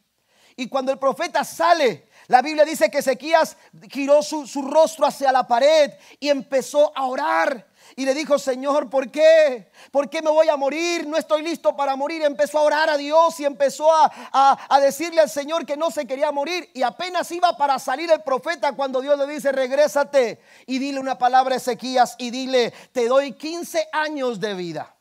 Y 0.57 0.67
cuando 0.67 0.91
el 0.91 0.99
profeta 0.99 1.45
sale, 1.45 2.09
la 2.27 2.41
Biblia 2.41 2.65
dice 2.65 2.91
que 2.91 2.97
Ezequías 2.97 3.55
giró 3.89 4.21
su, 4.21 4.45
su 4.45 4.61
rostro 4.61 5.05
hacia 5.05 5.31
la 5.31 5.47
pared 5.47 5.91
y 6.19 6.29
empezó 6.29 6.91
a 6.95 7.05
orar. 7.05 7.70
Y 7.95 8.05
le 8.05 8.13
dijo, 8.13 8.39
Señor, 8.39 8.89
¿por 8.89 9.11
qué? 9.11 9.69
¿Por 9.91 10.09
qué 10.09 10.21
me 10.21 10.29
voy 10.29 10.47
a 10.47 10.55
morir? 10.55 11.07
No 11.07 11.17
estoy 11.17 11.41
listo 11.41 11.75
para 11.75 11.95
morir. 11.95 12.21
Empezó 12.21 12.59
a 12.59 12.61
orar 12.61 12.89
a 12.89 12.97
Dios 12.97 13.39
y 13.39 13.45
empezó 13.45 13.89
a, 13.93 14.79
decirle 14.81 15.21
al 15.21 15.29
Señor 15.29 15.65
que 15.65 15.75
no 15.75 15.91
se 15.91 16.05
quería 16.05 16.31
morir. 16.31 16.69
Y 16.73 16.83
apenas 16.83 17.31
iba 17.31 17.55
para 17.57 17.79
salir 17.79 18.09
el 18.11 18.21
profeta 18.21 18.73
cuando 18.73 19.01
Dios 19.01 19.17
le 19.17 19.27
dice, 19.27 19.51
regrésate 19.51 20.41
y 20.65 20.79
dile 20.79 20.99
una 20.99 21.17
palabra 21.17 21.55
a 21.55 21.57
Ezequías 21.57 22.15
y 22.17 22.31
dile, 22.31 22.73
te 22.91 23.07
doy 23.07 23.33
15 23.33 23.89
años 23.91 24.39
de 24.39 24.53
vida. 24.53 24.95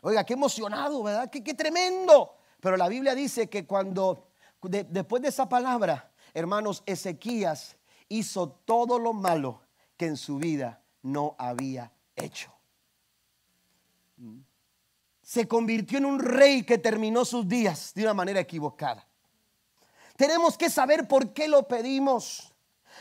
Oiga, 0.00 0.24
qué 0.24 0.34
emocionado, 0.34 1.02
¿verdad? 1.02 1.30
Qué, 1.30 1.42
qué 1.42 1.54
tremendo. 1.54 2.36
Pero 2.60 2.76
la 2.76 2.88
Biblia 2.88 3.14
dice 3.14 3.48
que 3.48 3.66
cuando, 3.66 4.28
después 4.62 5.22
de 5.22 5.28
esa 5.28 5.48
palabra, 5.48 6.10
hermanos, 6.32 6.82
Ezequías 6.86 7.76
hizo 8.08 8.48
todo 8.64 8.98
lo 8.98 9.12
malo 9.12 9.62
que 9.96 10.06
en 10.06 10.16
su 10.16 10.38
vida 10.38 10.83
no 11.04 11.36
había 11.38 11.92
hecho. 12.16 12.52
Se 15.22 15.46
convirtió 15.46 15.98
en 15.98 16.06
un 16.06 16.18
rey 16.18 16.64
que 16.64 16.78
terminó 16.78 17.24
sus 17.24 17.46
días 17.46 17.92
de 17.94 18.02
una 18.02 18.14
manera 18.14 18.40
equivocada. 18.40 19.06
Tenemos 20.16 20.56
que 20.56 20.70
saber 20.70 21.06
por 21.06 21.32
qué 21.32 21.48
lo 21.48 21.66
pedimos. 21.68 22.52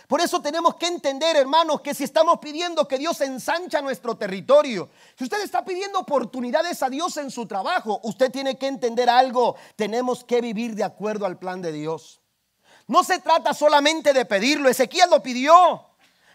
Por 0.08 0.20
eso 0.20 0.41
tenemos 0.41 0.76
que 0.76 0.88
entender, 0.88 1.36
hermanos, 1.36 1.82
que 1.82 1.93
si 1.93 2.04
estamos 2.04 2.39
pidiendo 2.39 2.88
que 2.88 2.97
Dios 2.97 3.22
ensancha 3.22 3.82
nuestro 3.82 4.18
territorio, 4.18 4.89
si 5.18 5.24
usted 5.24 5.41
está 5.41 5.64
pidiendo 5.64 5.99
oportunidades 5.99 6.82
a 6.84 6.89
Dios 6.89 7.16
en 7.18 7.32
su 7.32 7.45
trabajo, 7.45 8.01
usted 8.04 8.32
tiene 8.32 8.58
que 8.58 8.68
entender 8.68 9.10
algo. 9.10 9.56
Tenemos 9.76 10.24
que 10.24 10.41
vivir 10.41 10.76
de 10.76 10.84
acuerdo 10.84 11.26
al 11.26 11.38
plan 11.38 11.62
de 11.62 11.72
Dios. 11.72 12.20
No 12.88 13.04
se 13.04 13.20
trata 13.20 13.54
solamente 13.54 14.12
de 14.12 14.26
pedirlo. 14.26 14.68
Ezequías 14.68 15.10
lo 15.10 15.24
pidió, 15.24 15.86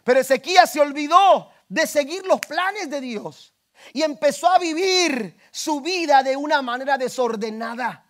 pero 0.04 0.20
Ezequías 0.20 0.72
se 0.72 0.80
olvidó 0.80 1.50
de 1.68 1.86
seguir 1.86 2.24
los 2.26 2.40
planes 2.40 2.90
de 2.90 3.00
Dios 3.00 3.54
y 3.92 4.02
empezó 4.02 4.48
a 4.48 4.58
vivir 4.58 5.36
su 5.50 5.80
vida 5.80 6.22
de 6.22 6.36
una 6.36 6.62
manera 6.62 6.98
desordenada. 6.98 8.04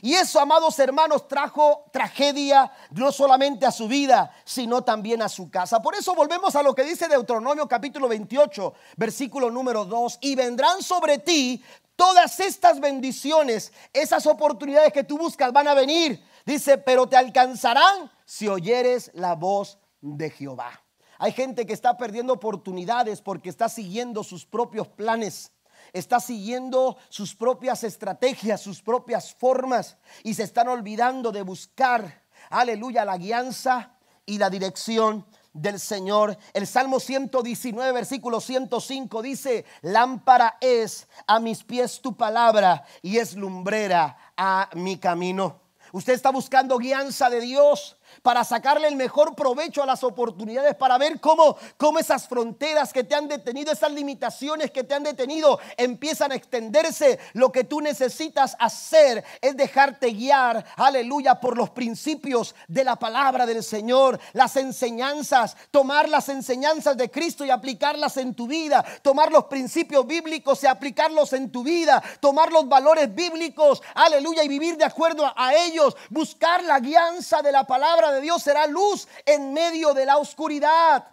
Y 0.00 0.14
eso, 0.14 0.40
amados 0.40 0.78
hermanos, 0.78 1.28
trajo 1.28 1.84
tragedia 1.92 2.72
no 2.92 3.12
solamente 3.12 3.66
a 3.66 3.70
su 3.70 3.88
vida, 3.88 4.34
sino 4.44 4.82
también 4.82 5.20
a 5.20 5.28
su 5.28 5.50
casa. 5.50 5.82
Por 5.82 5.94
eso 5.94 6.14
volvemos 6.14 6.56
a 6.56 6.62
lo 6.62 6.74
que 6.74 6.84
dice 6.84 7.08
Deuteronomio 7.08 7.68
capítulo 7.68 8.08
28, 8.08 8.72
versículo 8.96 9.50
número 9.50 9.84
2. 9.84 10.18
Y 10.22 10.34
vendrán 10.34 10.82
sobre 10.82 11.18
ti 11.18 11.62
todas 11.94 12.40
estas 12.40 12.80
bendiciones, 12.80 13.72
esas 13.92 14.26
oportunidades 14.26 14.92
que 14.92 15.04
tú 15.04 15.18
buscas 15.18 15.52
van 15.52 15.68
a 15.68 15.74
venir. 15.74 16.24
Dice, 16.46 16.78
pero 16.78 17.06
te 17.06 17.16
alcanzarán 17.16 18.10
si 18.24 18.48
oyeres 18.48 19.10
la 19.14 19.34
voz 19.34 19.78
de 20.00 20.30
Jehová. 20.30 20.81
Hay 21.22 21.30
gente 21.30 21.66
que 21.66 21.72
está 21.72 21.96
perdiendo 21.96 22.32
oportunidades 22.32 23.22
porque 23.22 23.48
está 23.48 23.68
siguiendo 23.68 24.24
sus 24.24 24.44
propios 24.44 24.88
planes, 24.88 25.52
está 25.92 26.18
siguiendo 26.18 26.96
sus 27.10 27.36
propias 27.36 27.84
estrategias, 27.84 28.60
sus 28.60 28.82
propias 28.82 29.32
formas 29.32 29.98
y 30.24 30.34
se 30.34 30.42
están 30.42 30.66
olvidando 30.66 31.30
de 31.30 31.42
buscar, 31.42 32.24
aleluya, 32.50 33.04
la 33.04 33.18
guianza 33.18 33.92
y 34.26 34.38
la 34.38 34.50
dirección 34.50 35.24
del 35.52 35.78
Señor. 35.78 36.36
El 36.54 36.66
Salmo 36.66 36.98
119, 36.98 37.92
versículo 37.92 38.40
105 38.40 39.22
dice, 39.22 39.64
lámpara 39.82 40.58
es 40.60 41.06
a 41.28 41.38
mis 41.38 41.62
pies 41.62 42.00
tu 42.00 42.16
palabra 42.16 42.84
y 43.00 43.18
es 43.18 43.36
lumbrera 43.36 44.16
a 44.36 44.70
mi 44.74 44.98
camino. 44.98 45.60
Usted 45.92 46.14
está 46.14 46.30
buscando 46.30 46.78
guianza 46.78 47.30
de 47.30 47.42
Dios 47.42 47.98
para 48.22 48.44
sacarle 48.44 48.88
el 48.88 48.96
mejor 48.96 49.34
provecho 49.34 49.82
a 49.82 49.86
las 49.86 50.04
oportunidades, 50.04 50.74
para 50.76 50.96
ver 50.96 51.20
cómo, 51.20 51.56
cómo 51.76 51.98
esas 51.98 52.28
fronteras 52.28 52.92
que 52.92 53.04
te 53.04 53.14
han 53.14 53.28
detenido, 53.28 53.72
esas 53.72 53.92
limitaciones 53.92 54.70
que 54.70 54.84
te 54.84 54.94
han 54.94 55.02
detenido, 55.02 55.58
empiezan 55.76 56.32
a 56.32 56.36
extenderse. 56.36 57.18
Lo 57.32 57.50
que 57.50 57.64
tú 57.64 57.80
necesitas 57.80 58.56
hacer 58.58 59.24
es 59.40 59.56
dejarte 59.56 60.10
guiar, 60.10 60.64
aleluya, 60.76 61.40
por 61.40 61.56
los 61.56 61.70
principios 61.70 62.54
de 62.68 62.84
la 62.84 62.96
palabra 62.96 63.44
del 63.44 63.62
Señor, 63.62 64.20
las 64.32 64.56
enseñanzas, 64.56 65.56
tomar 65.70 66.08
las 66.08 66.28
enseñanzas 66.28 66.96
de 66.96 67.10
Cristo 67.10 67.44
y 67.44 67.50
aplicarlas 67.50 68.16
en 68.16 68.34
tu 68.34 68.46
vida, 68.46 68.84
tomar 69.02 69.32
los 69.32 69.44
principios 69.44 70.06
bíblicos 70.06 70.62
y 70.62 70.66
aplicarlos 70.66 71.32
en 71.32 71.50
tu 71.50 71.64
vida, 71.64 72.02
tomar 72.20 72.52
los 72.52 72.68
valores 72.68 73.12
bíblicos, 73.12 73.82
aleluya, 73.94 74.44
y 74.44 74.48
vivir 74.48 74.76
de 74.76 74.84
acuerdo 74.84 75.30
a 75.34 75.54
ellos, 75.54 75.96
buscar 76.10 76.62
la 76.62 76.78
guianza 76.78 77.42
de 77.42 77.50
la 77.50 77.64
palabra 77.64 78.11
de 78.12 78.20
Dios 78.20 78.42
será 78.42 78.66
luz 78.66 79.08
en 79.26 79.52
medio 79.52 79.94
de 79.94 80.06
la 80.06 80.18
oscuridad. 80.18 81.12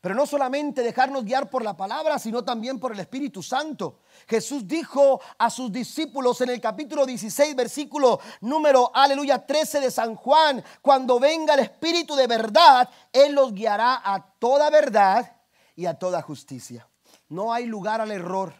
Pero 0.00 0.14
no 0.14 0.26
solamente 0.26 0.82
dejarnos 0.82 1.24
guiar 1.24 1.50
por 1.50 1.62
la 1.62 1.76
palabra, 1.76 2.18
sino 2.18 2.42
también 2.42 2.80
por 2.80 2.92
el 2.92 3.00
Espíritu 3.00 3.42
Santo. 3.42 3.98
Jesús 4.26 4.66
dijo 4.66 5.20
a 5.36 5.50
sus 5.50 5.70
discípulos 5.70 6.40
en 6.40 6.48
el 6.48 6.60
capítulo 6.60 7.04
16, 7.04 7.54
versículo 7.54 8.18
número, 8.40 8.90
aleluya, 8.94 9.44
13 9.44 9.80
de 9.80 9.90
San 9.90 10.14
Juan, 10.14 10.64
cuando 10.80 11.20
venga 11.20 11.52
el 11.52 11.60
Espíritu 11.60 12.16
de 12.16 12.26
verdad, 12.26 12.88
Él 13.12 13.34
los 13.34 13.52
guiará 13.52 14.00
a 14.02 14.24
toda 14.38 14.70
verdad 14.70 15.36
y 15.76 15.84
a 15.84 15.98
toda 15.98 16.22
justicia. 16.22 16.88
No 17.28 17.52
hay 17.52 17.66
lugar 17.66 18.00
al 18.00 18.10
error. 18.10 18.54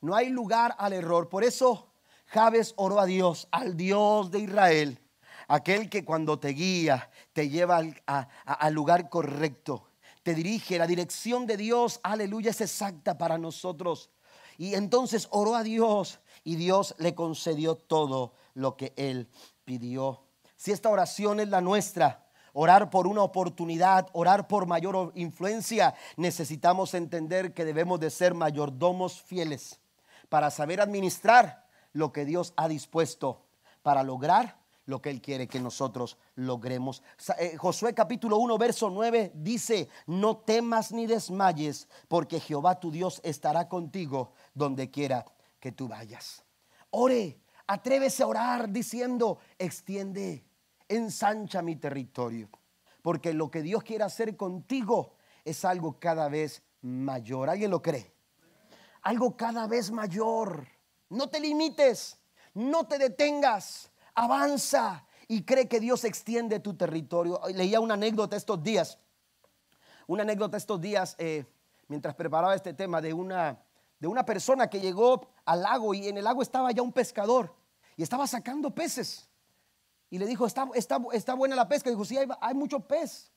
No 0.00 0.16
hay 0.16 0.28
lugar 0.28 0.74
al 0.78 0.92
error. 0.92 1.28
Por 1.28 1.44
eso 1.44 1.92
Javes 2.26 2.74
oró 2.76 2.98
a 2.98 3.06
Dios, 3.06 3.46
al 3.52 3.76
Dios 3.76 4.32
de 4.32 4.40
Israel 4.40 5.00
aquel 5.48 5.88
que 5.88 6.04
cuando 6.04 6.38
te 6.38 6.48
guía, 6.48 7.10
te 7.32 7.48
lleva 7.48 7.82
al, 8.06 8.74
lugar 8.74 9.08
correcto, 9.08 9.88
te 10.22 10.34
dirige, 10.34 10.78
la 10.78 10.86
dirección 10.86 11.46
de 11.46 11.56
Dios, 11.56 12.00
aleluya, 12.02 12.50
es 12.50 12.60
exacta 12.60 13.16
para 13.16 13.38
nosotros. 13.38 14.10
Y 14.58 14.74
entonces 14.74 15.26
oró 15.30 15.56
a 15.56 15.62
Dios 15.62 16.20
y 16.44 16.56
Dios 16.56 16.94
le 16.98 17.14
concedió 17.14 17.76
todo 17.76 18.34
lo 18.54 18.76
que 18.76 18.92
él 18.96 19.28
pidió. 19.64 20.22
Si 20.56 20.72
esta 20.72 20.90
oración 20.90 21.40
es 21.40 21.48
la 21.48 21.60
nuestra, 21.60 22.26
orar 22.52 22.90
por 22.90 23.06
una 23.06 23.22
oportunidad, 23.22 24.08
orar 24.12 24.48
por 24.48 24.66
mayor 24.66 25.12
influencia, 25.14 25.94
necesitamos 26.16 26.92
entender 26.94 27.54
que 27.54 27.64
debemos 27.64 28.00
de 28.00 28.10
ser 28.10 28.34
mayordomos 28.34 29.22
fieles 29.22 29.80
para 30.28 30.50
saber 30.50 30.80
administrar 30.80 31.66
lo 31.92 32.12
que 32.12 32.24
Dios 32.24 32.52
ha 32.56 32.68
dispuesto 32.68 33.46
para 33.82 34.02
lograr 34.02 34.57
lo 34.88 35.02
que 35.02 35.10
Él 35.10 35.20
quiere 35.20 35.46
que 35.46 35.60
nosotros 35.60 36.16
logremos. 36.34 37.02
Eh, 37.38 37.58
Josué 37.58 37.92
capítulo 37.92 38.38
1, 38.38 38.56
verso 38.56 38.88
9 38.88 39.32
dice, 39.34 39.90
no 40.06 40.38
temas 40.38 40.92
ni 40.92 41.06
desmayes, 41.06 41.86
porque 42.08 42.40
Jehová 42.40 42.80
tu 42.80 42.90
Dios 42.90 43.20
estará 43.22 43.68
contigo 43.68 44.32
donde 44.54 44.90
quiera 44.90 45.26
que 45.60 45.72
tú 45.72 45.88
vayas. 45.88 46.42
Ore, 46.88 47.38
atrévese 47.66 48.22
a 48.22 48.28
orar 48.28 48.70
diciendo, 48.70 49.38
extiende, 49.58 50.42
ensancha 50.88 51.60
mi 51.60 51.76
territorio, 51.76 52.48
porque 53.02 53.34
lo 53.34 53.50
que 53.50 53.60
Dios 53.60 53.82
quiere 53.82 54.04
hacer 54.04 54.38
contigo 54.38 55.16
es 55.44 55.66
algo 55.66 56.00
cada 56.00 56.30
vez 56.30 56.62
mayor. 56.80 57.50
¿Alguien 57.50 57.70
lo 57.70 57.82
cree? 57.82 58.14
Algo 59.02 59.36
cada 59.36 59.66
vez 59.66 59.90
mayor. 59.90 60.66
No 61.10 61.28
te 61.28 61.40
limites, 61.40 62.18
no 62.54 62.86
te 62.86 62.96
detengas 62.96 63.90
avanza 64.18 65.06
y 65.28 65.42
cree 65.42 65.68
que 65.68 65.78
Dios 65.78 66.04
extiende 66.04 66.58
tu 66.58 66.74
territorio. 66.74 67.40
Leía 67.54 67.80
una 67.80 67.94
anécdota 67.94 68.36
estos 68.36 68.62
días, 68.62 68.98
una 70.06 70.22
anécdota 70.22 70.56
estos 70.56 70.80
días, 70.80 71.14
eh, 71.18 71.46
mientras 71.86 72.14
preparaba 72.14 72.54
este 72.54 72.74
tema, 72.74 73.00
de 73.00 73.12
una, 73.12 73.62
de 74.00 74.08
una 74.08 74.24
persona 74.24 74.68
que 74.68 74.80
llegó 74.80 75.28
al 75.44 75.62
lago 75.62 75.94
y 75.94 76.08
en 76.08 76.16
el 76.16 76.24
lago 76.24 76.42
estaba 76.42 76.72
ya 76.72 76.82
un 76.82 76.92
pescador 76.92 77.54
y 77.96 78.02
estaba 78.02 78.26
sacando 78.26 78.74
peces. 78.74 79.28
Y 80.10 80.18
le 80.18 80.26
dijo, 80.26 80.46
está, 80.46 80.68
está, 80.74 80.98
está 81.12 81.34
buena 81.34 81.54
la 81.54 81.68
pesca. 81.68 81.90
Y 81.90 81.92
dijo, 81.92 82.04
sí, 82.04 82.16
hay, 82.16 82.26
hay 82.40 82.54
mucho 82.54 82.80
pez. 82.80 83.30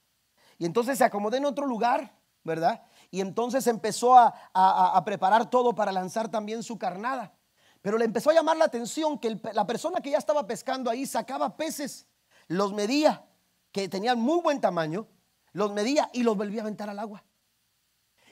Y 0.57 0.65
entonces 0.65 0.97
se 0.97 1.03
acomodó 1.03 1.35
en 1.35 1.45
otro 1.45 1.65
lugar, 1.65 2.17
¿verdad? 2.43 2.83
Y 3.11 3.19
entonces 3.19 3.67
empezó 3.67 4.17
a, 4.17 4.33
a 4.53 5.03
preparar 5.03 5.49
todo 5.49 5.75
para 5.75 5.91
lanzar 5.91 6.29
también 6.29 6.63
su 6.63 6.77
carnada. 6.77 7.33
Pero 7.81 7.97
le 7.97 8.05
empezó 8.05 8.29
a 8.29 8.33
llamar 8.33 8.57
la 8.57 8.65
atención 8.65 9.17
que 9.17 9.39
la 9.53 9.65
persona 9.65 10.01
que 10.01 10.11
ya 10.11 10.17
estaba 10.17 10.45
pescando 10.45 10.89
ahí 10.89 11.05
sacaba 11.05 11.57
peces, 11.57 12.07
los 12.47 12.73
medía, 12.73 13.25
que 13.71 13.89
tenían 13.89 14.19
muy 14.19 14.41
buen 14.41 14.61
tamaño, 14.61 15.07
los 15.53 15.71
medía 15.71 16.09
y 16.13 16.23
los 16.23 16.37
volvía 16.37 16.61
a 16.61 16.63
aventar 16.63 16.89
al 16.89 16.99
agua. 16.99 17.23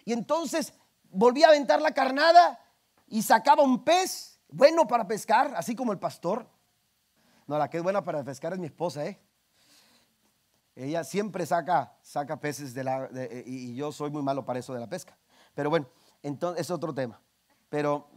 Y 0.06 0.14
entonces 0.14 0.74
volvía 1.04 1.48
a 1.48 1.50
aventar 1.50 1.82
la 1.82 1.94
carnada 1.94 2.60
y 3.08 3.24
sacaba 3.24 3.64
un 3.64 3.84
pez 3.84 4.40
bueno 4.50 4.88
para 4.88 5.08
pescar, 5.08 5.54
así 5.56 5.76
como 5.76 5.92
el 5.92 6.00
pastor. 6.00 6.48
No, 7.48 7.58
la 7.58 7.70
que 7.70 7.78
es 7.78 7.84
buena 7.84 8.04
para 8.04 8.24
pescar 8.24 8.54
es 8.54 8.60
mi 8.60 8.68
esposa, 8.68 9.06
¿eh? 9.06 9.20
Ella 10.76 11.04
siempre 11.04 11.46
saca, 11.46 11.98
saca 12.02 12.40
peces 12.40 12.74
de 12.74 12.84
la, 12.84 13.10
y 13.46 13.76
yo 13.76 13.92
soy 13.92 14.12
muy 14.12 14.22
malo 14.22 14.46
para 14.46 14.60
eso 14.60 14.74
de 14.74 14.80
la 14.80 14.88
pesca. 14.88 15.18
Pero 15.54 15.70
bueno, 15.70 15.90
entonces 16.24 16.62
es 16.62 16.72
otro 16.72 16.94
tema. 16.94 17.20
Pero 17.68 18.10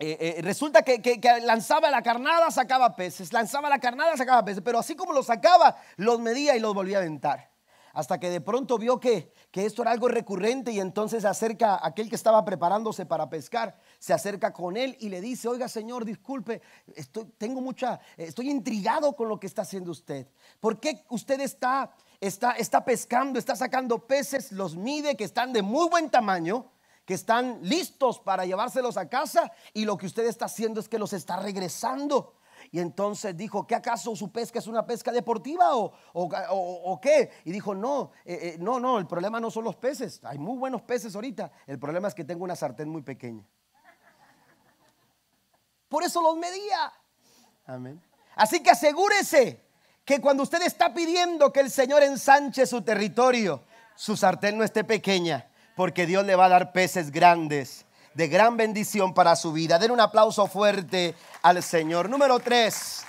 eh, 0.00 0.36
eh, 0.38 0.42
resulta 0.42 0.82
que, 0.82 1.20
lanzaba 1.42 1.90
la 1.90 2.02
carnada, 2.02 2.50
sacaba 2.52 2.94
peces, 2.94 3.32
lanzaba 3.32 3.68
la 3.68 3.80
carnada, 3.80 4.16
sacaba 4.16 4.44
peces, 4.44 4.62
pero 4.64 4.78
así 4.78 4.94
como 4.94 5.12
los 5.12 5.26
sacaba, 5.26 5.76
los 5.96 6.20
medía 6.20 6.56
y 6.56 6.60
los 6.60 6.72
volvía 6.72 6.98
a 6.98 7.00
aventar. 7.00 7.50
Hasta 7.94 8.20
que 8.20 8.30
de 8.30 8.40
pronto 8.40 8.78
vio 8.78 9.00
que, 9.00 9.32
esto 9.52 9.82
era 9.82 9.90
algo 9.90 10.06
recurrente 10.06 10.70
y 10.70 10.78
entonces 10.78 11.22
se 11.22 11.28
acerca 11.28 11.80
aquel 11.82 12.08
que 12.08 12.14
estaba 12.14 12.44
preparándose 12.44 13.06
para 13.06 13.28
pescar, 13.28 13.76
se 13.98 14.12
acerca 14.12 14.52
con 14.52 14.76
él 14.76 14.96
y 15.00 15.08
le 15.08 15.20
dice, 15.20 15.48
oiga 15.48 15.66
señor, 15.66 16.04
disculpe, 16.04 16.62
estoy, 16.94 17.24
tengo 17.36 17.60
mucha, 17.60 17.98
estoy 18.16 18.50
intrigado 18.50 19.16
con 19.16 19.28
lo 19.28 19.40
que 19.40 19.48
está 19.48 19.62
haciendo 19.62 19.90
usted. 19.90 20.28
¿Por 20.60 20.78
qué 20.78 21.04
usted 21.08 21.40
está, 21.40 21.90
está 22.20 22.84
pescando, 22.84 23.36
está 23.36 23.56
sacando 23.56 24.06
peces, 24.06 24.52
los 24.52 24.76
mide, 24.76 25.16
que 25.16 25.24
están 25.24 25.52
de 25.52 25.62
muy 25.62 25.88
buen 25.88 26.08
tamaño? 26.08 26.70
Que 27.08 27.14
están 27.14 27.60
listos 27.62 28.20
para 28.20 28.44
llevárselos 28.44 28.98
a 28.98 29.08
casa 29.08 29.50
y 29.72 29.86
lo 29.86 29.96
que 29.96 30.04
usted 30.04 30.26
está 30.26 30.44
haciendo 30.44 30.78
es 30.78 30.90
que 30.90 30.98
los 30.98 31.14
está 31.14 31.38
regresando. 31.38 32.34
Y 32.70 32.80
entonces 32.80 33.34
dijo, 33.34 33.66
¿qué 33.66 33.74
acaso 33.74 34.14
su 34.14 34.30
pesca 34.30 34.58
es 34.58 34.66
una 34.66 34.84
pesca 34.84 35.10
deportiva 35.10 35.74
o, 35.74 35.94
o, 36.12 37.00
qué? 37.00 37.30
Y 37.46 37.50
dijo, 37.50 37.74
no, 37.74 38.10
eh, 38.26 38.38
eh, 38.42 38.56
no, 38.60 38.78
no, 38.78 38.98
el 38.98 39.06
problema 39.06 39.40
no 39.40 39.50
son 39.50 39.64
los 39.64 39.76
peces. 39.76 40.22
Hay 40.22 40.36
muy 40.36 40.58
buenos 40.58 40.82
peces 40.82 41.14
ahorita. 41.14 41.50
El 41.66 41.78
problema 41.78 42.08
es 42.08 42.14
que 42.14 42.24
tengo 42.24 42.44
una 42.44 42.54
sartén 42.54 42.90
muy 42.90 43.00
pequeña. 43.00 43.42
Por 45.88 46.02
eso 46.02 46.20
los 46.20 46.36
medía. 46.36 46.92
Amén. 47.64 48.02
Así 48.36 48.62
que 48.62 48.68
asegúrese 48.68 49.64
que 50.04 50.20
cuando 50.20 50.42
usted 50.42 50.60
está 50.60 50.92
pidiendo 50.92 51.54
que 51.54 51.60
el 51.60 51.70
Señor 51.70 52.02
ensanche 52.02 52.66
su 52.66 52.82
territorio, 52.82 53.64
su 53.94 54.14
sartén 54.14 54.58
no 54.58 54.64
esté 54.64 54.84
pequeña 54.84 55.47
porque 55.78 56.06
Dios 56.06 56.26
le 56.26 56.34
va 56.34 56.46
a 56.46 56.48
dar 56.48 56.72
peces 56.72 57.12
grandes 57.12 57.86
de 58.14 58.26
gran 58.26 58.56
bendición 58.56 59.14
para 59.14 59.36
su 59.36 59.52
vida. 59.52 59.78
Den 59.78 59.92
un 59.92 60.00
aplauso 60.00 60.48
fuerte 60.48 61.14
al 61.40 61.62
Señor. 61.62 62.10
Número 62.10 62.40
tres. 62.40 63.04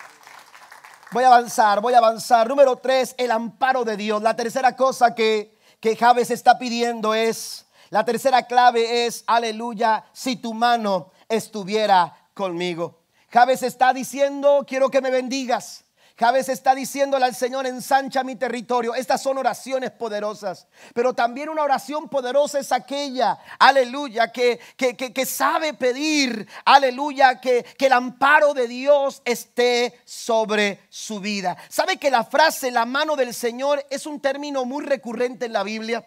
Voy 1.12 1.24
a 1.24 1.28
avanzar, 1.30 1.82
voy 1.82 1.96
a 1.96 1.98
avanzar. 1.98 2.48
Número 2.48 2.76
tres, 2.76 3.16
el 3.18 3.32
amparo 3.32 3.86
de 3.86 3.98
Dios. 3.98 4.22
La 4.22 4.36
tercera 4.36 4.76
cosa 4.76 5.16
que, 5.16 5.58
que 5.80 5.96
Javes 5.96 6.30
está 6.30 6.60
pidiendo 6.60 7.16
es, 7.16 7.66
la 7.90 8.06
tercera 8.06 8.44
clave 8.44 9.08
es, 9.08 9.24
aleluya, 9.26 10.06
si 10.14 10.36
tu 10.36 10.54
mano 10.54 11.10
estuviera 11.28 12.16
conmigo. 12.36 13.00
Javes 13.32 13.64
está 13.64 13.94
diciendo, 13.94 14.64
quiero 14.68 14.92
que 14.92 15.02
me 15.02 15.10
bendigas. 15.10 15.86
Javes 16.20 16.50
está 16.50 16.76
diciéndole 16.76 17.24
al 17.24 17.34
Señor, 17.34 17.66
ensancha 17.66 18.26
mi 18.26 18.36
territorio. 18.36 18.94
Estas 18.94 19.22
son 19.24 19.38
oraciones 19.38 19.92
poderosas. 19.92 20.68
Pero 20.94 21.14
también 21.14 21.48
una 21.48 21.64
oración 21.64 22.10
poderosa 22.10 22.60
es 22.60 22.74
aquella, 22.74 23.40
aleluya, 23.58 24.30
que, 24.30 24.60
que, 24.76 25.26
sabe 25.26 25.74
pedir, 25.74 26.46
aleluya, 26.66 27.40
que, 27.40 27.64
que 27.64 27.86
el 27.86 27.94
amparo 27.94 28.54
de 28.54 28.68
Dios 28.68 29.22
esté 29.24 30.02
sobre 30.04 30.82
su 30.90 31.22
vida. 31.22 31.56
¿Sabe 31.70 31.96
que 31.96 32.12
la 32.12 32.26
frase 32.26 32.70
la 32.70 32.84
mano 32.84 33.16
del 33.16 33.34
Señor 33.34 33.86
es 33.90 34.06
un 34.06 34.20
término 34.20 34.66
muy 34.66 34.84
recurrente 34.84 35.46
en 35.46 35.54
la 35.54 35.64
Biblia? 35.64 36.06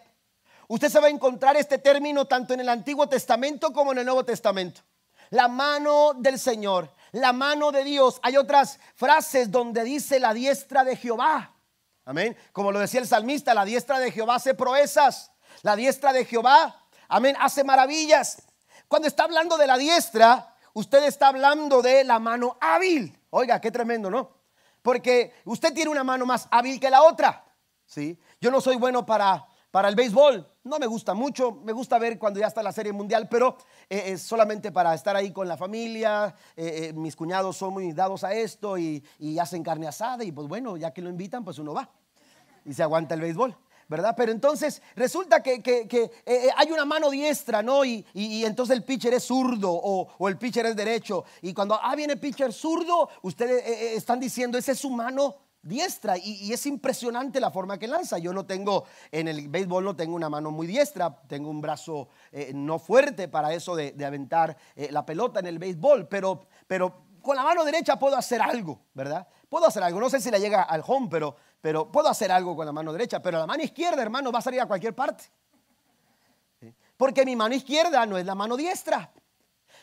Usted 0.67 0.89
se 0.89 0.99
va 0.99 1.07
a 1.07 1.09
encontrar 1.09 1.57
este 1.57 1.79
término 1.79 2.25
tanto 2.25 2.53
en 2.53 2.59
el 2.59 2.69
Antiguo 2.69 3.09
Testamento 3.09 3.73
como 3.73 3.93
en 3.93 3.97
el 3.97 4.05
Nuevo 4.05 4.23
Testamento. 4.23 4.81
La 5.31 5.47
mano 5.47 6.13
del 6.13 6.37
Señor 6.37 6.93
la 7.13 7.31
mano 7.31 7.71
de 7.71 7.83
Dios. 7.85 8.19
Hay 8.23 8.35
otras 8.35 8.79
frases 8.95 9.49
donde 9.49 9.83
dice 9.83 10.19
la 10.19 10.33
diestra 10.33 10.83
de 10.83 10.97
Jehová. 10.97 11.55
Amén. 12.05 12.35
Como 12.51 12.71
lo 12.71 12.79
decía 12.79 12.99
el 12.99 13.07
salmista, 13.07 13.53
la 13.53 13.63
diestra 13.63 13.99
de 13.99 14.11
Jehová 14.11 14.35
hace 14.35 14.53
proezas. 14.53 15.31
La 15.61 15.75
diestra 15.75 16.11
de 16.11 16.25
Jehová, 16.25 16.83
amén, 17.07 17.37
hace 17.39 17.63
maravillas. 17.63 18.41
Cuando 18.87 19.07
está 19.07 19.23
hablando 19.23 19.55
de 19.57 19.67
la 19.67 19.77
diestra, 19.77 20.55
usted 20.73 21.03
está 21.03 21.27
hablando 21.27 21.81
de 21.81 22.03
la 22.03 22.19
mano 22.19 22.57
hábil. 22.59 23.17
Oiga, 23.29 23.61
qué 23.61 23.71
tremendo, 23.71 24.09
¿no? 24.09 24.31
Porque 24.81 25.33
usted 25.45 25.73
tiene 25.73 25.91
una 25.91 26.03
mano 26.03 26.25
más 26.25 26.47
hábil 26.51 26.79
que 26.79 26.89
la 26.89 27.03
otra. 27.03 27.45
¿sí? 27.85 28.19
Yo 28.41 28.51
no 28.51 28.59
soy 28.59 28.75
bueno 28.75 29.05
para 29.05 29.45
para 29.73 29.89
el 29.89 29.95
béisbol 29.95 30.47
no 30.65 30.77
me 30.77 30.85
gusta 30.85 31.15
mucho, 31.15 31.51
me 31.51 31.73
gusta 31.73 31.97
ver 31.97 32.19
cuando 32.19 32.39
ya 32.39 32.45
está 32.45 32.61
la 32.61 32.71
serie 32.71 32.93
mundial, 32.93 33.27
pero 33.27 33.57
eh, 33.89 34.03
es 34.05 34.21
solamente 34.21 34.71
para 34.71 34.93
estar 34.93 35.15
ahí 35.15 35.31
con 35.31 35.47
la 35.47 35.57
familia. 35.57 36.35
Eh, 36.55 36.89
eh, 36.89 36.93
mis 36.93 37.15
cuñados 37.15 37.57
son 37.57 37.73
muy 37.73 37.91
dados 37.91 38.23
a 38.23 38.35
esto 38.35 38.77
y, 38.77 39.03
hacen 39.41 39.63
carne 39.63 39.87
asada 39.87 40.23
y 40.23 40.31
pues 40.31 40.47
bueno, 40.47 40.77
ya 40.77 40.93
que 40.93 41.01
lo 41.01 41.09
invitan, 41.09 41.43
pues 41.43 41.57
uno 41.57 41.73
va 41.73 41.89
y 42.63 42.71
se 42.75 42.83
aguanta 42.83 43.15
el 43.15 43.21
béisbol. 43.21 43.57
¿verdad? 43.87 44.13
Pero 44.15 44.31
entonces 44.31 44.79
resulta 44.95 45.41
que, 45.41 46.11
hay 46.55 46.71
una 46.71 46.85
mano 46.85 47.09
diestra, 47.09 47.63
¿no? 47.63 47.83
Y, 47.83 48.05
entonces 48.13 48.77
el 48.77 48.83
pitcher 48.83 49.15
es 49.15 49.23
zurdo 49.23 49.71
o, 49.71 50.07
o, 50.19 50.29
el 50.29 50.37
pitcher 50.37 50.67
es 50.67 50.75
derecho. 50.75 51.25
Y 51.41 51.51
cuando, 51.51 51.79
ah, 51.81 51.95
viene 51.95 52.15
pitcher 52.17 52.53
zurdo, 52.53 53.09
ustedes 53.23 53.97
están 53.97 54.19
diciendo, 54.19 54.55
esa 54.55 54.73
es 54.73 54.77
su 54.77 54.91
mano 54.91 55.35
diestra 55.63 56.17
y, 56.17 56.53
es 56.53 56.65
impresionante 56.65 57.39
la 57.39 57.49
forma 57.49 57.79
que 57.79 57.87
lanza. 57.87 58.19
Yo 58.19 58.33
no 58.33 58.45
tengo, 58.45 58.85
en 59.11 59.27
el 59.27 59.47
béisbol 59.47 59.83
no 59.83 59.95
tengo 59.95 60.15
una 60.15 60.29
mano 60.29 60.51
muy 60.51 60.67
diestra, 60.67 61.15
tengo 61.27 61.49
un 61.49 61.61
brazo 61.61 62.09
eh, 62.31 62.51
no 62.53 62.77
fuerte 62.77 63.27
para 63.27 63.53
eso 63.53 63.75
de, 63.75 63.95
aventar 64.05 64.55
eh, 64.75 64.89
la 64.91 65.05
pelota 65.05 65.39
en 65.39 65.47
el 65.47 65.57
béisbol, 65.57 66.07
pero, 66.07 66.45
pero 66.67 67.05
con 67.21 67.35
la 67.35 67.43
mano 67.43 67.63
derecha 67.63 67.97
puedo 67.97 68.17
hacer 68.17 68.41
algo, 68.41 68.81
¿verdad? 68.93 69.27
Puedo 69.49 69.65
hacer 69.65 69.81
algo, 69.81 69.99
no 69.99 70.09
sé 70.09 70.19
si 70.19 70.29
le 70.29 70.39
llega 70.39 70.63
al 70.63 70.83
home, 70.85 71.07
pero, 71.09 71.35
pero 71.61 71.91
puedo 71.91 72.09
hacer 72.09 72.31
algo 72.31 72.55
con 72.55 72.65
la 72.65 72.73
mano 72.73 72.91
derecha, 72.91 73.21
pero 73.21 73.39
la 73.39 73.47
mano 73.47 73.63
izquierda, 73.63 74.01
hermano, 74.01 74.31
va 74.31 74.39
a 74.39 74.41
salir 74.41 74.59
a 74.61 74.67
cualquier 74.67 74.93
parte. 74.93 75.23
Porque 76.97 77.25
mi 77.25 77.35
mano 77.35 77.55
izquierda 77.55 78.05
no 78.05 78.17
es 78.17 78.25
la 78.25 78.35
mano 78.35 78.55
diestra. 78.55 79.11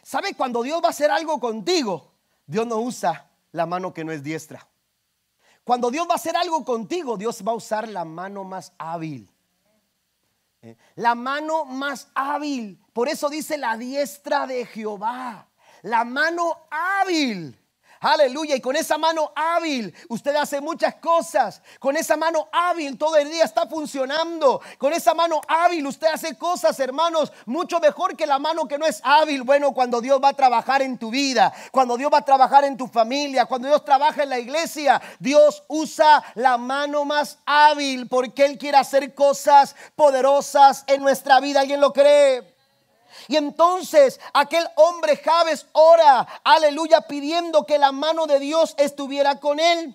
¿Sabe 0.02 0.34
cuando 0.34 0.62
Dios 0.62 0.80
va 0.82 0.88
a 0.88 0.90
hacer 0.90 1.10
algo 1.10 1.40
contigo? 1.40 2.12
Dios 2.46 2.66
no 2.66 2.76
usa 2.76 3.30
la 3.52 3.66
mano 3.66 3.92
que 3.92 4.04
no 4.04 4.12
es 4.12 4.22
diestra. 4.22 4.66
Cuando 5.64 5.90
Dios 5.90 6.08
va 6.08 6.12
a 6.12 6.16
hacer 6.16 6.36
algo 6.36 6.64
contigo, 6.64 7.16
Dios 7.16 7.42
va 7.46 7.52
a 7.52 7.56
usar 7.56 7.88
la 7.88 8.04
mano 8.04 8.44
más 8.44 8.72
hábil. 8.78 9.30
Eh, 10.62 10.76
la 10.96 11.14
mano 11.14 11.64
más 11.64 12.08
hábil. 12.14 12.78
Por 12.92 13.08
eso 13.08 13.28
dice 13.28 13.56
la 13.58 13.76
diestra 13.76 14.46
de 14.46 14.66
Jehová. 14.66 15.48
La 15.82 16.04
mano 16.04 16.56
hábil. 16.70 17.59
Aleluya. 18.00 18.56
Y 18.56 18.60
con 18.62 18.76
esa 18.76 18.96
mano 18.96 19.30
hábil 19.36 19.94
usted 20.08 20.34
hace 20.34 20.60
muchas 20.62 20.94
cosas. 20.96 21.60
Con 21.78 21.98
esa 21.98 22.16
mano 22.16 22.48
hábil 22.50 22.96
todo 22.96 23.16
el 23.16 23.30
día 23.30 23.44
está 23.44 23.66
funcionando. 23.66 24.62
Con 24.78 24.94
esa 24.94 25.12
mano 25.12 25.42
hábil 25.46 25.86
usted 25.86 26.06
hace 26.06 26.36
cosas, 26.38 26.80
hermanos, 26.80 27.30
mucho 27.44 27.78
mejor 27.78 28.16
que 28.16 28.26
la 28.26 28.38
mano 28.38 28.66
que 28.66 28.78
no 28.78 28.86
es 28.86 29.02
hábil. 29.04 29.42
Bueno, 29.42 29.72
cuando 29.72 30.00
Dios 30.00 30.18
va 30.22 30.30
a 30.30 30.34
trabajar 30.34 30.80
en 30.80 30.96
tu 30.96 31.10
vida, 31.10 31.52
cuando 31.70 31.98
Dios 31.98 32.10
va 32.10 32.18
a 32.18 32.24
trabajar 32.24 32.64
en 32.64 32.78
tu 32.78 32.86
familia, 32.88 33.44
cuando 33.44 33.68
Dios 33.68 33.84
trabaja 33.84 34.22
en 34.22 34.30
la 34.30 34.38
iglesia, 34.38 35.00
Dios 35.18 35.62
usa 35.68 36.24
la 36.36 36.56
mano 36.56 37.04
más 37.04 37.38
hábil 37.44 38.08
porque 38.08 38.46
Él 38.46 38.56
quiere 38.56 38.78
hacer 38.78 39.14
cosas 39.14 39.76
poderosas 39.94 40.84
en 40.86 41.02
nuestra 41.02 41.38
vida. 41.38 41.60
¿Alguien 41.60 41.82
lo 41.82 41.92
cree? 41.92 42.59
Y 43.30 43.36
entonces 43.36 44.18
aquel 44.34 44.66
hombre 44.74 45.16
Javes 45.16 45.64
ora, 45.70 46.26
aleluya, 46.42 47.02
pidiendo 47.02 47.64
que 47.64 47.78
la 47.78 47.92
mano 47.92 48.26
de 48.26 48.40
Dios 48.40 48.74
estuviera 48.76 49.38
con 49.38 49.60
él. 49.60 49.94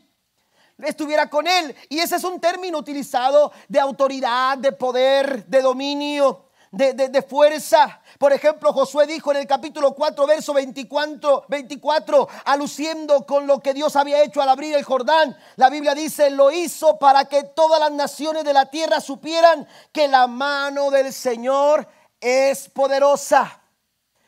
Estuviera 0.78 1.30
con 1.30 1.46
él. 1.46 1.76
Y 1.90 2.00
ese 2.00 2.16
es 2.16 2.24
un 2.24 2.40
término 2.40 2.78
utilizado 2.78 3.52
de 3.68 3.82
autoridad, 3.82 4.58
de 4.58 4.72
poder, 4.72 5.46
de 5.48 5.62
dominio, 5.62 6.46
de, 6.72 7.26
fuerza. 7.28 8.00
Por 8.18 8.32
ejemplo, 8.32 8.72
Josué 8.72 9.06
dijo 9.06 9.32
en 9.32 9.40
el 9.40 9.48
capítulo 9.48 9.94
4, 9.94 10.28
verso 10.28 10.54
24, 10.54 11.44
24, 11.50 12.30
aluciendo 12.46 13.26
con 13.26 13.48
lo 13.48 13.60
que 13.60 13.74
Dios 13.74 13.98
había 13.98 14.24
hecho 14.24 14.42
al 14.42 14.48
abrir 14.48 14.76
el 14.76 14.86
Jordán. 14.86 15.38
La 15.58 15.70
Biblia 15.70 15.94
dice, 15.94 16.30
lo 16.30 16.52
hizo 16.52 16.98
para 17.00 17.26
que 17.26 17.44
todas 17.44 17.82
las 17.82 17.92
naciones 17.92 18.46
de 18.46 18.54
la 18.54 18.68
tierra 18.68 19.02
supieran 19.02 19.68
que 19.92 20.08
la 20.08 20.28
mano 20.28 20.90
del 20.90 21.12
Señor 21.12 21.86
es 22.26 22.68
poderosa. 22.70 23.62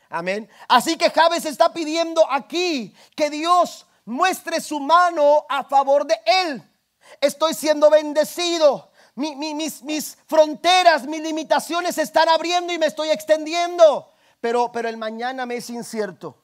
Amén. 0.08 0.48
Así 0.68 0.98
que 0.98 1.10
Javes 1.10 1.46
está 1.46 1.74
pidiendo 1.74 2.24
aquí 2.32 2.96
que 3.16 3.32
Dios 3.32 3.88
muestre 4.06 4.62
su 4.62 4.80
mano 4.80 5.46
a 5.50 5.64
favor 5.64 6.06
de 6.06 6.16
él. 6.26 6.64
Estoy 7.20 7.56
siendo 7.56 7.90
bendecido. 7.90 8.92
mis, 9.16 9.84
mis, 9.84 10.18
fronteras, 10.28 11.08
mis 11.08 11.22
limitaciones 11.22 11.96
se 11.96 12.04
están 12.04 12.30
abriendo 12.30 12.72
y 12.72 12.78
me 12.78 12.86
estoy 12.86 13.10
extendiendo. 13.10 14.14
Pero, 14.40 14.72
pero 14.72 14.88
el 14.88 14.98
mañana 14.98 15.48
me 15.48 15.56
es 15.56 15.70
incierto. 15.72 16.44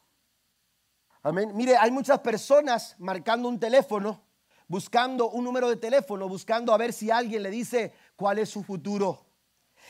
Amén. 1.21 1.55
Mire, 1.55 1.77
hay 1.77 1.91
muchas 1.91 2.19
personas 2.19 2.95
marcando 2.97 3.47
un 3.47 3.59
teléfono, 3.59 4.21
buscando 4.67 5.29
un 5.29 5.45
número 5.45 5.69
de 5.69 5.77
teléfono, 5.77 6.27
buscando 6.27 6.73
a 6.73 6.77
ver 6.77 6.91
si 6.91 7.11
alguien 7.11 7.43
le 7.43 7.51
dice 7.51 7.93
cuál 8.15 8.39
es 8.39 8.49
su 8.49 8.63
futuro. 8.63 9.32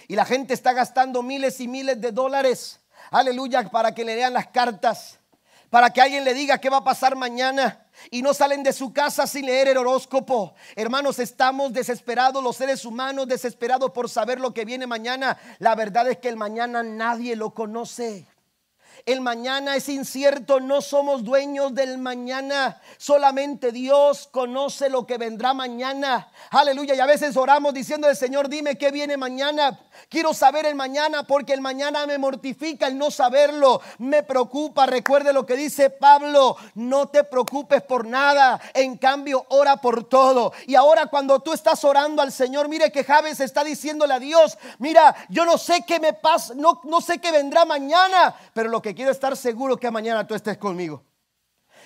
Y 0.07 0.15
la 0.15 0.25
gente 0.25 0.53
está 0.53 0.73
gastando 0.73 1.23
miles 1.23 1.59
y 1.59 1.67
miles 1.67 1.99
de 1.99 2.11
dólares, 2.11 2.79
aleluya, 3.11 3.69
para 3.69 3.93
que 3.93 4.03
le 4.03 4.15
lean 4.15 4.33
las 4.33 4.47
cartas. 4.47 5.19
para 5.69 5.89
que 5.89 6.01
alguien 6.01 6.23
le 6.23 6.35
diga 6.35 6.59
qué 6.59 6.69
va 6.69 6.77
a 6.77 6.83
pasar 6.83 7.15
mañana 7.15 7.87
y 8.11 8.21
no 8.21 8.35
salen 8.35 8.61
de 8.61 8.71
su 8.73 8.93
casa 8.93 9.25
sin 9.25 9.47
leer 9.47 9.69
el 9.69 9.77
horóscopo. 9.77 10.53
Hermanos, 10.75 11.17
estamos 11.17 11.73
desesperados 11.73 12.43
los 12.43 12.57
seres 12.57 12.85
humanos, 12.85 13.27
desesperados 13.27 13.89
por 13.89 14.07
saber 14.07 14.39
lo 14.39 14.53
que 14.53 14.65
viene 14.65 14.85
mañana. 14.85 15.35
La 15.57 15.73
verdad 15.73 16.07
es 16.11 16.19
que 16.19 16.29
el 16.29 16.37
mañana 16.37 16.83
nadie 16.83 17.35
lo 17.35 17.55
conoce. 17.55 18.27
El 19.05 19.19
mañana 19.19 19.75
es 19.75 19.89
incierto, 19.89 20.61
no 20.61 20.79
somos 20.79 21.25
dueños 21.25 21.75
del 21.75 21.97
mañana. 21.97 22.79
Solamente 22.97 23.73
Dios 23.73 24.29
conoce 24.31 24.89
lo 24.89 25.05
que 25.05 25.17
vendrá 25.17 25.53
mañana. 25.53 26.31
Aleluya. 26.51 26.95
Y 26.95 27.01
a 27.01 27.05
veces 27.05 27.35
oramos 27.35 27.73
diciendo 27.73 28.07
al 28.07 28.15
Señor, 28.15 28.47
dime 28.47 28.77
qué 28.77 28.91
viene 28.91 29.17
mañana. 29.17 29.77
Quiero 30.07 30.33
saber 30.33 30.65
el 30.65 30.75
mañana 30.75 31.23
porque 31.23 31.51
el 31.51 31.59
mañana 31.59 32.07
me 32.07 32.17
mortifica 32.17 32.87
el 32.87 32.97
no 32.97 33.11
saberlo. 33.11 33.81
Me 33.97 34.23
preocupa. 34.23 34.85
Recuerde 34.85 35.33
lo 35.33 35.45
que 35.45 35.57
dice 35.57 35.89
Pablo. 35.89 36.55
No 36.75 37.09
te 37.09 37.25
preocupes 37.25 37.81
por 37.81 38.07
nada. 38.07 38.61
En 38.73 38.97
cambio, 38.97 39.45
ora 39.49 39.77
por 39.77 40.05
todo. 40.05 40.53
Y 40.65 40.75
ahora 40.75 41.07
cuando 41.07 41.41
tú 41.41 41.51
estás 41.51 41.83
orando 41.83 42.21
al 42.21 42.31
Señor, 42.31 42.69
mire 42.69 42.89
que 42.89 43.03
Javes 43.03 43.41
está 43.41 43.65
diciéndole 43.65 44.13
a 44.13 44.19
Dios, 44.19 44.57
mira, 44.79 45.13
yo 45.27 45.43
no 45.43 45.57
sé 45.57 45.83
qué 45.85 45.99
me 45.99 46.13
pasa, 46.13 46.53
no, 46.55 46.79
no 46.85 47.01
sé 47.01 47.19
qué 47.19 47.33
vendrá 47.33 47.65
mañana, 47.65 48.33
pero 48.53 48.69
lo 48.69 48.81
que 48.81 48.92
quiero 48.93 49.11
estar 49.11 49.35
seguro 49.37 49.77
que 49.77 49.89
mañana 49.91 50.25
tú 50.25 50.35
estés 50.35 50.57
conmigo. 50.57 51.03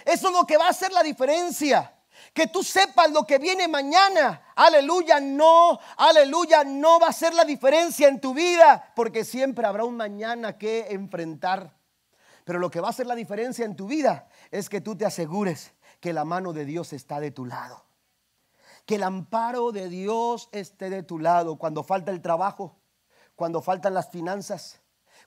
Eso 0.05 0.28
es 0.28 0.34
lo 0.34 0.45
que 0.45 0.58
va 0.58 0.68
a 0.68 0.70
hacer 0.70 0.91
la 0.91 1.03
diferencia. 1.03 1.93
Que 2.34 2.47
tú 2.47 2.64
sepas 2.64 3.12
lo 3.12 3.26
que 3.26 3.38
viene 3.38 3.68
mañana. 3.68 4.53
Aleluya, 4.55 5.20
no, 5.20 5.80
aleluya, 5.97 6.64
no 6.64 6.99
va 6.99 7.08
a 7.08 7.14
ser 7.14 7.34
la 7.34 7.45
diferencia 7.45 8.08
en 8.08 8.20
tu 8.20 8.34
vida. 8.34 8.91
Porque 8.95 9.24
siempre 9.24 9.66
habrá 9.66 9.84
un 9.84 9.97
mañana 9.97 10.58
que 10.58 10.88
enfrentar. 10.89 11.76
Pero 12.43 12.60
lo 12.60 12.72
que 12.72 12.80
va 12.80 12.88
a 12.88 12.91
hacer 12.91 13.05
la 13.05 13.16
diferencia 13.16 13.66
en 13.66 13.76
tu 13.76 13.88
vida 13.88 14.30
es 14.51 14.70
que 14.70 14.82
tú 14.82 14.95
te 14.95 15.05
asegures 15.05 15.74
que 15.99 16.14
la 16.14 16.26
mano 16.26 16.53
de 16.53 16.66
Dios 16.66 16.93
está 16.93 17.20
de 17.20 17.32
tu 17.32 17.45
lado. 17.45 17.84
Que 18.86 18.95
el 18.95 19.03
amparo 19.03 19.74
de 19.74 19.89
Dios 19.89 20.47
esté 20.53 20.89
de 20.89 21.03
tu 21.03 21.20
lado 21.20 21.58
cuando 21.58 21.84
falta 21.84 22.12
el 22.12 22.22
trabajo, 22.22 22.78
cuando 23.36 23.62
faltan 23.62 23.93
las 23.93 24.10
finanzas, 24.10 24.80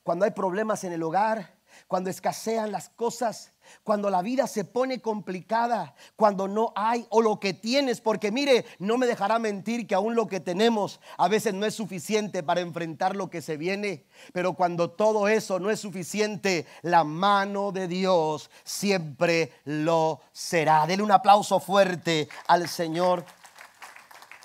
cuando 0.02 0.24
hay 0.24 0.30
problemas 0.30 0.82
en 0.84 0.92
el 0.92 1.02
hogar, 1.02 1.59
cuando 1.88 2.10
escasean 2.10 2.72
las 2.72 2.88
cosas, 2.88 3.52
cuando 3.84 4.10
la 4.10 4.22
vida 4.22 4.46
se 4.46 4.64
pone 4.64 5.00
complicada, 5.00 5.94
cuando 6.16 6.48
no 6.48 6.72
hay 6.74 7.06
o 7.10 7.22
lo 7.22 7.40
que 7.40 7.54
tienes, 7.54 8.00
porque 8.00 8.32
mire, 8.32 8.64
no 8.78 8.98
me 8.98 9.06
dejará 9.06 9.38
mentir 9.38 9.86
que 9.86 9.94
aún 9.94 10.14
lo 10.14 10.26
que 10.26 10.40
tenemos 10.40 11.00
a 11.16 11.28
veces 11.28 11.54
no 11.54 11.66
es 11.66 11.74
suficiente 11.74 12.42
para 12.42 12.60
enfrentar 12.60 13.16
lo 13.16 13.30
que 13.30 13.42
se 13.42 13.56
viene, 13.56 14.04
pero 14.32 14.54
cuando 14.54 14.90
todo 14.90 15.28
eso 15.28 15.58
no 15.58 15.70
es 15.70 15.80
suficiente, 15.80 16.66
la 16.82 17.04
mano 17.04 17.72
de 17.72 17.88
Dios 17.88 18.50
siempre 18.64 19.52
lo 19.64 20.20
será. 20.32 20.86
Dele 20.86 21.02
un 21.02 21.12
aplauso 21.12 21.60
fuerte 21.60 22.28
al 22.46 22.68
Señor 22.68 23.24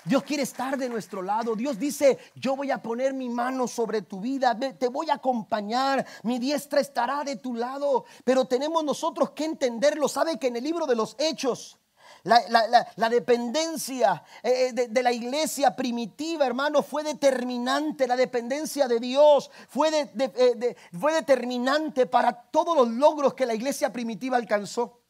Dios 0.06 0.22
quiere 0.22 0.44
estar 0.44 0.78
de 0.78 0.88
nuestro 0.88 1.20
lado. 1.20 1.56
Dios 1.56 1.78
dice, 1.78 2.16
yo 2.36 2.54
voy 2.54 2.70
a 2.70 2.80
poner 2.80 3.12
mi 3.12 3.28
mano 3.28 3.66
sobre 3.66 4.02
tu 4.02 4.20
vida, 4.20 4.56
te 4.78 4.88
voy 4.88 5.10
a 5.10 5.14
acompañar, 5.14 6.06
mi 6.22 6.38
diestra 6.38 6.80
estará 6.80 7.24
de 7.24 7.36
tu 7.36 7.54
lado. 7.54 8.04
Pero 8.24 8.44
tenemos 8.44 8.84
nosotros 8.84 9.30
que 9.30 9.44
entenderlo. 9.44 10.08
¿Sabe 10.08 10.38
que 10.38 10.46
en 10.46 10.56
el 10.56 10.64
libro 10.64 10.86
de 10.86 10.96
los 10.96 11.16
hechos... 11.18 11.78
La, 12.24 13.08
dependencia 13.08 14.24
eh, 14.42 14.72
eh, 14.76 14.88
de, 14.88 15.02
la 15.02 15.12
iglesia 15.12 15.76
primitiva, 15.76 16.44
hermano, 16.44 16.82
fue 16.82 17.04
determinante. 17.04 18.08
La 18.08 18.16
dependencia 18.16 18.88
de 18.88 18.98
Dios 18.98 19.48
fue, 19.68 19.90
eh, 20.18 20.76
fue 20.98 21.14
determinante 21.14 22.06
para 22.06 22.32
todos 22.32 22.76
los 22.76 22.88
logros 22.88 23.34
que 23.34 23.46
la 23.46 23.54
iglesia 23.54 23.92
primitiva 23.92 24.36
alcanzó. 24.36 25.02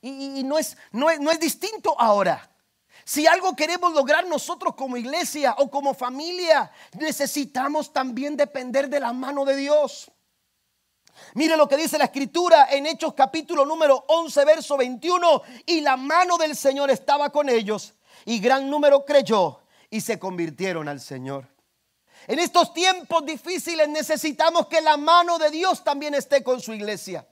Y, 0.00 0.42
no, 0.44 0.58
es, 0.58 0.76
no, 0.90 1.10
es, 1.10 1.20
no 1.20 1.30
es 1.30 1.38
distinto 1.38 1.94
ahora. 1.98 2.53
Si 3.04 3.26
algo 3.26 3.54
queremos 3.54 3.92
lograr 3.92 4.26
nosotros 4.26 4.74
como 4.74 4.96
iglesia 4.96 5.54
o 5.58 5.70
como 5.70 5.94
familia, 5.94 6.70
necesitamos 6.98 7.92
también 7.92 8.36
depender 8.36 8.88
de 8.88 9.00
la 9.00 9.12
mano 9.12 9.44
de 9.44 9.56
Dios. 9.56 10.10
Mire 11.34 11.56
lo 11.56 11.68
que 11.68 11.76
dice 11.76 11.98
la 11.98 12.04
escritura 12.04 12.68
en 12.70 12.86
Hechos 12.86 13.14
capítulo 13.14 13.64
número 13.64 14.04
11, 14.08 14.44
verso 14.44 14.76
21. 14.76 15.42
Y 15.66 15.80
la 15.82 15.96
mano 15.96 16.38
del 16.38 16.56
Señor 16.56 16.90
estaba 16.90 17.30
con 17.30 17.48
ellos 17.48 17.94
y 18.24 18.38
gran 18.38 18.70
número 18.70 19.04
creyó 19.04 19.60
y 19.90 20.00
se 20.00 20.18
convirtieron 20.18 20.88
al 20.88 21.00
Señor. 21.00 21.46
En 22.26 22.38
estos 22.38 22.72
tiempos 22.72 23.24
difíciles 23.26 23.86
necesitamos 23.88 24.66
que 24.66 24.80
la 24.80 24.96
mano 24.96 25.38
de 25.38 25.50
Dios 25.50 25.84
también 25.84 26.14
esté 26.14 26.42
con 26.42 26.60
su 26.60 26.72
iglesia. 26.72 27.26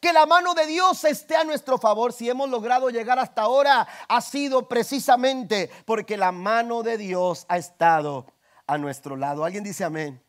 Que 0.00 0.12
la 0.12 0.26
mano 0.26 0.54
de 0.54 0.66
Dios 0.66 1.04
esté 1.04 1.36
a 1.36 1.44
nuestro 1.44 1.78
favor. 1.78 2.12
Si 2.12 2.28
hemos 2.28 2.48
logrado 2.48 2.90
llegar 2.90 3.18
hasta 3.18 3.42
ahora, 3.42 3.86
ha 4.08 4.20
sido 4.20 4.68
precisamente 4.68 5.70
porque 5.84 6.16
la 6.16 6.32
mano 6.32 6.82
de 6.82 6.98
Dios 6.98 7.44
ha 7.48 7.58
estado 7.58 8.26
a 8.66 8.78
nuestro 8.78 9.16
lado. 9.16 9.44
¿Alguien 9.44 9.64
dice 9.64 9.84
amén? 9.84 10.22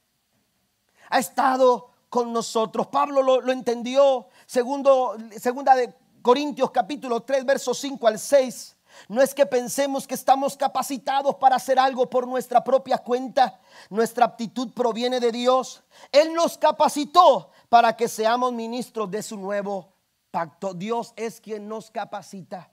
Ha 1.10 1.20
estado 1.20 1.92
con 2.10 2.34
nosotros. 2.34 2.88
Pablo 2.88 3.22
lo, 3.22 3.52
entendió. 3.52 4.28
Segundo, 4.46 5.18
segunda 5.40 5.76
de 5.76 5.94
Corintios 6.22 6.72
capítulo 6.72 7.22
3, 7.22 7.46
versos 7.46 7.78
5 7.80 8.08
al 8.08 8.20
6. 8.20 8.76
No 9.10 9.22
es 9.22 9.34
que 9.34 9.46
pensemos 9.46 10.08
que 10.08 10.16
estamos 10.16 10.58
capacitados 10.58 11.36
para 11.36 11.56
hacer 11.56 11.78
algo 11.78 12.10
por 12.10 12.28
nuestra 12.28 12.64
propia 12.64 12.98
cuenta. 12.98 13.60
Nuestra 13.90 14.26
aptitud 14.26 14.72
proviene 14.74 15.20
de 15.20 15.32
Dios. 15.32 15.84
Él 16.12 16.34
nos 16.34 16.58
capacitó 16.58 17.52
para 17.70 17.96
que 17.96 18.08
seamos 18.08 18.54
ministros 18.54 19.10
de 19.12 19.22
su 19.22 19.38
nuevo 19.38 19.94
pacto. 20.32 20.74
Dios 20.74 21.14
es 21.16 21.42
quien 21.42 21.68
nos 21.68 21.92
capacita. 21.92 22.72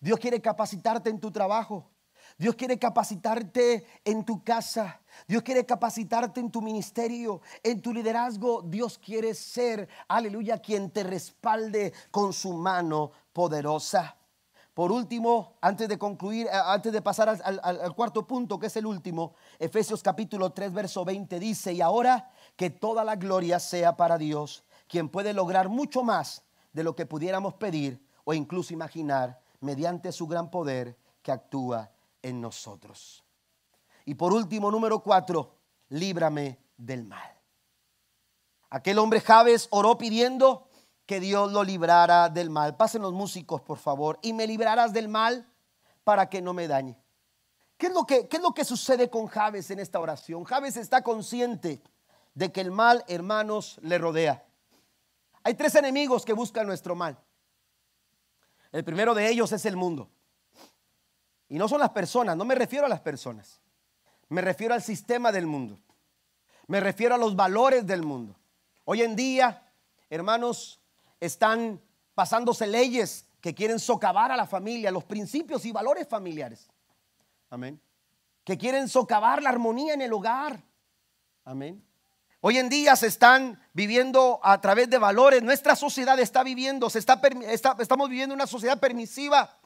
Dios 0.00 0.18
quiere 0.18 0.40
capacitarte 0.40 1.10
en 1.10 1.20
tu 1.20 1.30
trabajo. 1.30 1.90
Dios 2.36 2.54
quiere 2.54 2.78
capacitarte 2.78 3.84
en 4.04 4.24
tu 4.24 4.44
casa. 4.44 5.00
Dios 5.26 5.42
quiere 5.42 5.64
capacitarte 5.66 6.40
en 6.40 6.50
tu 6.50 6.62
ministerio, 6.62 7.40
en 7.62 7.80
tu 7.80 7.92
liderazgo. 7.92 8.62
Dios 8.62 8.98
quiere 8.98 9.34
ser, 9.34 9.88
aleluya, 10.06 10.58
quien 10.58 10.90
te 10.90 11.02
respalde 11.02 11.92
con 12.10 12.32
su 12.32 12.52
mano 12.52 13.10
poderosa. 13.32 14.16
Por 14.72 14.92
último, 14.92 15.56
antes 15.60 15.88
de 15.88 15.98
concluir, 15.98 16.46
eh, 16.46 16.50
antes 16.52 16.92
de 16.92 17.02
pasar 17.02 17.28
al, 17.28 17.60
al, 17.64 17.94
cuarto 17.96 18.24
punto, 18.24 18.60
que 18.60 18.68
es 18.68 18.76
el 18.76 18.86
último, 18.86 19.34
Efesios 19.58 20.04
capítulo 20.04 20.50
3, 20.50 20.72
verso 20.72 21.04
20 21.04 21.40
dice, 21.40 21.72
y 21.72 21.80
ahora 21.80 22.30
que 22.58 22.70
toda 22.70 23.04
la 23.04 23.14
gloria 23.14 23.60
sea 23.60 23.96
para 23.96 24.18
Dios, 24.18 24.64
quien 24.88 25.08
puede 25.08 25.32
lograr 25.32 25.68
mucho 25.68 26.02
más 26.02 26.42
de 26.72 26.82
lo 26.82 26.96
que 26.96 27.06
pudiéramos 27.06 27.54
pedir 27.54 28.04
o 28.24 28.34
incluso 28.34 28.74
imaginar 28.74 29.40
mediante 29.60 30.10
su 30.10 30.26
gran 30.26 30.50
poder 30.50 30.98
que 31.22 31.30
actúa 31.30 31.92
en 32.20 32.40
nosotros. 32.40 33.22
Y 34.04 34.14
por 34.14 34.32
último, 34.32 34.72
número 34.72 35.04
cuatro, 35.04 35.54
líbrame 35.90 36.58
del 36.76 37.04
mal. 37.04 37.32
Aquel 38.70 38.98
hombre 38.98 39.20
Javes 39.20 39.68
oró 39.70 39.96
pidiendo 39.96 40.66
que 41.06 41.20
Dios 41.20 41.52
lo 41.52 41.62
librara 41.62 42.28
del 42.28 42.50
mal. 42.50 42.76
Pasen 42.76 43.02
los 43.02 43.12
músicos, 43.12 43.60
por 43.60 43.78
favor, 43.78 44.18
y 44.20 44.32
me 44.32 44.48
librarás 44.48 44.92
del 44.92 45.06
mal 45.06 45.48
para 46.02 46.28
que 46.28 46.42
no 46.42 46.54
me 46.54 46.66
dañe. 46.66 46.98
¿Qué 47.76 47.86
es 47.86 47.92
lo 47.92 48.04
que, 48.04 48.26
qué 48.26 48.38
es 48.38 48.42
lo 48.42 48.52
que 48.52 48.64
sucede 48.64 49.08
con 49.08 49.28
Javes 49.28 49.70
en 49.70 49.78
esta 49.78 50.00
oración? 50.00 50.42
Javes 50.42 50.76
está 50.76 51.02
consciente 51.04 51.84
de 52.34 52.52
que 52.52 52.60
el 52.60 52.70
mal, 52.70 53.04
hermanos, 53.08 53.78
le 53.82 53.98
rodea. 53.98 54.44
Hay 55.42 55.54
tres 55.54 55.74
enemigos 55.74 56.24
que 56.24 56.32
buscan 56.32 56.66
nuestro 56.66 56.94
mal. 56.94 57.18
El 58.72 58.84
primero 58.84 59.14
de 59.14 59.28
ellos 59.28 59.52
es 59.52 59.64
el 59.64 59.76
mundo. 59.76 60.10
Y 61.48 61.56
no 61.56 61.68
son 61.68 61.80
las 61.80 61.90
personas, 61.90 62.36
no 62.36 62.44
me 62.44 62.54
refiero 62.54 62.86
a 62.86 62.88
las 62.88 63.00
personas. 63.00 63.60
Me 64.28 64.42
refiero 64.42 64.74
al 64.74 64.82
sistema 64.82 65.32
del 65.32 65.46
mundo. 65.46 65.78
Me 66.66 66.80
refiero 66.80 67.14
a 67.14 67.18
los 67.18 67.34
valores 67.34 67.86
del 67.86 68.02
mundo. 68.02 68.36
Hoy 68.84 69.02
en 69.02 69.16
día, 69.16 69.72
hermanos, 70.10 70.80
están 71.18 71.80
pasándose 72.14 72.66
leyes 72.66 73.26
que 73.40 73.54
quieren 73.54 73.78
socavar 73.78 74.30
a 74.30 74.36
la 74.36 74.46
familia, 74.46 74.90
los 74.90 75.04
principios 75.04 75.64
y 75.64 75.72
valores 75.72 76.06
familiares. 76.06 76.68
Amén. 77.48 77.80
Que 78.44 78.58
quieren 78.58 78.88
socavar 78.88 79.42
la 79.42 79.50
armonía 79.50 79.94
en 79.94 80.02
el 80.02 80.12
hogar. 80.12 80.62
Amén. 81.44 81.82
Hoy 82.40 82.58
en 82.58 82.68
día 82.68 82.94
se 82.94 83.08
están 83.08 83.60
viviendo 83.72 84.38
a 84.44 84.60
través 84.60 84.88
de 84.88 84.98
valores. 84.98 85.42
Nuestra 85.42 85.74
sociedad 85.74 86.18
está 86.20 86.44
viviendo, 86.44 86.88
se 86.88 87.00
está, 87.00 87.20
estamos 87.80 88.08
viviendo 88.08 88.34
una 88.34 88.46
sociedad 88.46 88.78
permisiva 88.78 89.58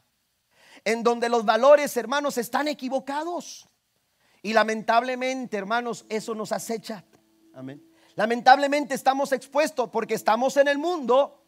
en 0.85 1.03
donde 1.03 1.29
los 1.29 1.45
valores, 1.45 1.95
hermanos, 1.97 2.39
están 2.39 2.69
equivocados. 2.69 3.69
Y 4.41 4.55
lamentablemente, 4.55 5.59
hermanos, 5.59 6.07
eso 6.09 6.35
nos 6.35 6.51
acecha. 6.51 7.05
Amén. 7.55 7.85
Lamentablemente 8.15 8.95
estamos 8.95 9.33
expuestos 9.33 9.91
porque 9.91 10.15
estamos 10.15 10.57
en 10.57 10.69
el 10.69 10.79
mundo, 10.79 11.45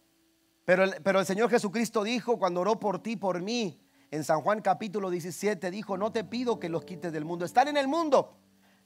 pero 0.64 0.84
el, 0.84 0.94
pero 1.02 1.20
el 1.20 1.26
Señor 1.26 1.50
Jesucristo 1.50 2.04
dijo 2.04 2.38
cuando 2.38 2.60
oró 2.60 2.78
por 2.78 3.02
ti, 3.02 3.16
por 3.16 3.40
mí, 3.40 3.80
en 4.10 4.24
San 4.24 4.42
Juan 4.42 4.60
capítulo 4.60 5.10
17, 5.10 5.70
dijo, 5.70 5.96
no 5.96 6.12
te 6.12 6.22
pido 6.22 6.60
que 6.60 6.68
los 6.68 6.84
quites 6.84 7.12
del 7.12 7.24
mundo. 7.24 7.44
Están 7.46 7.68
en 7.68 7.78
el 7.78 7.88
mundo, 7.88 8.36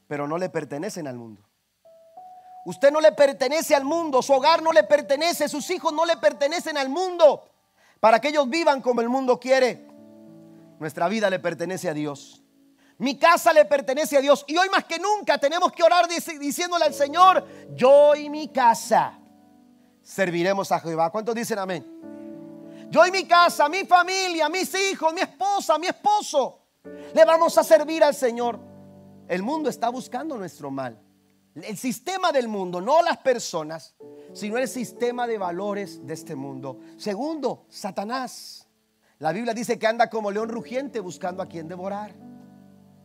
pero 0.07 0.29
no 0.29 0.39
le 0.39 0.49
pertenecen 0.49 1.07
al 1.07 1.17
mundo. 1.17 1.48
Usted 2.69 2.91
no 2.91 3.01
le 3.01 3.13
pertenece 3.13 3.75
al 3.75 3.87
mundo, 3.87 4.21
su 4.21 4.31
hogar 4.35 4.63
no 4.63 4.75
le 4.75 4.85
pertenece, 4.85 5.49
sus 5.49 5.71
hijos 5.71 5.91
no 5.91 6.05
le 6.05 6.19
pertenecen 6.19 6.77
al 6.77 6.91
mundo, 6.91 7.49
para 7.99 8.21
que 8.21 8.29
ellos 8.29 8.47
vivan 8.47 8.83
como 8.83 9.01
el 9.01 9.09
mundo 9.09 9.41
quiere. 9.41 9.89
Nuestra 10.79 11.09
vida 11.09 11.31
le 11.31 11.39
pertenece 11.39 11.89
a 11.89 11.95
Dios. 11.95 12.43
Mi 12.99 13.19
casa 13.19 13.55
le 13.55 13.65
pertenece 13.65 14.19
a 14.19 14.21
Dios. 14.21 14.45
Y 14.47 14.59
hoy 14.59 14.69
más 14.69 14.85
que 14.85 14.99
nunca 14.99 15.39
tenemos 15.39 15.73
que 15.73 15.83
orar 15.83 16.07
diciéndole 16.09 16.85
al 16.85 16.93
Señor, 16.93 17.43
yo 17.75 18.15
y 18.15 18.29
mi 18.29 18.49
casa 18.49 19.19
serviremos 20.03 20.71
a 20.71 20.79
Jehová. 20.79 21.09
¿Cuántos 21.09 21.35
dicen 21.35 21.59
amén? 21.59 21.87
Yo 22.91 23.07
y 23.07 23.11
mi 23.11 23.25
casa, 23.25 23.67
mi 23.71 23.87
familia, 23.87 24.51
mis 24.51 24.75
hijos, 24.75 25.15
mi 25.15 25.23
esposa, 25.23 25.79
mi 25.79 25.87
esposo, 25.87 26.67
le 27.15 27.25
vamos 27.25 27.57
a 27.57 27.65
servir 27.65 28.05
al 28.05 28.15
Señor. 28.15 28.61
El 29.27 29.43
mundo 29.43 29.71
está 29.71 29.89
buscando 29.89 30.37
nuestro 30.37 30.71
mal. 30.71 31.08
El 31.63 31.77
sistema 31.77 32.33
del 32.33 32.49
mundo, 32.49 32.81
no 32.81 33.03
las 33.03 33.19
personas, 33.19 33.95
sino 34.33 34.59
el 34.59 34.69
sistema 34.69 35.27
de 35.27 35.39
valores 35.39 36.07
de 36.07 36.15
este 36.15 36.37
mundo. 36.37 36.81
Segundo, 36.97 37.67
Satanás. 37.69 38.69
La 39.19 39.33
Biblia 39.33 39.53
dice 39.53 39.79
que 39.79 39.87
anda 39.87 40.09
como 40.09 40.31
león 40.31 40.49
rugiente 40.49 41.01
buscando 41.01 41.43
a 41.43 41.47
quien 41.47 41.67
devorar. 41.67 42.15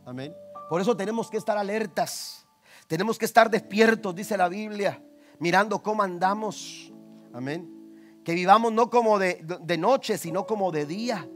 Amén. 0.04 0.34
Por 0.68 0.80
eso 0.80 0.96
tenemos 0.96 1.28
que 1.28 1.38
estar 1.38 1.58
alertas. 1.58 2.46
Tenemos 2.86 3.18
que 3.18 3.24
estar 3.24 3.50
despiertos, 3.50 4.14
dice 4.14 4.36
la 4.36 4.48
Biblia, 4.48 5.02
mirando 5.38 5.82
cómo 5.82 6.02
andamos. 6.02 6.92
Amén. 7.32 8.20
Que 8.24 8.34
vivamos 8.34 8.72
no 8.72 8.90
como 8.90 9.18
de, 9.18 9.44
de 9.60 9.78
noche, 9.78 10.18
sino 10.18 10.46
como 10.46 10.70
de 10.70 10.86
día, 10.86 11.28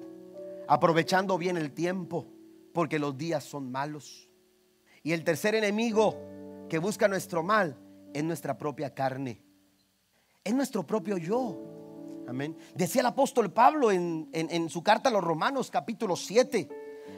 aprovechando 0.69 1.39
bien 1.39 1.57
el 1.57 1.73
tiempo, 1.73 2.27
porque 2.73 2.99
los 2.99 3.17
días 3.17 3.45
son 3.45 3.71
malos. 3.73 4.29
Y 5.03 5.13
el 5.13 5.25
tercer 5.25 5.55
enemigo 5.55 6.28
que 6.69 6.79
busca 6.79 7.09
nuestro 7.09 7.43
mal 7.43 7.77
es 8.13 8.25
nuestra 8.25 8.57
propia 8.57 8.95
carne, 8.95 9.43
es 10.45 10.55
nuestro 10.55 10.87
propio 10.87 11.17
yo. 11.17 12.25
Amén. 12.27 12.57
Decía 12.75 13.01
el 13.01 13.07
apóstol 13.07 13.51
Pablo 13.53 13.91
en, 13.91 14.29
en 14.33 14.69
su 14.69 14.83
carta 14.83 15.09
a 15.09 15.13
los 15.13 15.25
Romanos 15.25 15.71
capítulo 15.71 16.15
7 16.15 16.69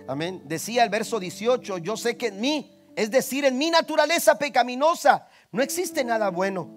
Amén. 0.07 0.43
Decía 0.45 0.83
el 0.83 0.91
verso 0.91 1.21
18, 1.21 1.79
yo 1.79 1.97
sé 1.97 2.17
que 2.17 2.29
en 2.29 2.41
mí, 2.41 2.71
es 2.97 3.11
decir, 3.11 3.45
en 3.45 3.59
mi 3.59 3.71
naturaleza 3.71 4.39
pecaminosa, 4.39 5.29
no 5.53 5.63
existe 5.63 6.05
nada 6.05 6.31
bueno. 6.31 6.69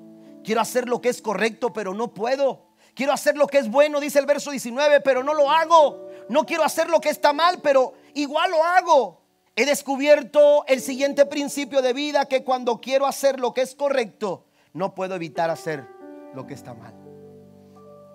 Quiero 0.43 0.61
hacer 0.61 0.87
lo 0.87 1.01
que 1.01 1.09
es 1.09 1.21
correcto, 1.21 1.73
pero 1.73 1.93
no 1.93 2.13
puedo. 2.13 2.67
Quiero 2.93 3.11
hacer 3.11 3.35
lo 3.35 3.47
que 3.47 3.57
es 3.57 3.71
bueno, 3.71 3.99
dice 3.99 4.19
el 4.19 4.25
verso 4.25 4.51
19, 4.51 5.01
pero 5.01 5.23
no 5.23 5.33
lo 5.33 5.49
hago. 5.49 6.09
No 6.29 6.45
quiero 6.45 6.63
hacer 6.63 6.89
lo 6.89 7.01
que 7.01 7.09
está 7.09 7.33
mal, 7.33 7.59
pero 7.61 7.93
igual 8.13 8.51
lo 8.51 8.63
hago. 8.63 9.22
He 9.55 9.65
descubierto 9.65 10.65
el 10.65 10.81
siguiente 10.81 11.27
principio 11.27 11.83
de 11.83 11.93
vida, 11.93 12.25
que 12.25 12.43
cuando 12.43 12.81
quiero 12.81 13.05
hacer 13.05 13.39
lo 13.39 13.53
que 13.53 13.61
es 13.61 13.75
correcto, 13.75 14.45
no 14.73 14.95
puedo 14.95 15.13
evitar 15.13 15.51
hacer 15.51 15.87
lo 16.33 16.47
que 16.47 16.55
está 16.55 16.73
mal. 16.73 16.95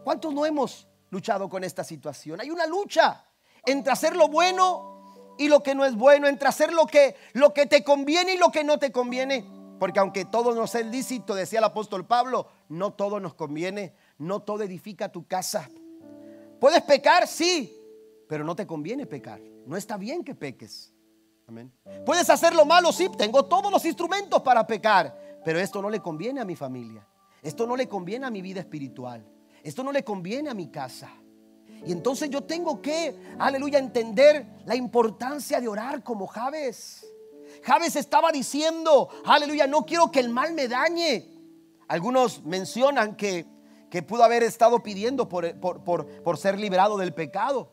¿Cuántos 0.02 0.34
no 0.34 0.44
hemos 0.44 0.88
luchado 1.10 1.48
con 1.48 1.62
esta 1.62 1.84
situación? 1.84 2.40
Hay 2.40 2.50
una 2.50 2.66
lucha 2.66 3.24
entre 3.64 3.92
hacer 3.92 4.16
lo 4.16 4.26
bueno 4.26 5.36
y 5.38 5.46
lo 5.46 5.62
que 5.62 5.76
no 5.76 5.84
es 5.84 5.94
bueno, 5.94 6.26
entre 6.26 6.48
hacer 6.48 6.72
lo 6.72 6.86
que, 6.86 7.14
lo 7.34 7.54
que 7.54 7.66
te 7.66 7.84
conviene 7.84 8.34
y 8.34 8.38
lo 8.38 8.50
que 8.50 8.64
no 8.64 8.80
te 8.80 8.90
conviene. 8.90 9.48
Porque 9.78 10.00
aunque 10.00 10.24
todo 10.24 10.56
nos 10.56 10.74
es 10.74 10.86
lícito, 10.86 11.36
decía 11.36 11.60
el 11.60 11.64
apóstol 11.64 12.04
Pablo, 12.04 12.48
no 12.68 12.94
todo 12.94 13.20
nos 13.20 13.34
conviene, 13.34 13.94
no 14.18 14.40
todo 14.40 14.64
edifica 14.64 15.12
tu 15.12 15.28
casa. 15.28 15.70
¿Puedes 16.58 16.82
pecar? 16.82 17.28
Sí, 17.28 17.80
pero 18.28 18.42
no 18.42 18.56
te 18.56 18.66
conviene 18.66 19.06
pecar. 19.06 19.40
No 19.66 19.76
está 19.76 19.96
bien 19.96 20.24
que 20.24 20.34
peques. 20.34 20.92
Puedes 22.04 22.28
hacer 22.28 22.54
lo 22.54 22.64
malo, 22.64 22.92
sí, 22.92 23.08
tengo 23.16 23.44
todos 23.44 23.70
los 23.72 23.84
instrumentos 23.84 24.42
para 24.42 24.66
pecar, 24.66 25.40
pero 25.44 25.58
esto 25.58 25.80
no 25.80 25.88
le 25.88 26.00
conviene 26.00 26.40
a 26.40 26.44
mi 26.44 26.56
familia. 26.56 27.06
Esto 27.42 27.66
no 27.66 27.76
le 27.76 27.88
conviene 27.88 28.26
a 28.26 28.30
mi 28.30 28.42
vida 28.42 28.60
espiritual. 28.60 29.24
Esto 29.62 29.82
no 29.82 29.92
le 29.92 30.04
conviene 30.04 30.50
a 30.50 30.54
mi 30.54 30.68
casa. 30.68 31.10
Y 31.86 31.92
entonces 31.92 32.28
yo 32.30 32.42
tengo 32.42 32.82
que, 32.82 33.16
aleluya, 33.38 33.78
entender 33.78 34.46
la 34.64 34.74
importancia 34.74 35.60
de 35.60 35.68
orar 35.68 36.02
como 36.02 36.26
Javes. 36.26 37.06
Javes 37.62 37.96
estaba 37.96 38.32
diciendo, 38.32 39.08
aleluya, 39.24 39.66
no 39.66 39.86
quiero 39.86 40.10
que 40.10 40.20
el 40.20 40.28
mal 40.28 40.52
me 40.54 40.68
dañe. 40.68 41.30
Algunos 41.86 42.44
mencionan 42.44 43.16
que, 43.16 43.46
que 43.90 44.02
pudo 44.02 44.24
haber 44.24 44.42
estado 44.42 44.82
pidiendo 44.82 45.28
por, 45.28 45.58
por 45.60 46.36
ser 46.36 46.58
liberado 46.58 46.98
del 46.98 47.14
pecado, 47.14 47.72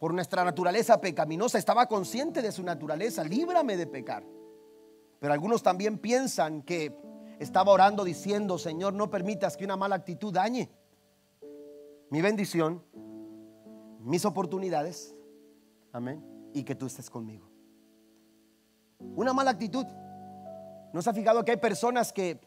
por 0.00 0.14
nuestra 0.14 0.42
naturaleza 0.44 0.98
pecaminosa. 0.98 1.58
Estaba 1.58 1.86
consciente 1.86 2.40
de 2.40 2.50
su 2.50 2.64
naturaleza, 2.64 3.22
líbrame 3.22 3.76
de 3.76 3.86
pecar. 3.86 4.24
Pero 5.20 5.32
algunos 5.34 5.62
también 5.62 5.98
piensan 5.98 6.62
que 6.62 6.96
estaba 7.38 7.70
orando 7.70 8.02
diciendo, 8.02 8.56
Señor, 8.56 8.94
no 8.94 9.10
permitas 9.10 9.58
que 9.58 9.66
una 9.66 9.76
mala 9.76 9.96
actitud 9.96 10.32
dañe 10.32 10.70
mi 12.08 12.22
bendición, 12.22 12.82
mis 14.00 14.24
oportunidades, 14.24 15.14
amén, 15.92 16.24
y 16.54 16.64
que 16.64 16.74
tú 16.74 16.86
estés 16.86 17.10
conmigo. 17.10 17.50
Una 18.98 19.34
mala 19.34 19.50
actitud. 19.50 19.84
¿No 20.94 21.02
se 21.02 21.10
ha 21.10 21.12
fijado 21.12 21.44
que 21.44 21.52
hay 21.52 21.56
personas 21.58 22.10
que, 22.10 22.40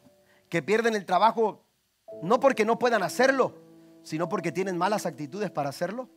que 0.48 0.60
pierden 0.60 0.96
el 0.96 1.06
trabajo 1.06 1.64
no 2.20 2.40
porque 2.40 2.64
no 2.64 2.80
puedan 2.80 3.04
hacerlo, 3.04 3.54
sino 4.02 4.28
porque 4.28 4.50
tienen 4.50 4.76
malas 4.76 5.06
actitudes 5.06 5.52
para 5.52 5.68
hacerlo? 5.68 6.10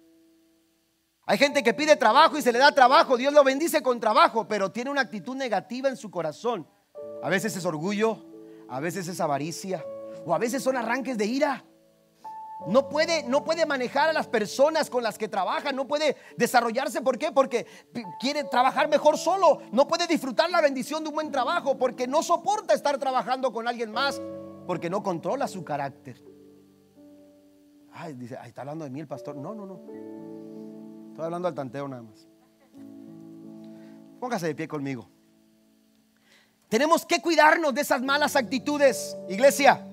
Hay 1.30 1.38
gente 1.38 1.62
que 1.62 1.74
pide 1.74 1.98
trabajo 1.98 2.38
y 2.38 2.42
se 2.42 2.54
le 2.54 2.60
da 2.60 2.72
trabajo, 2.72 3.18
Dios 3.18 3.34
lo 3.34 3.44
bendice 3.44 3.84
con 3.84 4.00
trabajo, 4.00 4.48
pero 4.48 4.72
tiene 4.72 4.90
una 4.90 5.02
actitud 5.02 5.36
negativa 5.36 5.90
en 5.90 5.98
su 5.98 6.10
corazón. 6.10 6.66
A 7.22 7.28
veces 7.28 7.54
es 7.58 7.66
orgullo, 7.66 8.26
a 8.70 8.80
veces 8.80 9.10
es 9.10 9.20
avaricia, 9.20 9.84
o 10.26 10.34
a 10.34 10.38
veces 10.38 10.64
son 10.64 10.78
arranques 10.78 11.18
de 11.18 11.26
ira. 11.26 11.66
No 12.66 12.88
puede, 12.88 13.24
no 13.24 13.44
puede 13.44 13.66
manejar 13.66 14.10
a 14.10 14.14
las 14.14 14.26
personas 14.26 14.90
con 14.90 15.04
las 15.04 15.18
que 15.18 15.28
trabaja, 15.28 15.74
no 15.74 15.86
puede 15.86 16.16
desarrollarse. 16.38 17.02
¿Por 17.02 17.18
qué? 17.18 17.34
Porque 17.34 17.68
quiere 18.22 18.46
trabajar 18.46 18.88
mejor 18.88 19.18
solo. 19.18 19.60
No 19.74 19.86
puede 19.86 20.08
disfrutar 20.08 20.50
la 20.50 20.62
bendición 20.62 21.04
de 21.04 21.10
un 21.10 21.16
buen 21.16 21.30
trabajo 21.30 21.78
porque 21.78 22.08
no 22.08 22.24
soporta 22.24 22.74
estar 22.74 22.98
trabajando 22.98 23.52
con 23.52 23.68
alguien 23.68 23.92
más, 23.92 24.22
porque 24.66 24.90
no 24.90 25.04
controla 25.04 25.50
su 25.50 25.66
carácter. 25.66 26.24
Ay, 27.92 28.14
dice, 28.14 28.38
ay, 28.40 28.48
está 28.48 28.62
hablando 28.62 28.86
de 28.86 28.92
mí 28.92 29.02
el 29.02 29.08
pastor. 29.08 29.36
No, 29.36 29.54
no, 29.54 29.66
no. 29.66 30.37
Estoy 31.18 31.26
hablando 31.26 31.48
al 31.48 31.56
tanteo 31.56 31.88
nada 31.88 32.04
más. 32.04 32.28
Póngase 34.20 34.46
de 34.46 34.54
pie 34.54 34.68
conmigo. 34.68 35.10
Tenemos 36.70 37.08
que 37.08 37.20
cuidarnos 37.20 37.74
de 37.74 37.82
esas 37.82 38.04
malas 38.04 38.36
actitudes, 38.36 39.18
iglesia. 39.28 39.84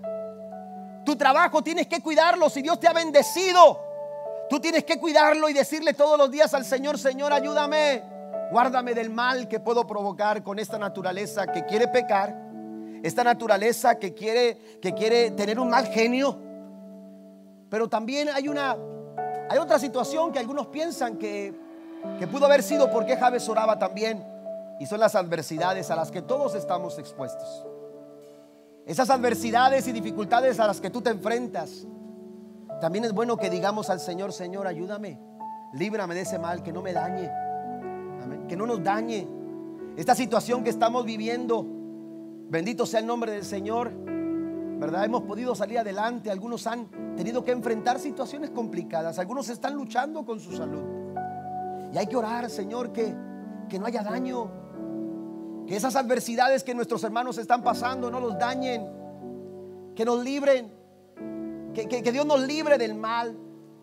Tu 1.02 1.16
trabajo 1.16 1.62
tienes 1.62 1.86
que 1.86 2.02
cuidarlo 2.02 2.50
si 2.50 2.60
Dios 2.60 2.78
te 2.78 2.88
ha 2.88 2.92
bendecido. 2.92 3.80
Tú 4.50 4.60
tienes 4.60 4.84
que 4.84 4.98
cuidarlo 4.98 5.48
y 5.48 5.54
decirle 5.54 5.94
todos 5.94 6.18
los 6.18 6.30
días 6.30 6.52
al 6.52 6.66
Señor, 6.66 6.98
Señor, 6.98 7.32
ayúdame. 7.32 8.02
Guárdame 8.50 8.92
del 8.92 9.08
mal 9.08 9.48
que 9.48 9.60
puedo 9.60 9.86
provocar 9.86 10.42
con 10.42 10.58
esta 10.58 10.78
naturaleza 10.78 11.46
que 11.46 11.64
quiere 11.64 11.88
pecar. 11.88 12.38
Esta 13.02 13.24
naturaleza 13.24 13.98
que 13.98 14.12
quiere, 14.12 14.78
que 14.82 14.92
quiere 14.92 15.30
tener 15.30 15.58
un 15.58 15.70
mal 15.70 15.86
genio. 15.86 16.38
Pero 17.70 17.88
también 17.88 18.28
hay 18.28 18.46
una, 18.46 18.76
hay 19.48 19.58
otra 19.58 19.78
situación 19.78 20.32
que 20.32 20.38
algunos 20.38 20.68
piensan 20.68 21.16
que, 21.16 21.54
pudo 22.30 22.46
haber 22.46 22.62
sido 22.62 22.90
porque 22.90 23.16
Javes 23.16 23.48
oraba 23.48 23.78
también. 23.78 24.24
Y 24.80 24.86
son 24.86 24.98
las 24.98 25.14
adversidades 25.14 25.90
a 25.90 25.96
las 25.96 26.10
que 26.10 26.20
todos 26.20 26.54
estamos 26.54 26.98
expuestos 26.98 27.64
esas 28.86 29.08
adversidades 29.10 29.88
y 29.88 29.92
dificultades 29.92 30.60
a 30.60 30.66
las 30.66 30.80
que 30.80 30.90
tú 30.90 31.00
te 31.00 31.10
enfrentas, 31.10 31.86
también 32.80 33.04
es 33.04 33.12
bueno 33.12 33.36
que 33.36 33.48
digamos 33.48 33.88
al 33.88 33.98
Señor, 33.98 34.32
Señor, 34.32 34.66
ayúdame, 34.66 35.18
líbrame 35.72 36.14
de 36.14 36.20
ese 36.22 36.38
mal, 36.38 36.62
que 36.62 36.72
no 36.72 36.82
me 36.82 36.92
dañe, 36.92 37.30
que 38.46 38.56
no 38.56 38.66
nos 38.66 38.82
dañe. 38.82 39.26
Esta 39.96 40.14
situación 40.14 40.64
que 40.64 40.70
estamos 40.70 41.06
viviendo, 41.06 41.64
bendito 42.50 42.84
sea 42.84 43.00
el 43.00 43.06
nombre 43.06 43.32
del 43.32 43.44
Señor, 43.44 43.92
¿verdad? 44.78 45.04
Hemos 45.04 45.22
podido 45.22 45.54
salir 45.54 45.78
adelante, 45.78 46.30
algunos 46.30 46.66
han 46.66 46.88
tenido 47.16 47.44
que 47.44 47.52
enfrentar 47.52 47.98
situaciones 47.98 48.50
complicadas, 48.50 49.18
algunos 49.18 49.48
están 49.48 49.74
luchando 49.74 50.24
con 50.24 50.40
su 50.40 50.56
salud. 50.56 50.82
Y 51.92 51.98
hay 51.98 52.06
que 52.06 52.16
orar, 52.16 52.50
Señor, 52.50 52.92
que, 52.92 53.14
que 53.68 53.78
no 53.78 53.86
haya 53.86 54.02
daño, 54.02 54.50
que 55.66 55.76
esas 55.76 55.96
adversidades 55.96 56.62
que 56.62 56.74
nuestros 56.74 57.02
hermanos 57.04 57.38
están 57.38 57.62
pasando 57.62 58.10
no 58.10 58.20
los 58.20 58.38
dañen. 58.38 58.86
Que 59.94 60.04
nos 60.04 60.22
libren. 60.22 60.72
Que, 61.72 62.02
Dios 62.12 62.26
nos 62.26 62.40
libre 62.46 62.76
del 62.78 62.94
mal. 62.94 63.36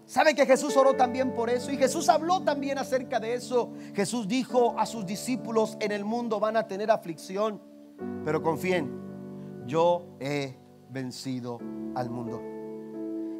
¿Sabe 0.05 0.35
que 0.35 0.45
Jesús 0.45 0.75
oró 0.77 0.95
también 0.95 1.33
por 1.33 1.49
eso? 1.49 1.71
Y 1.71 1.77
Jesús 1.77 2.09
habló 2.09 2.41
también 2.41 2.77
acerca 2.77 3.19
de 3.19 3.33
eso. 3.33 3.71
Jesús 3.93 4.27
dijo 4.27 4.77
a 4.77 4.85
sus 4.85 5.05
discípulos, 5.05 5.77
en 5.79 5.91
el 5.91 6.05
mundo 6.05 6.39
van 6.39 6.57
a 6.57 6.67
tener 6.67 6.91
aflicción, 6.91 7.61
pero 8.25 8.41
confíen, 8.41 8.91
yo 9.65 10.17
he 10.19 10.55
vencido 10.91 11.59
al 11.95 12.09
mundo. 12.09 12.41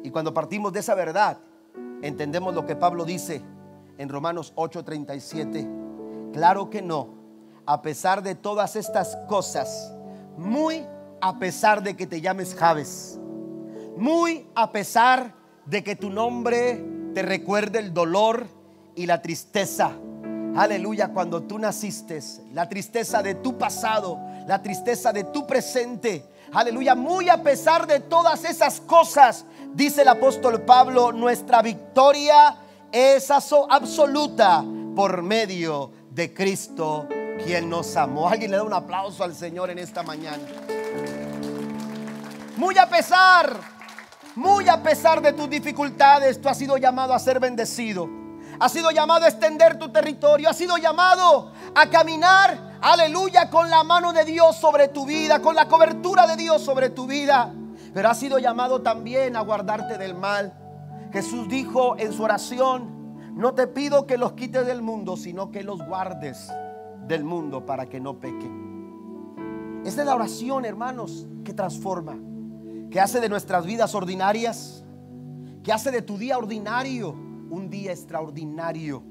Y 0.02 0.10
cuando 0.10 0.34
partimos 0.34 0.72
de 0.72 0.80
esa 0.80 0.94
verdad, 0.94 1.38
entendemos 2.02 2.54
lo 2.54 2.66
que 2.66 2.76
Pablo 2.76 3.04
dice 3.04 3.42
en 3.98 4.08
Romanos 4.08 4.52
8:37. 4.56 5.68
Claro 6.32 6.70
que 6.70 6.82
no 6.82 7.22
a 7.66 7.82
pesar 7.82 8.22
de 8.22 8.34
todas 8.34 8.76
estas 8.76 9.16
cosas, 9.28 9.92
muy 10.36 10.86
a 11.20 11.38
pesar 11.38 11.82
de 11.82 11.96
que 11.96 12.06
te 12.06 12.20
llames 12.20 12.54
Javes. 12.54 13.18
Muy 13.96 14.48
a 14.54 14.72
pesar 14.72 15.34
de 15.66 15.84
que 15.84 15.94
tu 15.94 16.10
nombre 16.10 16.84
te 17.14 17.22
recuerde 17.22 17.78
el 17.78 17.94
dolor 17.94 18.46
y 18.96 19.06
la 19.06 19.22
tristeza. 19.22 19.92
Aleluya, 20.56 21.12
cuando 21.12 21.42
tú 21.44 21.58
naciste, 21.58 22.20
la 22.52 22.68
tristeza 22.68 23.22
de 23.22 23.36
tu 23.36 23.56
pasado, 23.56 24.18
la 24.46 24.60
tristeza 24.62 25.12
de 25.12 25.24
tu 25.24 25.46
presente. 25.46 26.24
Aleluya, 26.54 26.94
muy 26.94 27.30
a 27.30 27.42
pesar 27.42 27.86
de 27.86 27.98
todas 27.98 28.44
esas 28.44 28.78
cosas, 28.82 29.46
dice 29.72 30.02
el 30.02 30.08
apóstol 30.08 30.60
Pablo, 30.60 31.10
nuestra 31.10 31.62
victoria 31.62 32.56
es 32.92 33.30
absoluta 33.30 34.62
por 34.94 35.22
medio 35.22 35.90
de 36.10 36.34
Cristo, 36.34 37.08
quien 37.42 37.70
nos 37.70 37.96
amó. 37.96 38.28
Alguien 38.28 38.50
le 38.50 38.58
da 38.58 38.64
un 38.64 38.74
aplauso 38.74 39.24
al 39.24 39.34
Señor 39.34 39.70
en 39.70 39.78
esta 39.78 40.02
mañana. 40.02 40.42
Muy 42.58 42.76
a 42.76 42.86
pesar, 42.86 43.58
muy 44.34 44.68
a 44.68 44.82
pesar 44.82 45.22
de 45.22 45.32
tus 45.32 45.48
dificultades, 45.48 46.38
tú 46.38 46.50
has 46.50 46.58
sido 46.58 46.76
llamado 46.76 47.14
a 47.14 47.18
ser 47.18 47.40
bendecido. 47.40 48.10
Has 48.60 48.72
sido 48.72 48.90
llamado 48.90 49.24
a 49.24 49.28
extender 49.28 49.78
tu 49.78 49.90
territorio. 49.90 50.50
Has 50.50 50.58
sido 50.58 50.76
llamado 50.76 51.50
a 51.74 51.88
caminar, 51.88 52.71
aleluya, 52.82 53.48
con 53.48 53.70
la 53.70 53.84
mano 53.84 54.12
de 54.12 54.24
Dios 54.24 54.56
sobre 54.56 54.88
tu 54.88 55.06
vida, 55.06 55.40
con 55.40 55.54
la 55.54 55.68
cobertura 55.68 56.26
de 56.26 56.36
Dios 56.36 56.62
sobre 56.62 56.90
tu 56.90 57.06
vida. 57.06 57.54
Pero 57.94 58.08
has 58.08 58.18
sido 58.18 58.38
llamado 58.38 58.82
también 58.82 59.36
a 59.36 59.40
guardarte 59.40 59.98
del 59.98 60.14
mal. 60.14 60.52
Jesús 61.12 61.48
dijo 61.48 61.96
en 61.98 62.12
su 62.12 62.22
oración, 62.24 63.34
no 63.34 63.54
te 63.54 63.66
pido 63.66 64.06
que 64.06 64.18
los 64.18 64.32
quites 64.32 64.66
del 64.66 64.82
mundo, 64.82 65.16
sino 65.16 65.50
que 65.50 65.62
los 65.62 65.84
guardes 65.86 66.50
del 67.06 67.24
mundo 67.24 67.64
para 67.64 67.86
que 67.86 68.00
no 68.00 68.18
pequen. 68.18 69.82
Esta 69.84 70.02
es 70.02 70.06
la 70.06 70.14
oración, 70.14 70.64
hermanos, 70.64 71.26
que 71.44 71.52
transforma, 71.52 72.16
que 72.90 73.00
hace 73.00 73.20
de 73.20 73.28
nuestras 73.28 73.66
vidas 73.66 73.94
ordinarias, 73.94 74.84
que 75.62 75.72
hace 75.72 75.90
de 75.90 76.02
tu 76.02 76.18
día 76.18 76.38
ordinario 76.38 77.10
un 77.50 77.68
día 77.68 77.92
extraordinario, 77.92 79.02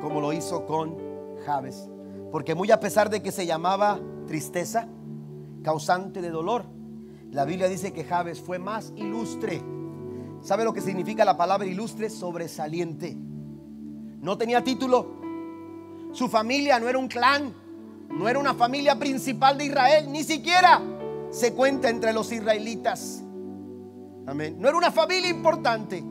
como 0.00 0.20
lo 0.20 0.32
hizo 0.32 0.66
con 0.66 0.96
Javes. 1.44 1.88
Porque 2.30 2.54
muy 2.54 2.70
a 2.70 2.80
pesar 2.80 3.10
de 3.10 3.22
que 3.22 3.32
se 3.32 3.46
llamaba 3.46 3.98
tristeza, 4.26 4.86
causante 5.62 6.20
de 6.20 6.30
dolor, 6.30 6.64
la 7.30 7.44
Biblia 7.44 7.68
dice 7.68 7.92
que 7.92 8.04
Javes 8.04 8.40
fue 8.40 8.58
más 8.58 8.92
ilustre. 8.96 9.62
¿Sabe 10.42 10.64
lo 10.64 10.72
que 10.72 10.80
significa 10.80 11.24
la 11.24 11.36
palabra 11.36 11.66
ilustre? 11.66 12.10
Sobresaliente. 12.10 13.16
No 14.20 14.36
tenía 14.38 14.62
título. 14.62 15.18
Su 16.12 16.28
familia 16.28 16.78
no 16.78 16.88
era 16.88 16.98
un 16.98 17.08
clan. 17.08 17.54
No 18.08 18.28
era 18.28 18.38
una 18.38 18.54
familia 18.54 18.98
principal 18.98 19.58
de 19.58 19.66
Israel. 19.66 20.10
Ni 20.10 20.24
siquiera 20.24 20.80
se 21.30 21.52
cuenta 21.52 21.90
entre 21.90 22.12
los 22.12 22.32
israelitas. 22.32 23.22
Amén. 24.26 24.56
No 24.58 24.68
era 24.68 24.76
una 24.76 24.90
familia 24.90 25.28
importante. 25.28 26.02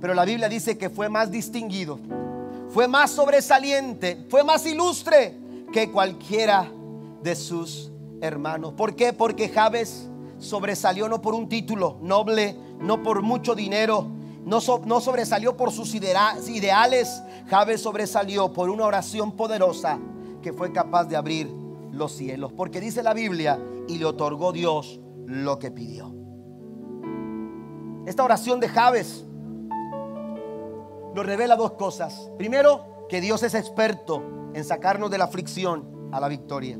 Pero 0.00 0.14
la 0.14 0.24
Biblia 0.24 0.48
dice 0.48 0.76
que 0.76 0.90
fue 0.90 1.08
más 1.08 1.30
distinguido. 1.30 1.98
Fue 2.68 2.86
más 2.88 3.10
sobresaliente. 3.10 4.26
Fue 4.28 4.44
más 4.44 4.66
ilustre 4.66 5.39
que 5.72 5.90
cualquiera 5.90 6.70
de 7.22 7.34
sus 7.34 7.92
hermanos. 8.20 8.74
¿Por 8.74 8.94
qué? 8.94 9.12
Porque 9.12 9.48
Javes 9.48 10.08
sobresalió 10.38 11.08
no 11.08 11.20
por 11.20 11.34
un 11.34 11.48
título 11.48 11.98
noble, 12.00 12.56
no 12.80 13.02
por 13.02 13.22
mucho 13.22 13.54
dinero, 13.54 14.06
no, 14.44 14.60
sobresalió 14.60 15.56
por 15.56 15.70
sus 15.70 15.94
ideales, 15.94 17.22
Javes 17.48 17.80
sobresalió 17.82 18.52
por 18.52 18.70
una 18.70 18.86
oración 18.86 19.32
poderosa 19.32 19.98
que 20.42 20.52
fue 20.52 20.72
capaz 20.72 21.04
de 21.04 21.16
abrir 21.16 21.50
los 21.92 22.12
cielos. 22.12 22.52
Porque 22.52 22.80
dice 22.80 23.02
la 23.02 23.12
Biblia, 23.12 23.60
y 23.86 23.98
le 23.98 24.06
otorgó 24.06 24.52
Dios 24.52 25.00
lo 25.26 25.58
que 25.58 25.70
pidió. 25.70 26.14
Esta 28.06 28.24
oración 28.24 28.60
de 28.60 28.68
Javes 28.68 29.26
nos 31.14 31.26
revela 31.26 31.56
dos 31.56 31.72
cosas. 31.72 32.30
Primero, 32.38 33.06
que 33.08 33.20
Dios 33.20 33.42
es 33.42 33.54
experto 33.54 34.39
en 34.54 34.64
sacarnos 34.64 35.10
de 35.10 35.18
la 35.18 35.24
aflicción 35.24 36.10
a 36.12 36.20
la 36.20 36.28
victoria, 36.28 36.78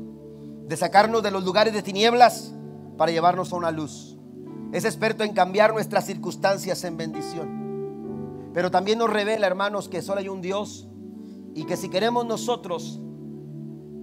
de 0.67 0.77
sacarnos 0.77 1.23
de 1.23 1.31
los 1.31 1.43
lugares 1.43 1.73
de 1.73 1.81
tinieblas 1.81 2.53
para 2.97 3.11
llevarnos 3.11 3.51
a 3.53 3.55
una 3.55 3.71
luz. 3.71 4.17
Es 4.71 4.85
experto 4.85 5.23
en 5.23 5.33
cambiar 5.33 5.73
nuestras 5.73 6.05
circunstancias 6.05 6.83
en 6.83 6.97
bendición. 6.97 8.51
Pero 8.53 8.71
también 8.71 8.99
nos 8.99 9.09
revela, 9.09 9.47
hermanos, 9.47 9.89
que 9.89 10.01
solo 10.01 10.19
hay 10.19 10.29
un 10.29 10.41
Dios 10.41 10.87
y 11.53 11.65
que 11.65 11.77
si 11.77 11.89
queremos 11.89 12.25
nosotros 12.25 13.01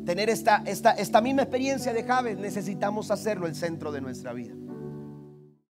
tener 0.05 0.31
esta, 0.31 0.63
esta, 0.67 0.93
esta 0.93 1.21
misma 1.21 1.43
experiencia 1.43 1.93
de 1.93 2.03
Javes, 2.03 2.39
necesitamos 2.39 3.11
hacerlo 3.11 3.47
el 3.47 3.55
centro 3.55 3.93
de 3.93 4.01
nuestra 4.01 4.33
vida. 4.33 4.55